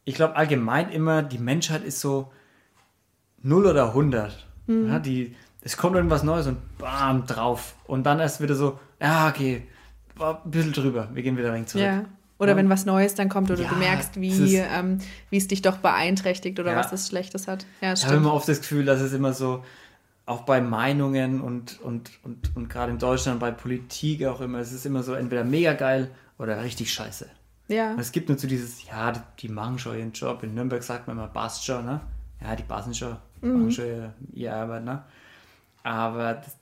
ich 0.06 0.16
glaube 0.16 0.36
allgemein 0.36 0.89
immer, 0.91 1.24
die 1.24 1.38
Menschheit 1.38 1.84
ist 1.84 2.00
so 2.02 2.32
0 3.44 3.66
oder 3.68 3.88
100. 3.89 4.48
Ja, 4.68 5.00
die, 5.00 5.36
es 5.62 5.76
kommt 5.78 5.96
irgendwas 5.96 6.24
Neues 6.24 6.48
und 6.48 6.58
bam, 6.78 7.26
drauf. 7.26 7.76
Und 7.86 8.04
dann 8.04 8.20
erst 8.20 8.41
wieder 8.41 8.56
so, 8.56 8.80
ja, 9.02 9.28
okay, 9.28 9.64
war 10.16 10.41
ein 10.46 10.52
bisschen 10.52 10.72
drüber, 10.74 11.10
wir 11.14 11.22
gehen 11.24 11.36
wieder 11.38 11.50
ein 11.50 11.56
wenig 11.56 11.68
zurück. 11.68 11.86
ja. 11.86 12.06
Oder 12.39 12.58
wenn 12.58 12.68
was 12.70 12.86
Neues 12.86 13.16
dann 13.16 13.30
kommt 13.30 13.52
oder 13.52 13.62
Ja, 13.64 13.70
du 13.70 13.76
merkst, 13.76 14.16
das 14.16 14.22
wie, 14.22 14.58
ist- 14.58 14.66
ähm, 14.74 14.98
wie 15.30 15.38
es 15.38 15.48
dich 15.48 15.62
doch 15.62 15.78
beeinträchtigt 15.78 16.60
oder 16.60 16.74
Ja. 16.74 16.78
was 16.80 16.91
es 16.91 17.08
Schlechtes 17.08 17.48
hat. 17.48 17.66
Ja, 17.80 17.94
Ich 17.94 18.06
habe 18.06 18.18
immer 18.18 18.34
oft 18.34 18.50
das 18.50 18.60
Gefühl, 18.60 18.84
dass 18.84 19.00
es 19.00 19.14
immer 19.14 19.32
so, 19.32 19.64
auch 20.26 20.41
bei 20.41 20.60
Meinungen 20.60 21.39
und, 21.41 21.80
und, 21.82 22.12
und, 22.24 22.52
und 22.56 22.70
gerade 22.70 22.91
in 22.91 22.98
Deutschland 23.00 23.39
bei 23.39 23.52
Politik 23.52 24.26
auch 24.26 24.41
immer, 24.41 24.60
es 24.60 24.74
ist 24.74 24.86
immer 24.86 25.04
so 25.04 25.14
entweder 25.14 25.44
mega 25.46 25.72
geil 25.74 26.10
oder 26.44 26.62
richtig 26.62 26.94
scheiße. 26.94 27.30
Ja. 27.70 27.94
Und 27.94 28.00
es 28.00 28.12
gibt 28.12 28.28
nur 28.28 28.38
so 28.38 28.48
dieses, 28.48 28.86
ja, 28.86 29.14
die, 29.14 29.22
die 29.39 29.48
machen 29.48 29.80
schon 29.80 29.98
ihren 29.98 30.12
Job. 30.12 30.44
In 30.44 30.54
Nürnberg 30.54 30.84
sagt 30.84 31.08
man 31.08 31.18
immer, 31.18 31.28
passt 31.28 31.66
schon, 31.66 31.86
ne? 31.86 32.02
Ja, 32.41 32.56
die 32.56 32.64
passen 32.64 32.94
schon, 32.94 33.16
machen 33.41 33.72
schon 33.72 33.86
ihre, 33.86 34.14
ihre 34.34 34.54
Arbeit, 34.54 34.84
ne? 34.84 35.04
Aber 35.84 36.34
das, 36.36 36.58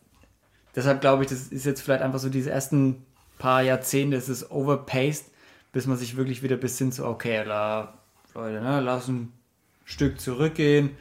deshalb 0.75 1.01
glaube 1.01 1.23
ich, 1.23 1.29
das 1.29 1.47
ist 1.47 1.65
jetzt 1.65 1.81
vielleicht 1.81 2.03
einfach 2.03 2.19
so 2.19 2.29
diese 2.29 2.51
ersten 2.51 3.03
paar 3.39 3.63
Jahrzehnte, 3.63 4.17
es 4.17 4.29
ist 4.29 4.51
overpaced, 4.51 5.25
bis 5.71 5.87
man 5.87 5.97
sich 5.97 6.15
wirklich 6.15 6.43
wieder 6.43 6.57
besinnt, 6.57 6.93
so, 6.93 7.05
okay, 7.07 7.43
la, 7.43 7.95
Leute, 8.35 8.61
ne, 8.61 8.79
lass 8.81 9.07
ein 9.07 9.33
Stück 9.85 10.21
zurückgehen, 10.21 10.91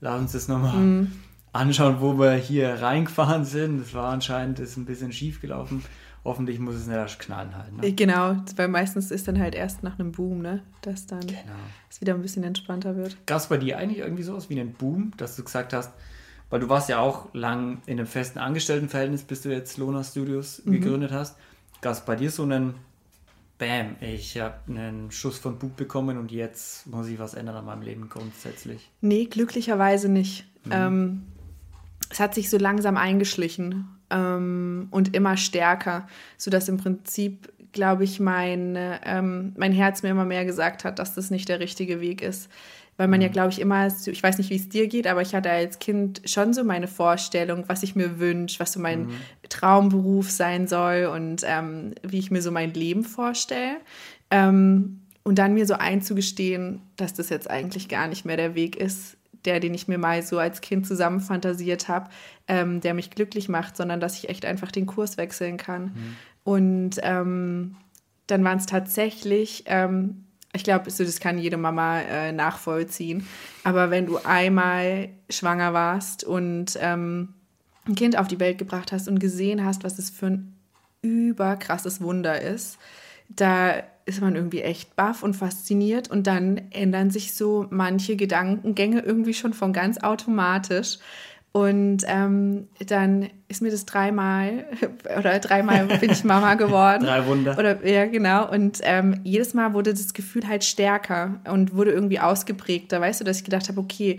lass 0.00 0.18
uns 0.18 0.32
das 0.32 0.48
nochmal 0.48 1.06
anschauen, 1.52 2.00
wo 2.00 2.18
wir 2.18 2.32
hier 2.32 2.80
reingefahren 2.80 3.44
sind. 3.44 3.80
Das 3.80 3.92
war 3.94 4.12
anscheinend 4.12 4.58
ist 4.60 4.76
ein 4.76 4.86
bisschen 4.86 5.12
schief 5.12 5.40
gelaufen. 5.40 5.84
Hoffentlich 6.24 6.58
muss 6.58 6.74
es 6.74 6.86
nicht 6.86 6.96
erst 6.96 7.18
knallen 7.18 7.56
halt. 7.56 7.72
Ne? 7.72 7.92
Genau, 7.94 8.36
weil 8.56 8.68
meistens 8.68 9.10
ist 9.10 9.26
dann 9.26 9.38
halt 9.38 9.54
erst 9.54 9.82
nach 9.82 9.98
einem 9.98 10.12
Boom, 10.12 10.42
ne, 10.42 10.62
dass 10.82 11.06
dann 11.06 11.20
Genau. 11.20 11.40
es 11.88 12.00
wieder 12.02 12.14
ein 12.14 12.20
bisschen 12.20 12.44
entspannter 12.44 12.94
wird. 12.96 13.16
Gab 13.26 13.38
es 13.38 13.46
bei 13.46 13.56
dir 13.56 13.78
eigentlich 13.78 14.00
irgendwie 14.00 14.22
sowas 14.22 14.50
wie 14.50 14.60
einen 14.60 14.74
Boom, 14.74 15.12
dass 15.16 15.36
du 15.36 15.44
gesagt 15.44 15.72
hast, 15.72 15.92
weil 16.50 16.60
du 16.60 16.68
warst 16.68 16.88
ja 16.90 16.98
auch 16.98 17.32
lang 17.32 17.80
in 17.86 17.98
einem 17.98 18.06
festen 18.06 18.38
Angestelltenverhältnis, 18.38 19.22
bis 19.22 19.42
du 19.42 19.50
jetzt 19.50 19.78
Lona 19.78 20.04
Studios 20.04 20.60
gegründet 20.66 21.10
hast. 21.12 21.36
Gab 21.80 21.92
es 21.92 22.00
bei 22.02 22.16
dir 22.16 22.30
so 22.30 22.42
einen 22.42 22.74
Bam, 23.56 23.96
ich 24.00 24.38
habe 24.38 24.54
einen 24.68 25.10
Schuss 25.10 25.38
von 25.38 25.58
Bug 25.58 25.76
bekommen 25.76 26.16
und 26.18 26.32
jetzt 26.32 26.86
muss 26.86 27.08
ich 27.08 27.18
was 27.18 27.34
ändern 27.34 27.56
an 27.56 27.66
meinem 27.66 27.82
Leben 27.82 28.08
grundsätzlich. 28.08 28.90
Nee, 29.00 29.26
glücklicherweise 29.26 30.08
nicht. 30.08 30.46
Mhm. 30.64 30.72
Ähm, 30.72 31.22
es 32.10 32.20
hat 32.20 32.34
sich 32.34 32.50
so 32.50 32.58
langsam 32.58 32.96
eingeschlichen 32.96 33.86
ähm, 34.10 34.88
und 34.90 35.14
immer 35.14 35.36
stärker, 35.36 36.08
sodass 36.36 36.68
im 36.68 36.76
Prinzip 36.76 37.52
glaube 37.72 38.04
ich, 38.04 38.20
mein, 38.20 38.76
ähm, 39.04 39.52
mein 39.56 39.72
Herz 39.72 40.02
mir 40.02 40.10
immer 40.10 40.24
mehr 40.24 40.44
gesagt 40.44 40.84
hat, 40.84 40.98
dass 40.98 41.14
das 41.14 41.30
nicht 41.30 41.48
der 41.48 41.60
richtige 41.60 42.00
Weg 42.00 42.22
ist. 42.22 42.50
Weil 42.96 43.08
man 43.08 43.22
ja, 43.22 43.28
mhm. 43.28 43.32
glaube 43.32 43.50
ich, 43.50 43.60
immer, 43.60 43.86
ich 43.86 44.22
weiß 44.22 44.38
nicht, 44.38 44.50
wie 44.50 44.56
es 44.56 44.68
dir 44.68 44.86
geht, 44.86 45.06
aber 45.06 45.22
ich 45.22 45.34
hatte 45.34 45.50
als 45.50 45.78
Kind 45.78 46.20
schon 46.26 46.52
so 46.52 46.64
meine 46.64 46.86
Vorstellung, 46.86 47.64
was 47.66 47.82
ich 47.82 47.96
mir 47.96 48.18
wünsche, 48.18 48.60
was 48.60 48.72
so 48.72 48.80
mein 48.80 49.06
mhm. 49.06 49.12
Traumberuf 49.48 50.30
sein 50.30 50.68
soll 50.68 51.10
und 51.14 51.42
ähm, 51.46 51.94
wie 52.02 52.18
ich 52.18 52.30
mir 52.30 52.42
so 52.42 52.50
mein 52.50 52.74
Leben 52.74 53.04
vorstelle. 53.04 53.76
Ähm, 54.30 55.00
und 55.22 55.38
dann 55.38 55.54
mir 55.54 55.66
so 55.66 55.74
einzugestehen, 55.74 56.82
dass 56.96 57.14
das 57.14 57.30
jetzt 57.30 57.48
eigentlich 57.48 57.88
gar 57.88 58.06
nicht 58.08 58.24
mehr 58.24 58.36
der 58.36 58.54
Weg 58.54 58.76
ist, 58.76 59.16
der, 59.44 59.60
den 59.60 59.74
ich 59.74 59.88
mir 59.88 59.98
mal 59.98 60.22
so 60.22 60.38
als 60.38 60.60
Kind 60.60 60.86
zusammen 60.86 61.20
fantasiert 61.20 61.88
habe, 61.88 62.10
ähm, 62.48 62.80
der 62.80 62.94
mich 62.94 63.10
glücklich 63.10 63.48
macht, 63.48 63.76
sondern 63.76 64.00
dass 64.00 64.16
ich 64.18 64.28
echt 64.28 64.44
einfach 64.44 64.70
den 64.70 64.86
Kurs 64.86 65.16
wechseln 65.16 65.56
kann. 65.56 65.84
Mhm. 65.84 66.16
Und 66.44 66.90
ähm, 67.02 67.76
dann 68.26 68.44
waren 68.44 68.58
es 68.58 68.66
tatsächlich, 68.66 69.64
ähm, 69.66 70.24
ich 70.52 70.64
glaube, 70.64 70.90
so, 70.90 71.04
das 71.04 71.20
kann 71.20 71.38
jede 71.38 71.56
Mama 71.56 72.00
äh, 72.00 72.32
nachvollziehen, 72.32 73.26
aber 73.64 73.90
wenn 73.90 74.06
du 74.06 74.18
einmal 74.18 75.08
schwanger 75.28 75.72
warst 75.72 76.24
und 76.24 76.78
ähm, 76.80 77.34
ein 77.86 77.94
Kind 77.94 78.16
auf 78.18 78.28
die 78.28 78.40
Welt 78.40 78.58
gebracht 78.58 78.92
hast 78.92 79.08
und 79.08 79.18
gesehen 79.18 79.64
hast, 79.64 79.84
was 79.84 79.98
es 79.98 80.10
für 80.10 80.26
ein 80.26 80.56
überkrasses 81.02 82.00
Wunder 82.00 82.40
ist, 82.40 82.78
da 83.28 83.82
ist 84.10 84.20
man 84.20 84.34
irgendwie 84.34 84.60
echt 84.60 84.96
baff 84.96 85.22
und 85.22 85.34
fasziniert 85.34 86.10
und 86.10 86.26
dann 86.26 86.60
ändern 86.70 87.10
sich 87.10 87.34
so 87.34 87.66
manche 87.70 88.16
Gedankengänge 88.16 89.00
irgendwie 89.00 89.34
schon 89.34 89.54
von 89.54 89.72
ganz 89.72 89.98
automatisch. 89.98 90.98
Und 91.52 92.04
ähm, 92.06 92.68
dann 92.86 93.28
ist 93.48 93.60
mir 93.60 93.70
das 93.70 93.84
dreimal 93.84 94.66
oder 95.18 95.38
dreimal 95.40 95.86
bin 95.86 96.10
ich 96.10 96.22
Mama 96.22 96.54
geworden. 96.54 97.02
Drei 97.06 97.26
Wunder. 97.26 97.58
Oder 97.58 97.84
ja, 97.84 98.06
genau. 98.06 98.48
Und 98.50 98.78
ähm, 98.82 99.20
jedes 99.24 99.54
Mal 99.54 99.72
wurde 99.72 99.92
das 99.92 100.12
Gefühl 100.14 100.46
halt 100.46 100.62
stärker 100.62 101.40
und 101.50 101.74
wurde 101.74 101.90
irgendwie 101.90 102.20
ausgeprägter. 102.20 103.00
Weißt 103.00 103.20
du, 103.20 103.24
dass 103.24 103.38
ich 103.38 103.44
gedacht 103.44 103.68
habe, 103.68 103.80
okay, 103.80 104.18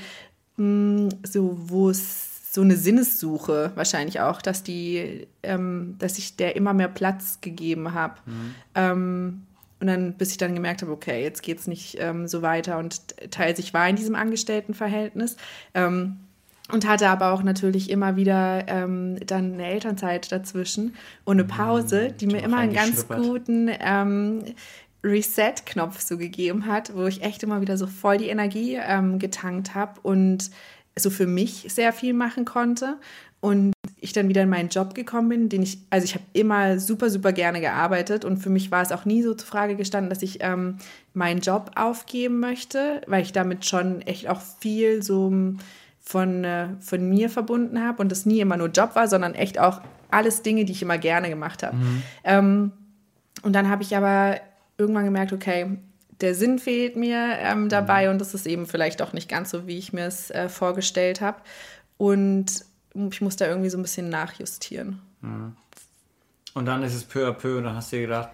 mh, 0.58 0.66
hm, 0.66 1.10
so 1.24 1.58
wo 1.58 1.90
es 1.90 2.54
so 2.54 2.62
eine 2.62 2.76
Sinnessuche 2.76 3.72
wahrscheinlich 3.76 4.20
auch, 4.20 4.42
dass 4.42 4.62
die, 4.62 5.26
ähm, 5.42 5.96
dass 6.00 6.18
ich 6.18 6.36
der 6.36 6.58
immer 6.58 6.74
mehr 6.74 6.90
Platz 6.90 7.40
gegeben 7.40 7.94
habe. 7.94 8.16
Mhm. 8.26 8.56
Ähm, 8.76 9.42
und 9.82 9.88
dann, 9.88 10.14
bis 10.14 10.32
ich 10.32 10.38
dann 10.38 10.54
gemerkt 10.54 10.84
habe, 10.84 10.92
okay, 10.92 11.22
jetzt 11.24 11.42
geht 11.42 11.60
es 11.60 11.68
nicht 11.68 11.98
ähm, 12.00 12.28
so 12.28 12.42
weiter 12.42 12.78
und 12.78 13.02
teils 13.32 13.60
ich 13.60 13.74
war 13.74 13.90
in 13.90 13.96
diesem 13.96 14.16
Angestelltenverhältnis. 14.16 15.38
Ähm, 15.74 16.18
und 16.72 16.88
hatte 16.88 17.10
aber 17.10 17.34
auch 17.34 17.44
natürlich 17.44 17.90
immer 17.90 18.16
wieder 18.16 18.66
ähm, 18.68 19.18
dann 19.26 19.54
eine 19.54 19.66
Elternzeit 19.66 20.32
dazwischen 20.32 20.96
und 21.26 21.38
eine 21.38 21.44
Pause, 21.44 22.10
mhm. 22.12 22.18
die 22.18 22.28
mir 22.28 22.44
immer 22.44 22.60
einen 22.60 22.74
ganz 22.74 23.10
guten 23.10 23.70
ähm, 23.82 24.44
Reset-Knopf 25.04 26.00
so 26.00 26.18
gegeben 26.18 26.68
hat, 26.68 26.96
wo 26.96 27.08
ich 27.08 27.24
echt 27.24 27.44
immer 27.44 27.60
wieder 27.60 27.76
so 27.76 27.88
voll 27.88 28.18
die 28.18 28.30
Energie 28.30 28.80
ähm, 28.82 29.20
getankt 29.20 29.76
habe 29.76 30.00
und 30.02 30.50
so 30.98 31.10
für 31.10 31.28
mich 31.28 31.66
sehr 31.70 31.92
viel 31.92 32.14
machen 32.14 32.46
konnte. 32.46 32.98
Und 33.42 33.74
ich 34.04 34.14
dann 34.14 34.28
wieder 34.28 34.42
in 34.42 34.50
meinen 34.50 34.70
Job 34.70 34.96
gekommen 34.96 35.30
bin, 35.30 35.48
den 35.48 35.62
ich, 35.62 35.78
also 35.92 36.06
ich 36.06 36.16
habe 36.16 36.26
immer 36.34 36.80
super, 36.80 37.12
super 37.12 37.32
gerne 37.32 37.62
gearbeitet 37.62 38.26
und 38.26 38.38
für 38.38 38.50
mich 38.50 38.72
war 38.72 38.82
es 38.82 38.92
auch 38.92 39.06
nie 39.06 39.22
so 39.22 39.36
zur 39.36 39.48
Frage 39.48 39.76
gestanden, 39.76 40.10
dass 40.10 40.24
ich 40.24 40.40
ähm, 40.42 40.78
meinen 41.14 41.40
Job 41.40 41.72
aufgeben 41.76 42.40
möchte, 42.40 43.02
weil 43.06 43.22
ich 43.22 43.32
damit 43.32 43.64
schon 43.66 44.02
echt 44.02 44.28
auch 44.28 44.42
viel 44.42 45.04
so 45.04 45.32
von, 46.00 46.44
äh, 46.44 46.70
von 46.80 47.08
mir 47.08 47.30
verbunden 47.30 47.82
habe 47.82 48.02
und 48.02 48.12
das 48.12 48.26
nie 48.26 48.40
immer 48.40 48.58
nur 48.58 48.70
Job 48.70 48.96
war, 48.96 49.08
sondern 49.08 49.36
echt 49.36 49.60
auch 49.60 49.82
alles 50.10 50.42
Dinge, 50.42 50.66
die 50.66 50.72
ich 50.72 50.82
immer 50.82 50.98
gerne 50.98 51.30
gemacht 51.30 51.62
habe. 51.62 51.78
Mhm. 51.78 52.04
Ähm, 52.24 52.72
und 53.44 53.54
dann 53.54 53.70
habe 53.70 53.84
ich 53.84 53.96
aber 53.96 54.38
irgendwann 54.80 55.06
gemerkt, 55.06 55.32
okay, 55.32 55.78
der 56.22 56.34
Sinn 56.34 56.58
fehlt 56.58 56.96
mir 56.96 57.38
ähm, 57.40 57.70
dabei 57.70 58.06
mhm. 58.06 58.14
und 58.14 58.20
das 58.20 58.34
ist 58.34 58.48
eben 58.48 58.66
vielleicht 58.66 59.04
auch 59.04 59.14
nicht 59.14 59.30
ganz 59.30 59.52
so, 59.52 59.68
wie 59.68 59.78
ich 59.78 59.94
mir 59.94 60.06
es 60.06 60.32
äh, 60.32 60.50
vorgestellt 60.50 61.22
habe. 61.22 61.38
Und 61.98 62.66
ich 62.94 63.22
muss 63.22 63.36
da 63.36 63.48
irgendwie 63.48 63.70
so 63.70 63.78
ein 63.78 63.82
bisschen 63.84 64.10
nachjustieren. 64.10 65.02
Mhm. 65.22 65.56
Und 66.54 66.66
dann 66.66 66.84
ist 66.84 66.94
es 66.94 67.04
peu 67.04 67.28
à 67.28 67.32
peu 67.32 67.58
und 67.58 67.64
dann 67.64 67.76
hast 67.76 67.92
du 67.92 67.98
dir 67.98 68.04
gedacht, 68.04 68.30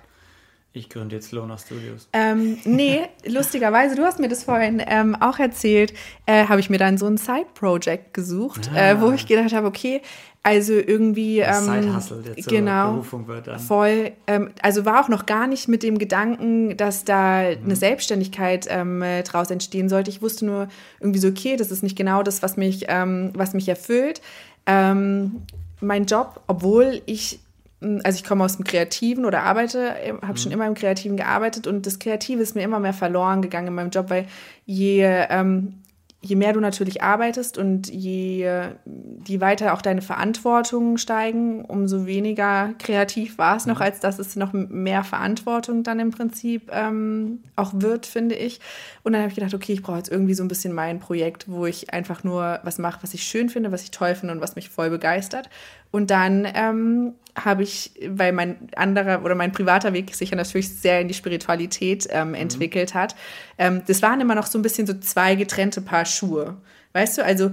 ich 0.78 0.90
gründe 0.90 1.16
jetzt 1.16 1.32
Lona 1.32 1.58
Studios. 1.58 2.08
Ähm, 2.14 2.58
nee, 2.64 3.02
lustigerweise, 3.26 3.96
du 3.96 4.04
hast 4.04 4.20
mir 4.20 4.30
das 4.30 4.44
vorhin 4.44 4.82
ähm, 4.86 5.16
auch 5.16 5.40
erzählt, 5.40 5.94
äh, 6.26 6.46
habe 6.48 6.60
ich 6.60 6.70
mir 6.70 6.78
dann 6.78 6.98
so 6.98 7.08
ein 7.08 7.18
Side-Project 7.18 8.14
gesucht, 8.14 8.70
ah. 8.74 8.92
äh, 8.92 9.02
wo 9.02 9.12
ich 9.12 9.28
gedacht 9.28 9.54
habe, 9.54 9.68
okay, 9.68 10.02
also 10.44 10.74
irgendwie. 10.74 11.40
Ähm, 11.40 11.54
Side-Hustle, 11.54 12.22
der 12.22 12.38
zur 12.38 12.54
genau, 12.54 12.92
Berufung 12.92 13.28
wird 13.28 13.48
dann. 13.48 13.60
Voll. 13.60 14.12
Ähm, 14.28 14.52
also 14.62 14.86
war 14.86 15.04
auch 15.04 15.10
noch 15.10 15.26
gar 15.26 15.46
nicht 15.48 15.68
mit 15.68 15.84
dem 15.84 15.98
Gedanken, 15.98 16.78
dass 16.78 17.04
da 17.04 17.42
mhm. 17.42 17.66
eine 17.66 17.76
Selbstständigkeit 17.76 18.66
ähm, 18.70 19.04
draus 19.26 19.52
entstehen 19.52 19.90
sollte. 19.90 20.10
Ich 20.10 20.22
wusste 20.22 20.46
nur 20.46 20.68
irgendwie 21.02 21.20
so, 21.20 21.28
okay, 21.28 21.58
das 21.58 21.70
ist 21.70 21.84
nicht 21.84 21.98
genau 21.98 22.24
das, 22.24 22.42
was 22.44 22.56
mich, 22.56 22.86
ähm, 22.88 23.32
was 23.36 23.54
mich 23.54 23.68
erfüllt. 23.68 24.22
Ähm, 24.66 25.42
mein 25.82 26.06
Job, 26.06 26.42
obwohl 26.48 27.02
ich 27.06 27.40
also 27.80 28.18
ich 28.18 28.24
komme 28.24 28.44
aus 28.44 28.56
dem 28.56 28.66
Kreativen 28.66 29.26
oder 29.26 29.44
arbeite, 29.44 29.94
habe 30.22 30.34
mhm. 30.34 30.38
schon 30.38 30.52
immer 30.52 30.66
im 30.66 30.74
Kreativen 30.74 31.18
gearbeitet 31.18 31.68
und 31.68 31.86
das 31.86 32.00
Kreative 32.00 32.42
ist 32.42 32.56
mir 32.56 32.64
immer 32.64 32.80
mehr 32.80 32.94
verloren 32.94 33.42
gegangen 33.42 33.68
in 33.68 33.76
meinem 33.76 33.92
Job, 33.92 34.10
weil 34.10 34.26
je 34.66 35.04
ähm, 35.30 35.84
je 36.22 36.36
mehr 36.36 36.54
du 36.54 36.60
natürlich 36.60 37.04
arbeitest 37.04 37.58
und 37.58 37.88
je 37.90 38.50
die 38.86 39.40
weiter 39.40 39.74
auch 39.74 39.82
deine 39.82 40.02
Verantwortungen 40.02 40.98
steigen, 40.98 41.64
umso 41.64 42.06
weniger 42.06 42.74
kreativ 42.80 43.38
war 43.38 43.56
es 43.58 43.66
noch, 43.66 43.78
mhm. 43.78 43.84
als 43.84 44.00
dass 44.00 44.20
es 44.20 44.36
noch 44.36 44.54
mehr 44.54 45.04
Verantwortung 45.04 45.84
dann 45.84 46.00
im 46.00 46.12
Prinzip 46.12 46.72
ähm, 46.72 47.44
auch 47.56 47.72
wird, 47.76 48.06
finde 48.06 48.36
ich. 48.36 48.60
Und 49.04 49.14
dann 49.14 49.22
habe 49.22 49.30
ich 49.30 49.36
gedacht, 49.36 49.54
okay, 49.54 49.74
ich 49.74 49.82
brauche 49.82 49.98
jetzt 49.98 50.12
irgendwie 50.12 50.34
so 50.34 50.44
ein 50.44 50.48
bisschen 50.48 50.74
mein 50.74 51.00
Projekt, 51.00 51.50
wo 51.50 51.66
ich 51.66 51.94
einfach 51.94 52.24
nur 52.24 52.60
was 52.64 52.78
mache, 52.80 53.04
was 53.04 53.14
ich 53.14 53.24
schön 53.24 53.50
finde, 53.50 53.72
was 53.72 53.84
ich 53.84 53.92
toll 53.92 54.16
finde 54.16 54.34
und 54.34 54.42
was 54.42 54.56
mich 54.56 54.70
voll 54.70 54.90
begeistert. 54.90 55.50
Und 55.92 56.10
dann 56.10 56.48
ähm, 56.54 57.14
habe 57.38 57.64
ich, 57.64 57.92
weil 58.08 58.34
mein 58.34 58.70
anderer 58.76 59.24
oder 59.24 59.36
mein 59.36 59.52
privater 59.52 59.94
Weg 59.94 60.14
sich 60.16 60.32
ja 60.32 60.38
natürlich 60.38 60.70
sehr 60.70 61.02
in 61.02 61.08
die 61.08 61.14
Spiritualität 61.14 62.08
ähm, 62.10 62.30
mhm. 62.30 62.36
entwickelt 62.36 62.94
hat, 62.94 63.16
ähm, 63.58 63.84
das 63.88 64.02
waren 64.02 64.20
immer 64.22 64.36
noch 64.36 64.48
so 64.48 64.58
ein 64.58 64.62
bisschen 64.62 64.88
so 64.88 64.94
zwei 64.96 65.36
getrennte 65.36 65.82
Paar 65.82 66.06
Schuhe. 66.06 66.58
Weißt 66.94 67.18
du, 67.18 67.24
also 67.24 67.52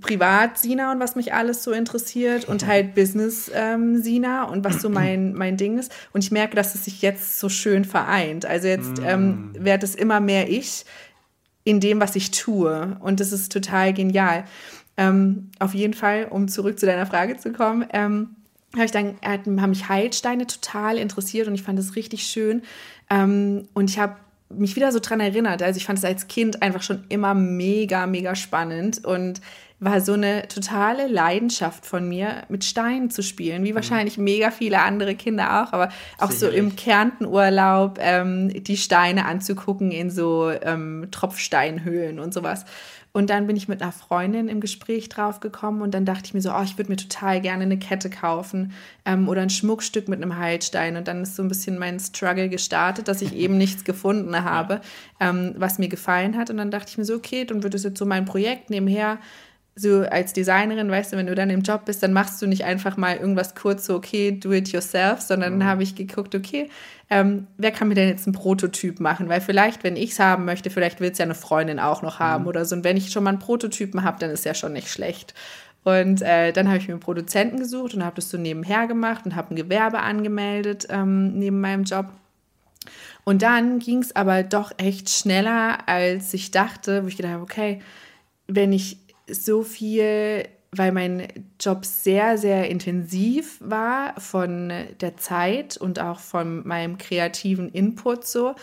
privat 0.00 0.58
Sina 0.58 0.92
und 0.92 1.00
was 1.00 1.16
mich 1.16 1.32
alles 1.32 1.64
so 1.64 1.72
interessiert 1.72 2.44
und 2.44 2.66
halt 2.66 2.94
Business 2.94 3.50
ähm, 3.52 4.00
Sina 4.02 4.44
und 4.44 4.64
was 4.64 4.80
so 4.80 4.88
mein, 4.88 5.34
mein 5.34 5.56
Ding 5.56 5.78
ist. 5.78 5.92
Und 6.12 6.22
ich 6.22 6.30
merke, 6.30 6.56
dass 6.56 6.74
es 6.74 6.84
sich 6.84 7.02
jetzt 7.02 7.38
so 7.38 7.48
schön 7.48 7.84
vereint. 7.84 8.46
Also 8.46 8.68
jetzt 8.68 9.00
ähm, 9.04 9.52
mm. 9.52 9.64
werde 9.64 9.84
es 9.84 9.94
immer 9.94 10.20
mehr 10.20 10.48
ich 10.48 10.84
in 11.64 11.80
dem, 11.80 12.00
was 12.00 12.16
ich 12.16 12.30
tue. 12.30 12.96
Und 13.00 13.20
das 13.20 13.32
ist 13.32 13.52
total 13.52 13.92
genial. 13.92 14.44
Ähm, 14.96 15.50
auf 15.58 15.74
jeden 15.74 15.94
Fall, 15.94 16.26
um 16.30 16.48
zurück 16.48 16.78
zu 16.78 16.86
deiner 16.86 17.06
Frage 17.06 17.36
zu 17.36 17.52
kommen, 17.52 17.86
ähm, 17.92 18.36
habe 18.74 18.84
ich 18.84 18.92
dann, 18.92 19.16
haben 19.22 19.70
mich 19.70 19.88
Heilsteine 19.88 20.46
total 20.46 20.98
interessiert 20.98 21.48
und 21.48 21.54
ich 21.54 21.62
fand 21.62 21.78
es 21.78 21.96
richtig 21.96 22.24
schön. 22.24 22.62
Ähm, 23.08 23.68
und 23.74 23.90
ich 23.90 23.98
habe 23.98 24.16
mich 24.48 24.76
wieder 24.76 24.92
so 24.92 24.98
dran 25.00 25.20
erinnert. 25.20 25.62
Also 25.62 25.78
ich 25.78 25.86
fand 25.86 25.98
es 25.98 26.04
als 26.04 26.28
Kind 26.28 26.62
einfach 26.62 26.82
schon 26.82 27.04
immer 27.08 27.34
mega, 27.34 28.06
mega 28.06 28.34
spannend 28.34 29.04
und 29.04 29.40
war 29.80 30.02
so 30.02 30.12
eine 30.12 30.46
totale 30.46 31.06
Leidenschaft 31.06 31.86
von 31.86 32.06
mir, 32.06 32.42
mit 32.50 32.64
Steinen 32.64 33.10
zu 33.10 33.22
spielen, 33.22 33.64
wie 33.64 33.70
mhm. 33.70 33.76
wahrscheinlich 33.76 34.18
mega 34.18 34.50
viele 34.50 34.82
andere 34.82 35.14
Kinder 35.14 35.62
auch, 35.62 35.72
aber 35.72 35.88
auch 36.18 36.30
Sicherlich. 36.30 36.58
so 36.58 36.64
im 36.64 36.76
Kärntenurlaub 36.76 37.98
ähm, 37.98 38.62
die 38.62 38.76
Steine 38.76 39.24
anzugucken 39.24 39.90
in 39.90 40.10
so 40.10 40.50
ähm, 40.50 41.08
Tropfsteinhöhlen 41.10 42.20
und 42.20 42.34
sowas. 42.34 42.66
Und 43.12 43.28
dann 43.28 43.48
bin 43.48 43.56
ich 43.56 43.66
mit 43.66 43.82
einer 43.82 43.90
Freundin 43.90 44.48
im 44.48 44.60
Gespräch 44.60 45.08
drauf 45.08 45.40
gekommen 45.40 45.82
und 45.82 45.94
dann 45.94 46.04
dachte 46.04 46.26
ich 46.26 46.34
mir 46.34 46.40
so, 46.40 46.52
oh, 46.52 46.62
ich 46.62 46.78
würde 46.78 46.90
mir 46.90 46.96
total 46.96 47.40
gerne 47.40 47.64
eine 47.64 47.78
Kette 47.78 48.08
kaufen 48.08 48.72
ähm, 49.04 49.28
oder 49.28 49.42
ein 49.42 49.50
Schmuckstück 49.50 50.06
mit 50.06 50.22
einem 50.22 50.36
Heilstein. 50.36 50.96
Und 50.96 51.08
dann 51.08 51.22
ist 51.22 51.34
so 51.34 51.42
ein 51.42 51.48
bisschen 51.48 51.76
mein 51.76 51.98
Struggle 51.98 52.48
gestartet, 52.48 53.08
dass 53.08 53.20
ich 53.20 53.34
eben 53.34 53.58
nichts 53.58 53.84
gefunden 53.84 54.44
habe, 54.44 54.80
ähm, 55.18 55.54
was 55.56 55.78
mir 55.78 55.88
gefallen 55.88 56.36
hat. 56.36 56.50
Und 56.50 56.58
dann 56.58 56.70
dachte 56.70 56.90
ich 56.90 56.98
mir 56.98 57.04
so, 57.04 57.14
okay, 57.14 57.44
dann 57.44 57.64
wird 57.64 57.74
es 57.74 57.82
jetzt 57.82 57.98
so 57.98 58.06
mein 58.06 58.26
Projekt 58.26 58.70
nebenher 58.70 59.18
so 59.76 60.00
als 60.02 60.32
Designerin, 60.32 60.90
weißt 60.90 61.12
du, 61.12 61.16
wenn 61.16 61.26
du 61.26 61.34
dann 61.34 61.48
im 61.50 61.62
Job 61.62 61.84
bist, 61.84 62.02
dann 62.02 62.12
machst 62.12 62.42
du 62.42 62.46
nicht 62.46 62.64
einfach 62.64 62.96
mal 62.96 63.16
irgendwas 63.16 63.54
kurz 63.54 63.86
so, 63.86 63.94
okay, 63.94 64.32
do 64.32 64.52
it 64.52 64.68
yourself, 64.68 65.20
sondern 65.20 65.56
mhm. 65.56 65.64
habe 65.64 65.82
ich 65.82 65.94
geguckt, 65.94 66.34
okay, 66.34 66.68
ähm, 67.08 67.46
wer 67.56 67.70
kann 67.70 67.88
mir 67.88 67.94
denn 67.94 68.08
jetzt 68.08 68.26
einen 68.26 68.34
Prototyp 68.34 69.00
machen? 69.00 69.28
Weil 69.28 69.40
vielleicht, 69.40 69.82
wenn 69.82 69.96
ich 69.96 70.12
es 70.12 70.18
haben 70.18 70.44
möchte, 70.44 70.70
vielleicht 70.70 71.00
will 71.00 71.10
es 71.10 71.18
ja 71.18 71.24
eine 71.24 71.34
Freundin 71.34 71.78
auch 71.78 72.02
noch 72.02 72.18
haben 72.18 72.42
mhm. 72.42 72.48
oder 72.48 72.64
so. 72.64 72.76
Und 72.76 72.84
wenn 72.84 72.96
ich 72.96 73.10
schon 73.10 73.24
mal 73.24 73.30
einen 73.30 73.38
Prototypen 73.38 74.02
habe, 74.04 74.18
dann 74.18 74.30
ist 74.30 74.44
ja 74.44 74.54
schon 74.54 74.72
nicht 74.72 74.88
schlecht. 74.88 75.34
Und 75.82 76.20
äh, 76.20 76.52
dann 76.52 76.68
habe 76.68 76.78
ich 76.78 76.88
mir 76.88 76.94
einen 76.94 77.00
Produzenten 77.00 77.58
gesucht 77.58 77.94
und 77.94 78.04
habe 78.04 78.16
das 78.16 78.28
so 78.28 78.36
nebenher 78.36 78.86
gemacht 78.86 79.24
und 79.24 79.34
habe 79.34 79.54
ein 79.54 79.56
Gewerbe 79.56 80.00
angemeldet 80.00 80.86
ähm, 80.90 81.38
neben 81.38 81.60
meinem 81.60 81.84
Job. 81.84 82.06
Und 83.24 83.42
dann 83.42 83.78
ging 83.78 83.98
es 83.98 84.14
aber 84.14 84.42
doch 84.42 84.72
echt 84.78 85.08
schneller, 85.10 85.88
als 85.88 86.34
ich 86.34 86.50
dachte, 86.50 87.02
wo 87.04 87.08
ich 87.08 87.16
gedacht 87.16 87.34
habe, 87.34 87.42
okay, 87.42 87.80
wenn 88.46 88.72
ich 88.72 88.98
so 89.32 89.62
viel 89.62 90.46
weil 90.72 90.92
mein 90.92 91.26
Job 91.58 91.84
sehr, 91.84 92.38
sehr 92.38 92.70
intensiv 92.70 93.58
war 93.60 94.14
von 94.20 94.72
der 95.00 95.16
Zeit 95.16 95.76
und 95.76 95.98
auch 95.98 96.20
von 96.20 96.66
meinem 96.66 96.96
kreativen 96.96 97.70
Input 97.70 98.24
so. 98.24 98.54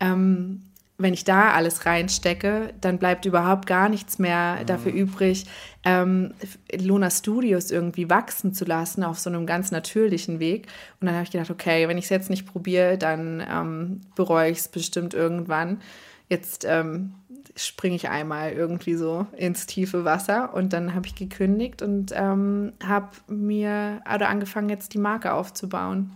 Ähm, 0.00 0.62
wenn 0.98 1.12
ich 1.12 1.24
da 1.24 1.52
alles 1.52 1.84
reinstecke, 1.84 2.72
dann 2.80 2.98
bleibt 2.98 3.26
überhaupt 3.26 3.66
gar 3.66 3.88
nichts 3.88 4.18
mehr 4.18 4.64
dafür 4.64 4.92
mhm. 4.92 4.98
übrig, 4.98 5.44
ähm, 5.84 6.32
Luna 6.72 7.10
Studios 7.10 7.70
irgendwie 7.70 8.08
wachsen 8.08 8.54
zu 8.54 8.64
lassen 8.64 9.04
auf 9.04 9.18
so 9.18 9.28
einem 9.28 9.44
ganz 9.44 9.70
natürlichen 9.70 10.40
Weg. 10.40 10.68
Und 11.00 11.06
dann 11.06 11.16
habe 11.16 11.24
ich 11.24 11.32
gedacht, 11.32 11.50
okay, 11.50 11.86
wenn 11.86 11.98
ich 11.98 12.04
es 12.04 12.10
jetzt 12.10 12.30
nicht 12.30 12.46
probiere, 12.46 12.96
dann 12.96 13.44
ähm, 13.46 14.00
bereue 14.14 14.50
ich 14.50 14.58
es 14.58 14.68
bestimmt 14.68 15.12
irgendwann. 15.12 15.82
Jetzt 16.28 16.64
ähm, 16.66 17.12
springe 17.56 17.96
ich 17.96 18.08
einmal 18.08 18.52
irgendwie 18.52 18.94
so 18.94 19.26
ins 19.36 19.66
tiefe 19.66 20.04
Wasser 20.04 20.54
und 20.54 20.72
dann 20.72 20.94
habe 20.94 21.06
ich 21.06 21.14
gekündigt 21.14 21.82
und 21.82 22.12
ähm, 22.14 22.74
habe 22.84 23.08
mir 23.28 24.02
oder 24.14 24.28
angefangen 24.28 24.68
jetzt 24.68 24.92
die 24.94 24.98
Marke 24.98 25.32
aufzubauen. 25.32 26.12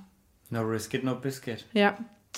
No 0.51 0.61
risk 0.63 0.95
it, 0.95 1.03
no 1.03 1.15
biscuit. 1.15 1.65
Ja, 1.73 1.97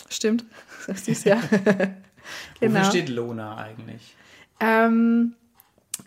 stimmt. 0.09 0.45
Das 0.87 1.09
ist 1.09 1.25
ja. 1.25 1.41
genau. 2.61 2.81
Wofür 2.81 2.85
steht 2.85 3.09
Lona 3.09 3.57
eigentlich? 3.57 4.15
Ähm, 4.61 5.35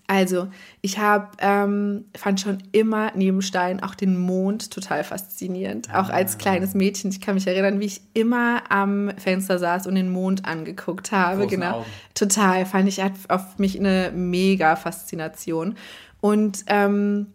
also, 0.07 0.47
ich 0.81 0.99
habe, 0.99 1.29
ähm, 1.39 2.05
fand 2.15 2.39
schon 2.39 2.59
immer 2.71 3.11
neben 3.15 3.41
Stein 3.41 3.81
auch 3.81 3.95
den 3.95 4.17
Mond 4.17 4.69
total 4.69 5.03
faszinierend. 5.03 5.93
Auch 5.93 6.09
als 6.09 6.35
ah. 6.35 6.37
kleines 6.37 6.75
Mädchen. 6.75 7.09
Ich 7.09 7.21
kann 7.21 7.33
mich 7.35 7.47
erinnern, 7.47 7.79
wie 7.79 7.85
ich 7.85 8.01
immer 8.13 8.63
am 8.69 9.11
Fenster 9.17 9.57
saß 9.57 9.87
und 9.87 9.95
den 9.95 10.09
Mond 10.09 10.45
angeguckt 10.45 11.11
habe. 11.11 11.47
Genau. 11.47 11.79
Augen. 11.79 11.85
Total. 12.13 12.65
Fand 12.65 12.87
ich, 12.87 13.01
hat 13.01 13.13
auf 13.29 13.57
mich 13.57 13.79
eine 13.79 14.11
mega 14.13 14.75
Faszination. 14.75 15.75
Und 16.21 16.65
ähm, 16.67 17.27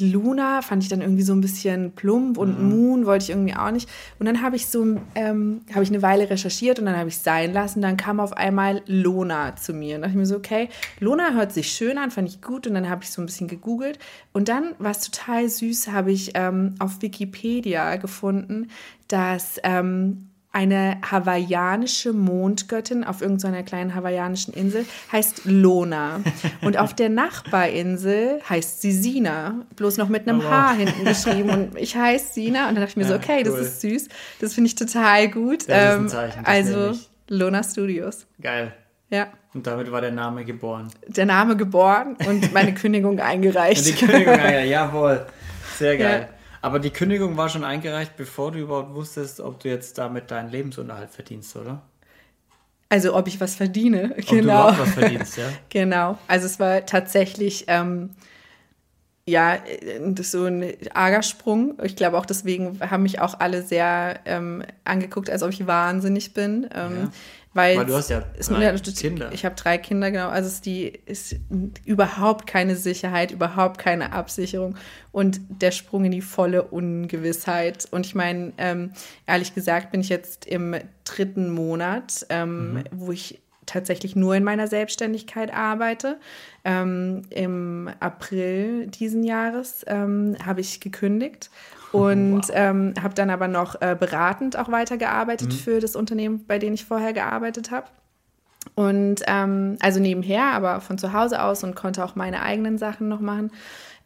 Luna 0.00 0.62
fand 0.62 0.82
ich 0.82 0.88
dann 0.88 1.00
irgendwie 1.00 1.22
so 1.22 1.32
ein 1.32 1.40
bisschen 1.40 1.92
plump 1.92 2.38
und 2.38 2.60
mhm. 2.60 2.68
Moon 2.68 3.06
wollte 3.06 3.24
ich 3.24 3.30
irgendwie 3.30 3.54
auch 3.54 3.70
nicht. 3.70 3.88
Und 4.18 4.26
dann 4.26 4.42
habe 4.42 4.56
ich 4.56 4.66
so, 4.66 4.98
ähm, 5.14 5.60
habe 5.72 5.82
ich 5.82 5.90
eine 5.90 6.02
Weile 6.02 6.28
recherchiert 6.28 6.78
und 6.78 6.86
dann 6.86 6.96
habe 6.96 7.08
ich 7.08 7.16
es 7.16 7.24
sein 7.24 7.52
lassen. 7.52 7.82
Dann 7.82 7.96
kam 7.96 8.20
auf 8.20 8.32
einmal 8.32 8.82
Lona 8.86 9.56
zu 9.56 9.72
mir. 9.72 9.96
Und 9.96 10.02
dachte 10.02 10.12
ich 10.12 10.18
mir 10.18 10.26
so, 10.26 10.36
okay, 10.36 10.68
Lona 11.00 11.32
hört 11.32 11.52
sich 11.52 11.68
schön 11.72 11.98
an, 11.98 12.10
fand 12.10 12.28
ich 12.28 12.42
gut. 12.42 12.66
Und 12.66 12.74
dann 12.74 12.88
habe 12.88 13.04
ich 13.04 13.10
so 13.10 13.22
ein 13.22 13.26
bisschen 13.26 13.48
gegoogelt. 13.48 13.98
Und 14.32 14.48
dann 14.48 14.74
war 14.78 14.90
es 14.90 15.00
total 15.00 15.48
süß, 15.48 15.88
habe 15.88 16.12
ich 16.12 16.32
ähm, 16.34 16.74
auf 16.78 17.02
Wikipedia 17.02 17.96
gefunden, 17.96 18.68
dass 19.08 19.60
ähm, 19.62 20.28
eine 20.56 20.96
hawaiianische 21.02 22.14
Mondgöttin 22.14 23.04
auf 23.04 23.20
irgendeiner 23.20 23.62
kleinen 23.62 23.94
hawaiianischen 23.94 24.54
Insel 24.54 24.86
heißt 25.12 25.42
Lona. 25.44 26.22
Und 26.62 26.78
auf 26.78 26.94
der 26.94 27.08
Nachbarinsel 27.10 28.40
heißt 28.48 28.80
sie 28.80 28.92
Sina, 28.92 29.66
bloß 29.76 29.98
noch 29.98 30.08
mit 30.08 30.26
einem 30.26 30.40
oh, 30.40 30.48
H 30.48 30.72
hinten 30.72 31.04
geschrieben. 31.04 31.50
Und 31.50 31.76
ich 31.76 31.94
heiße 31.94 32.32
Sina. 32.32 32.70
Und 32.70 32.76
dann 32.76 32.76
dachte 32.76 32.92
ich 32.92 32.96
mir 32.96 33.02
ja, 33.02 33.08
so, 33.08 33.14
okay, 33.16 33.44
cool. 33.44 33.44
das 33.44 33.60
ist 33.60 33.80
süß. 33.82 34.08
Das 34.40 34.54
finde 34.54 34.68
ich 34.68 34.74
total 34.76 35.28
gut. 35.28 35.64
Ähm, 35.68 36.10
also 36.44 36.98
Lona 37.28 37.62
Studios. 37.62 38.26
Geil. 38.40 38.72
Ja. 39.10 39.26
Und 39.52 39.66
damit 39.66 39.92
war 39.92 40.00
der 40.00 40.12
Name 40.12 40.46
geboren. 40.46 40.88
Der 41.06 41.26
Name 41.26 41.58
geboren 41.58 42.16
und 42.26 42.54
meine 42.54 42.72
Kündigung 42.74 43.20
eingereicht. 43.20 43.80
Und 43.80 43.88
die 43.88 44.06
Kündigung 44.06 44.32
eingereicht, 44.32 44.70
jawohl. 44.70 45.26
Sehr 45.76 45.98
geil. 45.98 46.28
Ja. 46.30 46.35
Aber 46.66 46.80
die 46.80 46.90
Kündigung 46.90 47.36
war 47.36 47.48
schon 47.48 47.62
eingereicht, 47.62 48.16
bevor 48.16 48.50
du 48.50 48.58
überhaupt 48.58 48.92
wusstest, 48.92 49.38
ob 49.38 49.60
du 49.60 49.68
jetzt 49.68 49.98
damit 49.98 50.32
deinen 50.32 50.50
Lebensunterhalt 50.50 51.10
verdienst, 51.10 51.54
oder? 51.54 51.80
Also 52.88 53.14
ob 53.14 53.28
ich 53.28 53.40
was 53.40 53.54
verdiene, 53.54 54.16
ob 54.18 54.26
genau. 54.26 54.72
Du 54.72 54.80
was 54.80 54.94
verdienst, 54.94 55.36
ja. 55.36 55.44
genau. 55.68 56.18
Also 56.26 56.46
es 56.46 56.58
war 56.58 56.84
tatsächlich 56.84 57.66
ähm, 57.68 58.10
ja 59.28 59.58
so 60.22 60.46
ein 60.46 60.74
arger 60.92 61.22
Sprung. 61.22 61.78
Ich 61.84 61.94
glaube 61.94 62.18
auch 62.18 62.26
deswegen 62.26 62.80
haben 62.80 63.04
mich 63.04 63.20
auch 63.20 63.38
alle 63.38 63.62
sehr 63.62 64.18
ähm, 64.24 64.64
angeguckt, 64.82 65.30
als 65.30 65.44
ob 65.44 65.50
ich 65.50 65.68
wahnsinnig 65.68 66.34
bin. 66.34 66.68
Ähm, 66.74 66.96
ja. 66.96 67.10
Weil, 67.56 67.78
Weil 67.78 67.86
du 67.86 67.94
hast 67.94 68.10
ja 68.10 68.20
drei 68.20 68.70
ist, 68.70 68.98
Kinder. 68.98 69.30
Ich 69.32 69.46
habe 69.46 69.54
drei 69.54 69.78
Kinder, 69.78 70.10
genau. 70.10 70.28
Also 70.28 70.46
es 70.46 70.56
ist, 70.56 70.66
die, 70.66 70.92
ist 71.06 71.36
überhaupt 71.86 72.46
keine 72.46 72.76
Sicherheit, 72.76 73.30
überhaupt 73.30 73.78
keine 73.78 74.12
Absicherung 74.12 74.76
und 75.10 75.40
der 75.48 75.70
Sprung 75.70 76.04
in 76.04 76.12
die 76.12 76.20
volle 76.20 76.64
Ungewissheit. 76.64 77.88
Und 77.90 78.04
ich 78.04 78.14
meine, 78.14 78.52
ähm, 78.58 78.92
ehrlich 79.26 79.54
gesagt 79.54 79.90
bin 79.90 80.02
ich 80.02 80.10
jetzt 80.10 80.44
im 80.44 80.76
dritten 81.04 81.50
Monat, 81.50 82.26
ähm, 82.28 82.74
mhm. 82.74 82.84
wo 82.90 83.10
ich 83.10 83.40
tatsächlich 83.64 84.14
nur 84.14 84.34
in 84.34 84.44
meiner 84.44 84.68
Selbstständigkeit 84.68 85.50
arbeite. 85.50 86.20
Ähm, 86.62 87.22
Im 87.30 87.90
April 88.00 88.86
diesen 88.88 89.24
Jahres 89.24 89.82
ähm, 89.86 90.36
habe 90.44 90.60
ich 90.60 90.80
gekündigt 90.80 91.50
und 91.96 92.48
wow. 92.48 92.50
ähm, 92.52 92.94
habe 93.02 93.14
dann 93.14 93.30
aber 93.30 93.48
noch 93.48 93.80
äh, 93.80 93.96
beratend 93.98 94.58
auch 94.58 94.70
weitergearbeitet 94.70 95.48
mhm. 95.48 95.56
für 95.56 95.80
das 95.80 95.96
Unternehmen, 95.96 96.44
bei 96.46 96.58
dem 96.58 96.74
ich 96.74 96.84
vorher 96.84 97.12
gearbeitet 97.12 97.70
habe. 97.70 97.86
Und 98.74 99.22
ähm, 99.26 99.76
also 99.80 100.00
nebenher, 100.00 100.46
aber 100.46 100.80
von 100.80 100.98
zu 100.98 101.12
Hause 101.12 101.42
aus 101.42 101.64
und 101.64 101.76
konnte 101.76 102.04
auch 102.04 102.16
meine 102.16 102.42
eigenen 102.42 102.78
Sachen 102.78 103.08
noch 103.08 103.20
machen. 103.20 103.50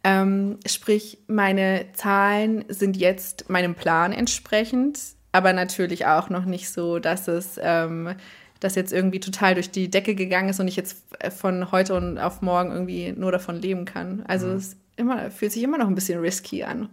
Ähm, 0.03 0.57
sprich, 0.65 1.19
meine 1.27 1.85
Zahlen 1.93 2.65
sind 2.69 2.97
jetzt 2.97 3.49
meinem 3.49 3.75
Plan 3.75 4.13
entsprechend, 4.13 4.99
aber 5.31 5.53
natürlich 5.53 6.05
auch 6.05 6.29
noch 6.29 6.45
nicht 6.45 6.69
so, 6.69 6.99
dass 6.99 7.27
es 7.27 7.59
ähm, 7.61 8.15
das 8.59 8.75
jetzt 8.75 8.93
irgendwie 8.93 9.19
total 9.19 9.55
durch 9.55 9.71
die 9.71 9.89
Decke 9.89 10.15
gegangen 10.15 10.49
ist 10.49 10.59
und 10.59 10.67
ich 10.67 10.75
jetzt 10.75 11.03
von 11.35 11.71
heute 11.71 11.95
und 11.95 12.17
auf 12.17 12.41
morgen 12.41 12.71
irgendwie 12.71 13.11
nur 13.11 13.31
davon 13.31 13.55
leben 13.57 13.85
kann. 13.85 14.23
Also 14.27 14.47
mhm. 14.47 14.55
es 14.55 14.77
immer, 14.95 15.31
fühlt 15.31 15.51
sich 15.51 15.63
immer 15.63 15.77
noch 15.77 15.87
ein 15.87 15.95
bisschen 15.95 16.19
risky 16.19 16.63
an. 16.63 16.89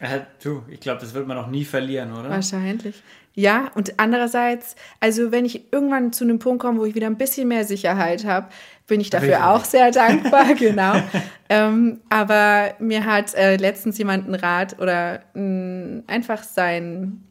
Äh, 0.00 0.20
du, 0.42 0.62
ich 0.68 0.80
glaube, 0.80 1.00
das 1.00 1.14
wird 1.14 1.26
man 1.26 1.36
auch 1.36 1.46
nie 1.46 1.64
verlieren, 1.64 2.12
oder? 2.12 2.30
Wahrscheinlich. 2.30 3.02
Ja, 3.34 3.70
und 3.74 3.98
andererseits, 3.98 4.74
also 4.98 5.30
wenn 5.30 5.44
ich 5.44 5.72
irgendwann 5.72 6.12
zu 6.12 6.24
einem 6.24 6.38
Punkt 6.38 6.62
komme, 6.62 6.80
wo 6.80 6.84
ich 6.84 6.94
wieder 6.94 7.06
ein 7.06 7.16
bisschen 7.16 7.48
mehr 7.48 7.64
Sicherheit 7.64 8.24
habe, 8.24 8.48
bin 8.86 9.00
ich 9.00 9.10
dafür 9.10 9.36
Richtig. 9.36 9.44
auch 9.44 9.64
sehr 9.64 9.92
dankbar, 9.92 10.54
genau. 10.58 10.94
ähm, 11.48 12.00
aber 12.08 12.74
mir 12.80 13.04
hat 13.04 13.34
äh, 13.34 13.56
letztens 13.56 13.98
jemand 13.98 14.24
einen 14.24 14.34
Rat 14.34 14.80
oder 14.80 15.20
mh, 15.34 16.02
einfach 16.08 16.42
sein 16.42 17.22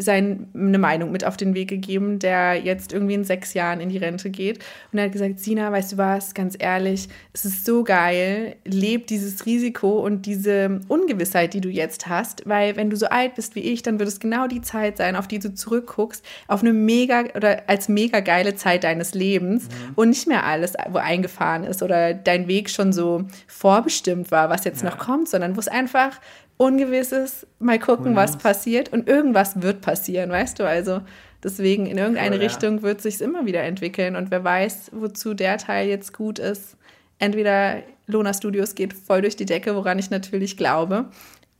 seine 0.00 0.46
Meinung 0.52 1.12
mit 1.12 1.24
auf 1.24 1.36
den 1.36 1.54
Weg 1.54 1.68
gegeben, 1.68 2.18
der 2.18 2.54
jetzt 2.56 2.92
irgendwie 2.92 3.14
in 3.14 3.24
sechs 3.24 3.54
Jahren 3.54 3.80
in 3.80 3.88
die 3.88 3.98
Rente 3.98 4.30
geht. 4.30 4.58
Und 4.92 4.98
er 4.98 5.04
hat 5.04 5.12
gesagt, 5.12 5.38
Sina, 5.38 5.70
weißt 5.70 5.92
du 5.92 5.96
was, 5.98 6.34
ganz 6.34 6.56
ehrlich, 6.58 7.08
es 7.32 7.44
ist 7.44 7.64
so 7.64 7.84
geil, 7.84 8.56
leb 8.64 9.06
dieses 9.06 9.46
Risiko 9.46 10.00
und 10.04 10.26
diese 10.26 10.80
Ungewissheit, 10.88 11.54
die 11.54 11.60
du 11.60 11.68
jetzt 11.68 12.08
hast, 12.08 12.48
weil 12.48 12.76
wenn 12.76 12.90
du 12.90 12.96
so 12.96 13.06
alt 13.06 13.34
bist 13.34 13.54
wie 13.54 13.60
ich, 13.60 13.82
dann 13.82 13.98
wird 13.98 14.08
es 14.08 14.20
genau 14.20 14.46
die 14.46 14.62
Zeit 14.62 14.96
sein, 14.96 15.16
auf 15.16 15.28
die 15.28 15.38
du 15.38 15.54
zurückguckst, 15.54 16.24
auf 16.48 16.62
eine 16.62 16.72
mega 16.72 17.24
oder 17.34 17.68
als 17.68 17.88
mega 17.88 18.20
geile 18.20 18.54
Zeit 18.54 18.84
deines 18.84 19.14
Lebens 19.14 19.64
mhm. 19.64 19.92
und 19.96 20.08
nicht 20.10 20.26
mehr 20.26 20.44
alles, 20.44 20.74
wo 20.88 20.98
eingefahren 20.98 21.64
ist 21.64 21.82
oder 21.82 22.14
dein 22.14 22.48
Weg 22.48 22.70
schon 22.70 22.92
so 22.92 23.24
vorbestimmt 23.46 24.30
war, 24.30 24.50
was 24.50 24.64
jetzt 24.64 24.82
ja. 24.82 24.90
noch 24.90 24.98
kommt, 24.98 25.28
sondern 25.28 25.56
wo 25.56 25.60
es 25.60 25.68
einfach 25.68 26.20
Ungewisses, 26.60 27.46
mal 27.58 27.78
gucken, 27.78 28.14
was 28.16 28.36
passiert 28.36 28.92
und 28.92 29.08
irgendwas 29.08 29.62
wird 29.62 29.80
passieren, 29.80 30.28
weißt 30.28 30.58
du? 30.58 30.68
Also 30.68 31.00
deswegen 31.42 31.86
in 31.86 31.96
irgendeine 31.96 32.36
cool, 32.36 32.42
Richtung 32.42 32.76
ja. 32.76 32.82
wird 32.82 33.00
sich 33.00 33.18
immer 33.22 33.46
wieder 33.46 33.62
entwickeln 33.62 34.14
und 34.14 34.30
wer 34.30 34.44
weiß, 34.44 34.90
wozu 34.92 35.32
der 35.32 35.56
Teil 35.56 35.88
jetzt 35.88 36.12
gut 36.12 36.38
ist. 36.38 36.76
Entweder 37.18 37.82
Lona 38.06 38.34
Studios 38.34 38.74
geht 38.74 38.92
voll 38.92 39.22
durch 39.22 39.36
die 39.36 39.46
Decke, 39.46 39.74
woran 39.74 39.98
ich 39.98 40.10
natürlich 40.10 40.58
glaube, 40.58 41.06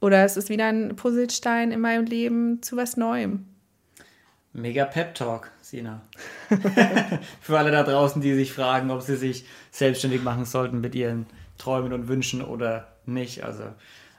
oder 0.02 0.22
es 0.22 0.36
ist 0.36 0.50
wieder 0.50 0.66
ein 0.66 0.94
Puzzlestein 0.96 1.72
in 1.72 1.80
meinem 1.80 2.04
Leben 2.04 2.60
zu 2.60 2.76
was 2.76 2.98
Neuem. 2.98 3.46
Mega 4.52 4.84
Pep 4.84 5.14
Talk, 5.14 5.50
Sina. 5.62 6.02
Für 7.40 7.58
alle 7.58 7.70
da 7.70 7.84
draußen, 7.84 8.20
die 8.20 8.34
sich 8.34 8.52
fragen, 8.52 8.90
ob 8.90 9.00
sie 9.00 9.16
sich 9.16 9.46
selbstständig 9.70 10.22
machen 10.22 10.44
sollten 10.44 10.82
mit 10.82 10.94
ihren 10.94 11.24
Träumen 11.56 11.94
und 11.94 12.06
Wünschen 12.06 12.42
oder 12.42 12.88
nicht. 13.06 13.44
Also 13.44 13.64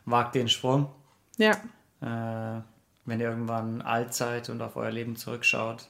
wagt 0.05 0.35
den 0.35 0.47
Sprung. 0.47 0.89
Ja. 1.37 1.51
Äh, 2.01 2.61
wenn 3.05 3.19
ihr 3.19 3.29
irgendwann 3.29 3.81
alt 3.81 4.13
seid 4.13 4.49
und 4.49 4.61
auf 4.61 4.75
euer 4.75 4.91
Leben 4.91 5.15
zurückschaut, 5.15 5.87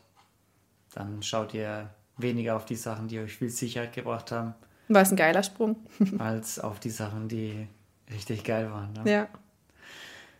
dann 0.93 1.21
schaut 1.23 1.53
ihr 1.53 1.89
weniger 2.17 2.55
auf 2.55 2.65
die 2.65 2.75
Sachen, 2.75 3.07
die 3.07 3.19
euch 3.19 3.35
viel 3.35 3.49
Sicherheit 3.49 3.93
gebracht 3.93 4.31
haben. 4.31 4.53
War 4.87 5.01
es 5.01 5.11
ein 5.11 5.17
geiler 5.17 5.43
Sprung. 5.43 5.77
als 6.19 6.59
auf 6.59 6.79
die 6.79 6.89
Sachen, 6.89 7.27
die 7.27 7.67
richtig 8.11 8.43
geil 8.43 8.71
waren. 8.71 8.93
Ne? 8.93 9.11
Ja. 9.11 9.27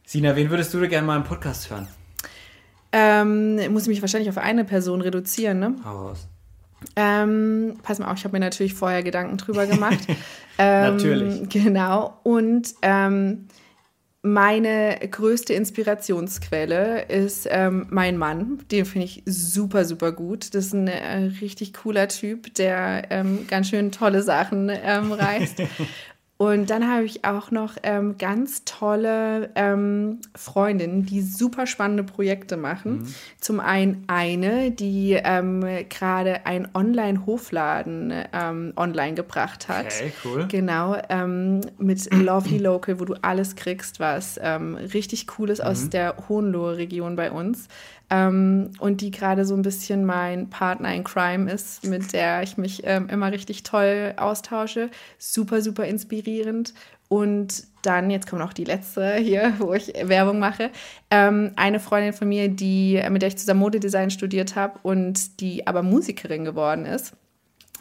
Sina, 0.06 0.36
wen 0.36 0.50
würdest 0.50 0.74
du 0.74 0.88
gerne 0.88 1.08
mal 1.08 1.18
im 1.18 1.24
Podcast 1.24 1.70
hören? 1.70 1.88
Ähm, 2.92 3.72
muss 3.72 3.84
ich 3.84 3.88
mich 3.88 4.02
wahrscheinlich 4.02 4.30
auf 4.30 4.38
eine 4.38 4.66
Person 4.66 5.02
reduzieren, 5.02 5.60
ne? 5.60 5.76
Hau 5.86 6.08
raus. 6.08 6.28
Ähm, 6.96 7.76
pass 7.84 8.00
mal 8.00 8.12
auf, 8.12 8.18
ich 8.18 8.24
habe 8.24 8.34
mir 8.34 8.40
natürlich 8.40 8.74
vorher 8.74 9.04
Gedanken 9.04 9.38
drüber 9.38 9.66
gemacht. 9.66 10.00
ähm, 10.58 10.96
natürlich. 10.96 11.50
Genau. 11.50 12.20
Und 12.24 12.74
ähm, 12.82 13.48
meine 14.24 15.00
größte 15.00 15.54
Inspirationsquelle 15.54 17.06
ist 17.06 17.48
ähm, 17.50 17.88
mein 17.90 18.18
Mann. 18.18 18.60
Den 18.70 18.86
finde 18.86 19.06
ich 19.06 19.24
super, 19.26 19.84
super 19.84 20.12
gut. 20.12 20.54
Das 20.54 20.68
ist 20.68 20.74
ein 20.74 20.88
äh, 20.88 21.32
richtig 21.42 21.74
cooler 21.74 22.08
Typ, 22.08 22.54
der 22.54 23.08
ähm, 23.10 23.48
ganz 23.48 23.70
schön 23.70 23.92
tolle 23.92 24.22
Sachen 24.22 24.70
ähm, 24.70 25.12
reißt. 25.12 25.64
Und 26.42 26.72
dann 26.72 26.92
habe 26.92 27.04
ich 27.04 27.24
auch 27.24 27.52
noch 27.52 27.76
ähm, 27.84 28.18
ganz 28.18 28.66
tolle 28.66 29.52
ähm, 29.54 30.22
Freundinnen, 30.36 31.06
die 31.06 31.22
super 31.22 31.68
spannende 31.68 32.04
Projekte 32.04 32.58
machen. 32.58 32.94
Mhm. 32.94 33.16
Zum 33.40 33.60
einen 33.60 34.06
eine, 34.08 34.72
die 34.72 35.20
ähm, 35.24 35.64
gerade 35.88 36.48
einen 36.48 36.68
Online-Hofladen 36.74 38.12
ähm, 38.34 38.74
online 38.76 39.14
gebracht 39.14 39.68
hat. 39.68 39.86
Okay, 39.86 40.14
cool. 40.26 40.48
Genau, 40.50 40.98
ähm, 41.10 41.62
mit 41.78 42.12
Lovely 42.12 42.58
Local, 42.58 43.00
wo 43.00 43.06
du 43.06 43.14
alles 43.22 43.56
kriegst, 43.56 44.00
was 44.00 44.40
ähm, 44.42 44.74
richtig 44.74 45.28
cool 45.38 45.52
ist 45.52 45.62
mhm. 45.62 45.68
aus 45.68 45.90
der 45.92 46.16
Hohenlohe-Region 46.28 47.16
bei 47.18 47.30
uns. 47.30 47.68
Ähm, 48.12 48.72
und 48.80 49.00
die 49.00 49.10
gerade 49.10 49.46
so 49.46 49.56
ein 49.56 49.62
bisschen 49.62 50.06
mein 50.06 50.50
Partner 50.50 50.94
in 50.94 51.06
Crime 51.06 51.50
ist, 51.50 51.86
mit 51.86 52.12
der 52.12 52.44
ich 52.44 52.58
mich 52.58 52.82
ähm, 52.84 53.08
immer 53.10 53.32
richtig 53.32 53.64
toll 53.64 54.14
austausche. 54.18 54.90
Super, 55.18 55.62
super 55.62 55.86
inspirierend. 55.86 56.74
Und 57.08 57.64
dann, 57.82 58.10
jetzt 58.10 58.30
kommt 58.30 58.42
noch 58.42 58.54
die 58.54 58.66
letzte 58.66 59.16
hier, 59.16 59.54
wo 59.60 59.74
ich 59.74 59.94
Werbung 60.04 60.40
mache. 60.40 60.70
Ähm, 61.10 61.52
eine 61.56 61.80
Freundin 61.80 62.14
von 62.14 62.28
mir, 62.28 62.50
die, 62.50 63.02
mit 63.10 63.22
der 63.22 63.30
ich 63.30 63.38
zusammen 63.38 63.62
Modedesign 63.62 64.12
studiert 64.12 64.56
habe 64.56 64.80
und 64.84 65.40
die 65.40 65.66
aber 65.66 65.82
Musikerin 65.82 66.46
geworden 66.46 66.86
ist 66.86 67.14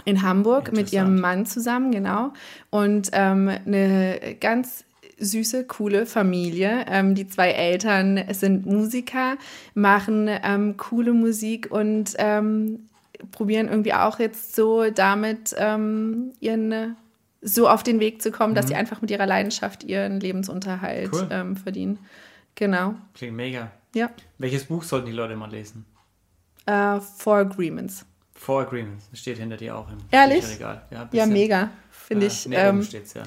in 0.05 0.23
Hamburg 0.23 0.73
mit 0.73 0.93
ihrem 0.93 1.21
Mann 1.21 1.45
zusammen, 1.45 1.91
genau. 1.91 2.33
Und 2.71 3.11
ähm, 3.13 3.51
eine 3.67 4.37
ganz 4.41 4.85
süße, 5.21 5.65
coole 5.67 6.07
Familie. 6.07 6.85
Ähm, 6.89 7.15
die 7.15 7.27
zwei 7.29 7.51
Eltern 7.51 8.25
sind 8.33 8.67
Musiker, 8.67 9.37
machen 9.75 10.29
ähm, 10.29 10.77
coole 10.77 11.13
Musik 11.13 11.71
und 11.71 12.15
ähm, 12.19 12.89
probieren 13.31 13.69
irgendwie 13.69 13.95
auch 13.95 14.19
jetzt 14.19 14.57
so 14.57 14.91
damit 14.91 15.55
ähm, 15.59 16.33
ihren 16.41 16.97
so 17.43 17.69
auf 17.69 17.83
den 17.83 18.01
Weg 18.01 18.21
zu 18.21 18.31
kommen, 18.31 18.53
mhm. 18.53 18.57
dass 18.57 18.69
sie 18.69 18.75
einfach 18.75 19.01
mit 19.01 19.11
ihrer 19.11 19.27
Leidenschaft 19.27 19.85
ihren 19.85 20.21
Lebensunterhalt 20.21 21.11
cool. 21.13 21.29
Ähm, 21.31 21.57
verdienen. 21.57 21.99
Genau. 22.55 22.95
Klingt 23.15 23.37
mega. 23.37 23.71
Ja. 23.95 24.11
Welches 24.39 24.65
Buch 24.65 24.83
sollten 24.83 25.07
die 25.07 25.13
Leute 25.13 25.37
mal 25.37 25.51
lesen? 25.51 25.87
Uh, 26.69 27.01
Four 27.01 27.39
Agreements. 27.39 28.05
Four 28.35 28.63
Agreements. 28.63 29.09
Steht 29.15 29.39
hinter 29.39 29.57
dir 29.57 29.77
auch 29.77 29.89
im 29.91 29.99
Ehrlich? 30.11 30.47
Regal. 30.49 30.83
Ja, 30.91 31.09
ja, 31.13 31.27
mega. 31.27 31.71
Finde 31.91 32.27
äh, 32.27 32.29
ich. 32.29 32.47
Nee, 32.47 32.57
ähm, 32.57 32.83
steht's, 32.83 33.15
ja. 33.15 33.23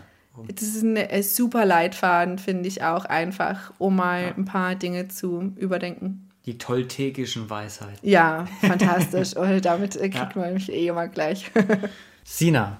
Das 0.48 0.64
ist 0.64 0.82
ein 0.82 0.98
äh, 0.98 1.22
super 1.22 1.66
Leitfaden, 1.66 2.40
finde 2.40 2.68
ich 2.68 2.84
auch 2.84 3.06
einfach, 3.06 3.72
um 3.78 3.96
mal 3.96 4.24
ja. 4.24 4.34
ein 4.36 4.46
paar 4.46 4.76
Dinge 4.76 5.08
zu 5.08 5.54
überdenken. 5.58 6.30
Die 6.46 6.58
tolltägischen 6.58 7.50
Weisheiten. 7.50 7.98
Ja, 8.02 8.46
fantastisch. 8.62 9.34
Und 9.38 9.64
damit 9.64 9.96
äh, 9.96 10.10
kriegt 10.10 10.36
ja. 10.36 10.42
man 10.42 10.54
mich 10.56 10.72
eh 10.72 10.88
immer 10.88 11.08
gleich. 11.08 11.52
Sina, 12.24 12.80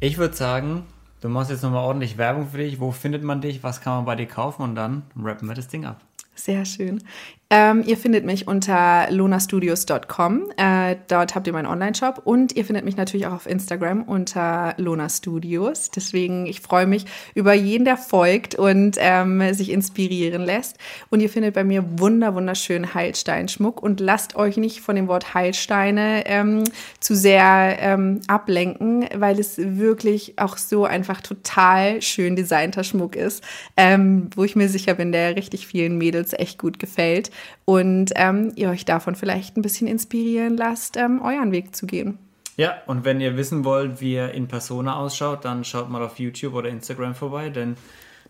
ich 0.00 0.18
würde 0.18 0.34
sagen, 0.34 0.86
du 1.20 1.28
machst 1.28 1.50
jetzt 1.50 1.62
nochmal 1.62 1.84
ordentlich 1.84 2.16
Werbung 2.16 2.48
für 2.48 2.58
dich. 2.58 2.80
Wo 2.80 2.92
findet 2.92 3.22
man 3.22 3.40
dich? 3.40 3.62
Was 3.62 3.80
kann 3.80 3.96
man 3.96 4.04
bei 4.04 4.16
dir 4.16 4.26
kaufen? 4.26 4.62
Und 4.62 4.74
dann 4.74 5.02
rappen 5.20 5.48
wir 5.48 5.54
das 5.54 5.68
Ding 5.68 5.84
ab. 5.84 6.00
Sehr 6.34 6.64
schön. 6.64 7.02
Ähm, 7.50 7.84
ihr 7.86 7.98
findet 7.98 8.24
mich 8.24 8.48
unter 8.48 9.06
lonastudios.com. 9.10 10.50
Äh, 10.56 10.96
dort 11.08 11.34
habt 11.34 11.46
ihr 11.46 11.52
meinen 11.52 11.66
Online-Shop 11.66 12.22
und 12.24 12.56
ihr 12.56 12.64
findet 12.64 12.84
mich 12.86 12.96
natürlich 12.96 13.26
auch 13.26 13.34
auf 13.34 13.46
Instagram 13.46 14.02
unter 14.04 14.74
Lona 14.78 15.08
Studios. 15.10 15.90
Deswegen, 15.90 16.46
ich 16.46 16.60
freue 16.60 16.86
mich 16.86 17.04
über 17.34 17.52
jeden, 17.52 17.84
der 17.84 17.98
folgt 17.98 18.54
und 18.54 18.96
ähm, 18.98 19.52
sich 19.52 19.70
inspirieren 19.70 20.42
lässt. 20.42 20.78
Und 21.10 21.20
ihr 21.20 21.28
findet 21.28 21.54
bei 21.54 21.64
mir 21.64 21.84
wunder, 21.98 22.34
wunderschönen 22.34 22.94
Heilsteinschmuck 22.94 23.82
und 23.82 24.00
lasst 24.00 24.36
euch 24.36 24.56
nicht 24.56 24.80
von 24.80 24.96
dem 24.96 25.06
Wort 25.06 25.34
Heilsteine 25.34 26.24
ähm, 26.26 26.64
zu 26.98 27.14
sehr 27.14 27.76
ähm, 27.78 28.22
ablenken, 28.26 29.06
weil 29.14 29.38
es 29.38 29.58
wirklich 29.58 30.38
auch 30.38 30.56
so 30.56 30.86
einfach 30.86 31.20
total 31.20 32.00
schön 32.00 32.36
designter 32.36 32.84
Schmuck 32.84 33.16
ist, 33.16 33.44
ähm, 33.76 34.30
wo 34.34 34.44
ich 34.44 34.56
mir 34.56 34.70
sicher 34.70 34.94
bin, 34.94 35.12
der 35.12 35.36
richtig 35.36 35.66
vielen 35.66 35.98
Mädels 35.98 36.32
echt 36.32 36.58
gut 36.58 36.78
gefällt 36.78 37.30
und 37.64 38.12
ähm, 38.16 38.52
ihr 38.56 38.70
euch 38.70 38.84
davon 38.84 39.14
vielleicht 39.14 39.56
ein 39.56 39.62
bisschen 39.62 39.86
inspirieren 39.86 40.56
lasst, 40.56 40.96
ähm, 40.96 41.20
euren 41.22 41.52
Weg 41.52 41.74
zu 41.74 41.86
gehen. 41.86 42.18
Ja, 42.56 42.76
und 42.86 43.04
wenn 43.04 43.20
ihr 43.20 43.36
wissen 43.36 43.64
wollt, 43.64 44.00
wie 44.00 44.14
er 44.14 44.32
in 44.32 44.46
Persona 44.46 44.96
ausschaut, 44.96 45.44
dann 45.44 45.64
schaut 45.64 45.90
mal 45.90 46.02
auf 46.02 46.18
YouTube 46.18 46.54
oder 46.54 46.68
Instagram 46.68 47.14
vorbei, 47.14 47.50
denn 47.50 47.76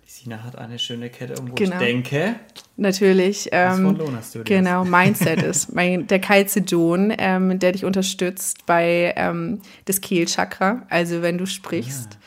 die 0.06 0.10
Sina 0.10 0.42
hat 0.42 0.56
eine 0.56 0.78
schöne 0.78 1.08
Kette, 1.08 1.34
wo 1.40 1.54
genau. 1.54 1.72
ich 1.72 1.78
denke. 1.78 2.36
Natürlich. 2.76 3.48
Ähm, 3.52 3.98
genau, 4.44 4.84
Mindset 4.84 5.42
ist 5.42 5.74
mein, 5.74 6.06
der 6.06 6.20
Calcedon, 6.20 7.12
ähm, 7.16 7.58
der 7.58 7.72
dich 7.72 7.84
unterstützt 7.84 8.66
bei 8.66 9.14
ähm, 9.16 9.60
das 9.86 10.00
Kehlchakra, 10.00 10.82
also 10.90 11.22
wenn 11.22 11.38
du 11.38 11.46
sprichst. 11.46 12.14
Ja. 12.14 12.18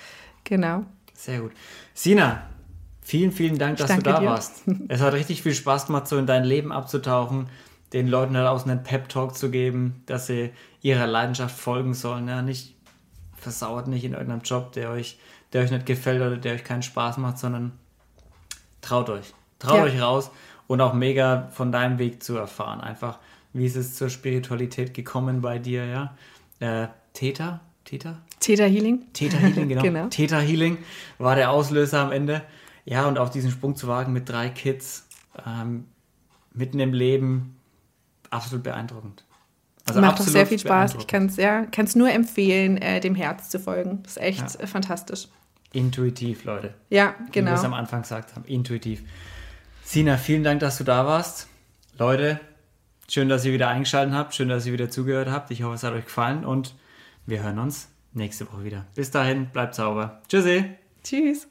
Genau. 0.43 0.86
Sehr 1.13 1.41
gut. 1.41 1.51
Sina, 1.93 2.47
Vielen, 3.08 3.32
vielen 3.32 3.58
Dank, 3.58 3.78
dass 3.78 3.95
du 3.95 4.01
da 4.01 4.20
dir. 4.20 4.26
warst. 4.26 4.64
Es 4.89 4.99
hat 4.99 5.14
richtig 5.14 5.41
viel 5.41 5.53
Spaß 5.53 5.86
gemacht, 5.86 6.10
so 6.10 6.18
in 6.18 6.26
dein 6.26 6.43
Leben 6.43 6.74
abzutauchen, 6.74 7.47
den 7.93 8.10
Leuten 8.10 8.34
da 8.34 8.43
draußen 8.43 8.70
einen 8.70 8.84
Pep-Talk 8.84 9.34
zu 9.34 9.49
geben, 9.49 10.03
dass 10.08 10.28
sie 10.28 10.49
ihrer 10.82 11.08
Leidenschaft 11.08 11.58
folgen 11.58 11.93
sollen. 11.93 12.28
Ja, 12.28 12.41
nicht 12.41 12.76
versauert 13.38 13.88
nicht 13.88 14.03
in 14.03 14.12
irgendeinem 14.12 14.41
Job, 14.41 14.74
der 14.74 14.89
euch, 14.89 15.18
der 15.53 15.64
euch 15.64 15.72
nicht 15.72 15.86
gefällt 15.86 16.22
oder 16.22 16.36
der 16.36 16.55
euch 16.55 16.66
keinen 16.66 16.84
Spaß 16.84 17.16
macht, 17.20 17.39
sondern 17.39 17.72
traut 18.82 19.10
euch. 19.10 19.34
Traut 19.58 19.78
ja. 19.78 19.84
euch 19.84 20.01
raus 20.01 20.30
und 20.68 20.82
auch 20.82 20.93
mega 20.93 21.47
von 21.53 21.72
deinem 21.72 21.99
Weg 21.99 22.22
zu 22.22 22.36
erfahren. 22.36 22.82
Einfach, 22.82 23.20
wie 23.53 23.66
ist 23.66 23.78
es 23.78 23.95
zur 23.95 24.10
Spiritualität 24.10 24.93
gekommen 24.93 25.39
bei 25.39 25.60
dir, 25.60 25.86
ja? 25.86 26.18
Äh, 26.60 26.89
Theta? 27.14 27.62
Theta? 27.86 28.18
Theta 28.41 28.66
Healing. 28.66 29.05
Theta 29.14 29.38
Healing, 29.38 29.70
genau. 29.70 29.82
genau. 29.82 30.08
Theta 30.08 30.39
Healing 30.39 30.80
war 31.20 31.38
der 31.38 31.51
Auslöser 31.51 32.01
am 32.01 32.12
Ende. 32.12 32.41
Ja, 32.90 33.06
und 33.06 33.18
auch 33.18 33.28
diesen 33.28 33.52
Sprung 33.52 33.76
zu 33.76 33.90
wagen 33.90 34.14
mit 34.14 34.30
drei 34.30 34.48
Kids, 34.48 35.06
ähm, 35.46 35.86
mitten 36.54 36.80
im 36.80 36.94
Leben, 36.94 37.58
absolut 38.30 38.64
beeindruckend. 38.64 39.26
Also 39.86 40.00
Macht 40.00 40.20
doch 40.20 40.26
sehr 40.26 40.48
viel 40.48 40.58
Spaß. 40.58 40.96
Ich 40.96 41.06
kann 41.06 41.26
es 41.26 41.36
ja, 41.36 41.66
nur 41.96 42.10
empfehlen, 42.10 42.78
äh, 42.78 43.02
dem 43.02 43.14
Herz 43.14 43.50
zu 43.50 43.60
folgen. 43.60 44.04
Das 44.04 44.14
ist 44.14 44.24
echt 44.24 44.60
ja. 44.60 44.68
fantastisch. 44.68 45.28
Intuitiv, 45.74 46.46
Leute. 46.46 46.74
Ja, 46.90 47.16
genau. 47.34 47.52
Wie 47.52 47.54
wir 47.56 47.60
es 47.60 47.66
am 47.66 47.74
Anfang 47.74 48.04
gesagt 48.04 48.36
haben, 48.36 48.46
intuitiv. 48.46 49.04
Sina, 49.84 50.16
vielen 50.16 50.44
Dank, 50.44 50.62
dass 50.62 50.78
du 50.78 50.86
da 50.86 51.06
warst. 51.06 51.50
Leute, 51.98 52.40
schön, 53.10 53.28
dass 53.28 53.44
ihr 53.44 53.52
wieder 53.52 53.68
eingeschaltet 53.68 54.16
habt. 54.16 54.34
Schön, 54.34 54.48
dass 54.48 54.66
ihr 54.66 54.72
wieder 54.72 54.90
zugehört 54.90 55.30
habt. 55.30 55.52
Ich 55.52 55.64
hoffe, 55.64 55.76
es 55.76 55.84
hat 55.84 55.94
euch 55.94 56.06
gefallen 56.06 56.46
und 56.46 56.74
wir 57.26 57.44
hören 57.44 57.60
uns 57.60 57.90
nächste 58.14 58.48
Woche 58.48 58.64
wieder. 58.64 58.86
Bis 58.96 59.12
dahin, 59.12 59.48
bleibt 59.48 59.76
sauber. 59.76 60.22
Tschüssi. 60.30 60.72
Tschüss. 61.04 61.50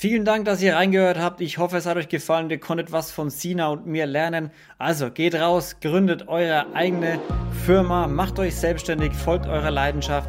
Vielen 0.00 0.24
Dank, 0.24 0.46
dass 0.46 0.62
ihr 0.62 0.76
reingehört 0.76 1.18
habt. 1.18 1.42
Ich 1.42 1.58
hoffe, 1.58 1.76
es 1.76 1.84
hat 1.84 1.98
euch 1.98 2.08
gefallen. 2.08 2.48
Ihr 2.48 2.58
konntet 2.58 2.90
was 2.90 3.10
von 3.10 3.28
Sina 3.28 3.68
und 3.68 3.84
mir 3.84 4.06
lernen. 4.06 4.50
Also 4.78 5.10
geht 5.10 5.34
raus, 5.34 5.76
gründet 5.82 6.26
eure 6.26 6.74
eigene 6.74 7.20
Firma, 7.66 8.06
macht 8.06 8.38
euch 8.38 8.56
selbstständig, 8.56 9.12
folgt 9.12 9.46
eurer 9.46 9.70
Leidenschaft 9.70 10.26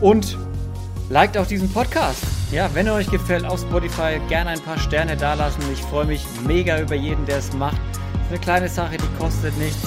und 0.00 0.38
liked 1.10 1.36
auch 1.36 1.48
diesen 1.48 1.68
Podcast. 1.72 2.22
Ja, 2.52 2.72
wenn 2.74 2.86
er 2.86 2.94
euch 2.94 3.10
gefällt, 3.10 3.44
auf 3.44 3.62
Spotify 3.62 4.20
gerne 4.28 4.50
ein 4.50 4.60
paar 4.60 4.78
Sterne 4.78 5.16
dalassen. 5.16 5.64
Ich 5.72 5.82
freue 5.82 6.06
mich 6.06 6.24
mega 6.46 6.78
über 6.80 6.94
jeden, 6.94 7.26
der 7.26 7.38
es 7.38 7.52
macht. 7.54 7.80
Eine 8.28 8.38
kleine 8.38 8.68
Sache, 8.68 8.98
die 8.98 9.18
kostet 9.18 9.58
nichts, 9.58 9.82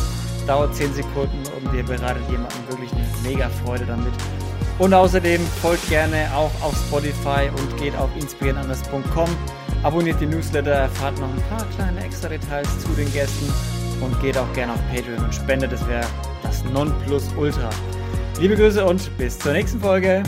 dauert 0.46 0.76
10 0.76 0.94
Sekunden 0.94 1.42
und 1.56 1.74
ihr 1.74 1.84
bereitet 1.84 2.24
jemandem 2.30 2.68
wirklich 2.68 2.92
eine 2.92 3.08
mega 3.24 3.48
Freude 3.48 3.86
damit. 3.86 4.12
Und 4.78 4.94
außerdem 4.94 5.42
folgt 5.62 5.88
gerne 5.90 6.30
auch 6.36 6.52
auf 6.62 6.76
Spotify 6.88 7.50
und 7.50 7.78
geht 7.78 7.96
auf 7.96 8.10
inspirierenanders.com. 8.20 9.30
Abonniert 9.84 10.20
die 10.20 10.26
Newsletter, 10.26 10.72
erfahrt 10.72 11.20
noch 11.20 11.30
ein 11.30 11.44
paar 11.50 11.66
kleine 11.76 12.04
extra 12.04 12.28
Details 12.28 12.68
zu 12.80 12.90
den 12.90 13.12
Gästen 13.14 13.52
und 14.02 14.20
geht 14.22 14.38
auch 14.38 14.52
gerne 14.54 14.74
auf 14.74 14.80
Patreon 14.94 15.24
und 15.24 15.34
spendet. 15.34 15.72
Das 15.72 15.88
wäre 15.88 16.06
das 16.44 16.64
Nonplusultra. 16.66 17.70
Liebe 18.40 18.56
Grüße 18.56 18.86
und 18.86 19.18
bis 19.18 19.40
zur 19.40 19.54
nächsten 19.54 19.80
Folge. 19.80 20.24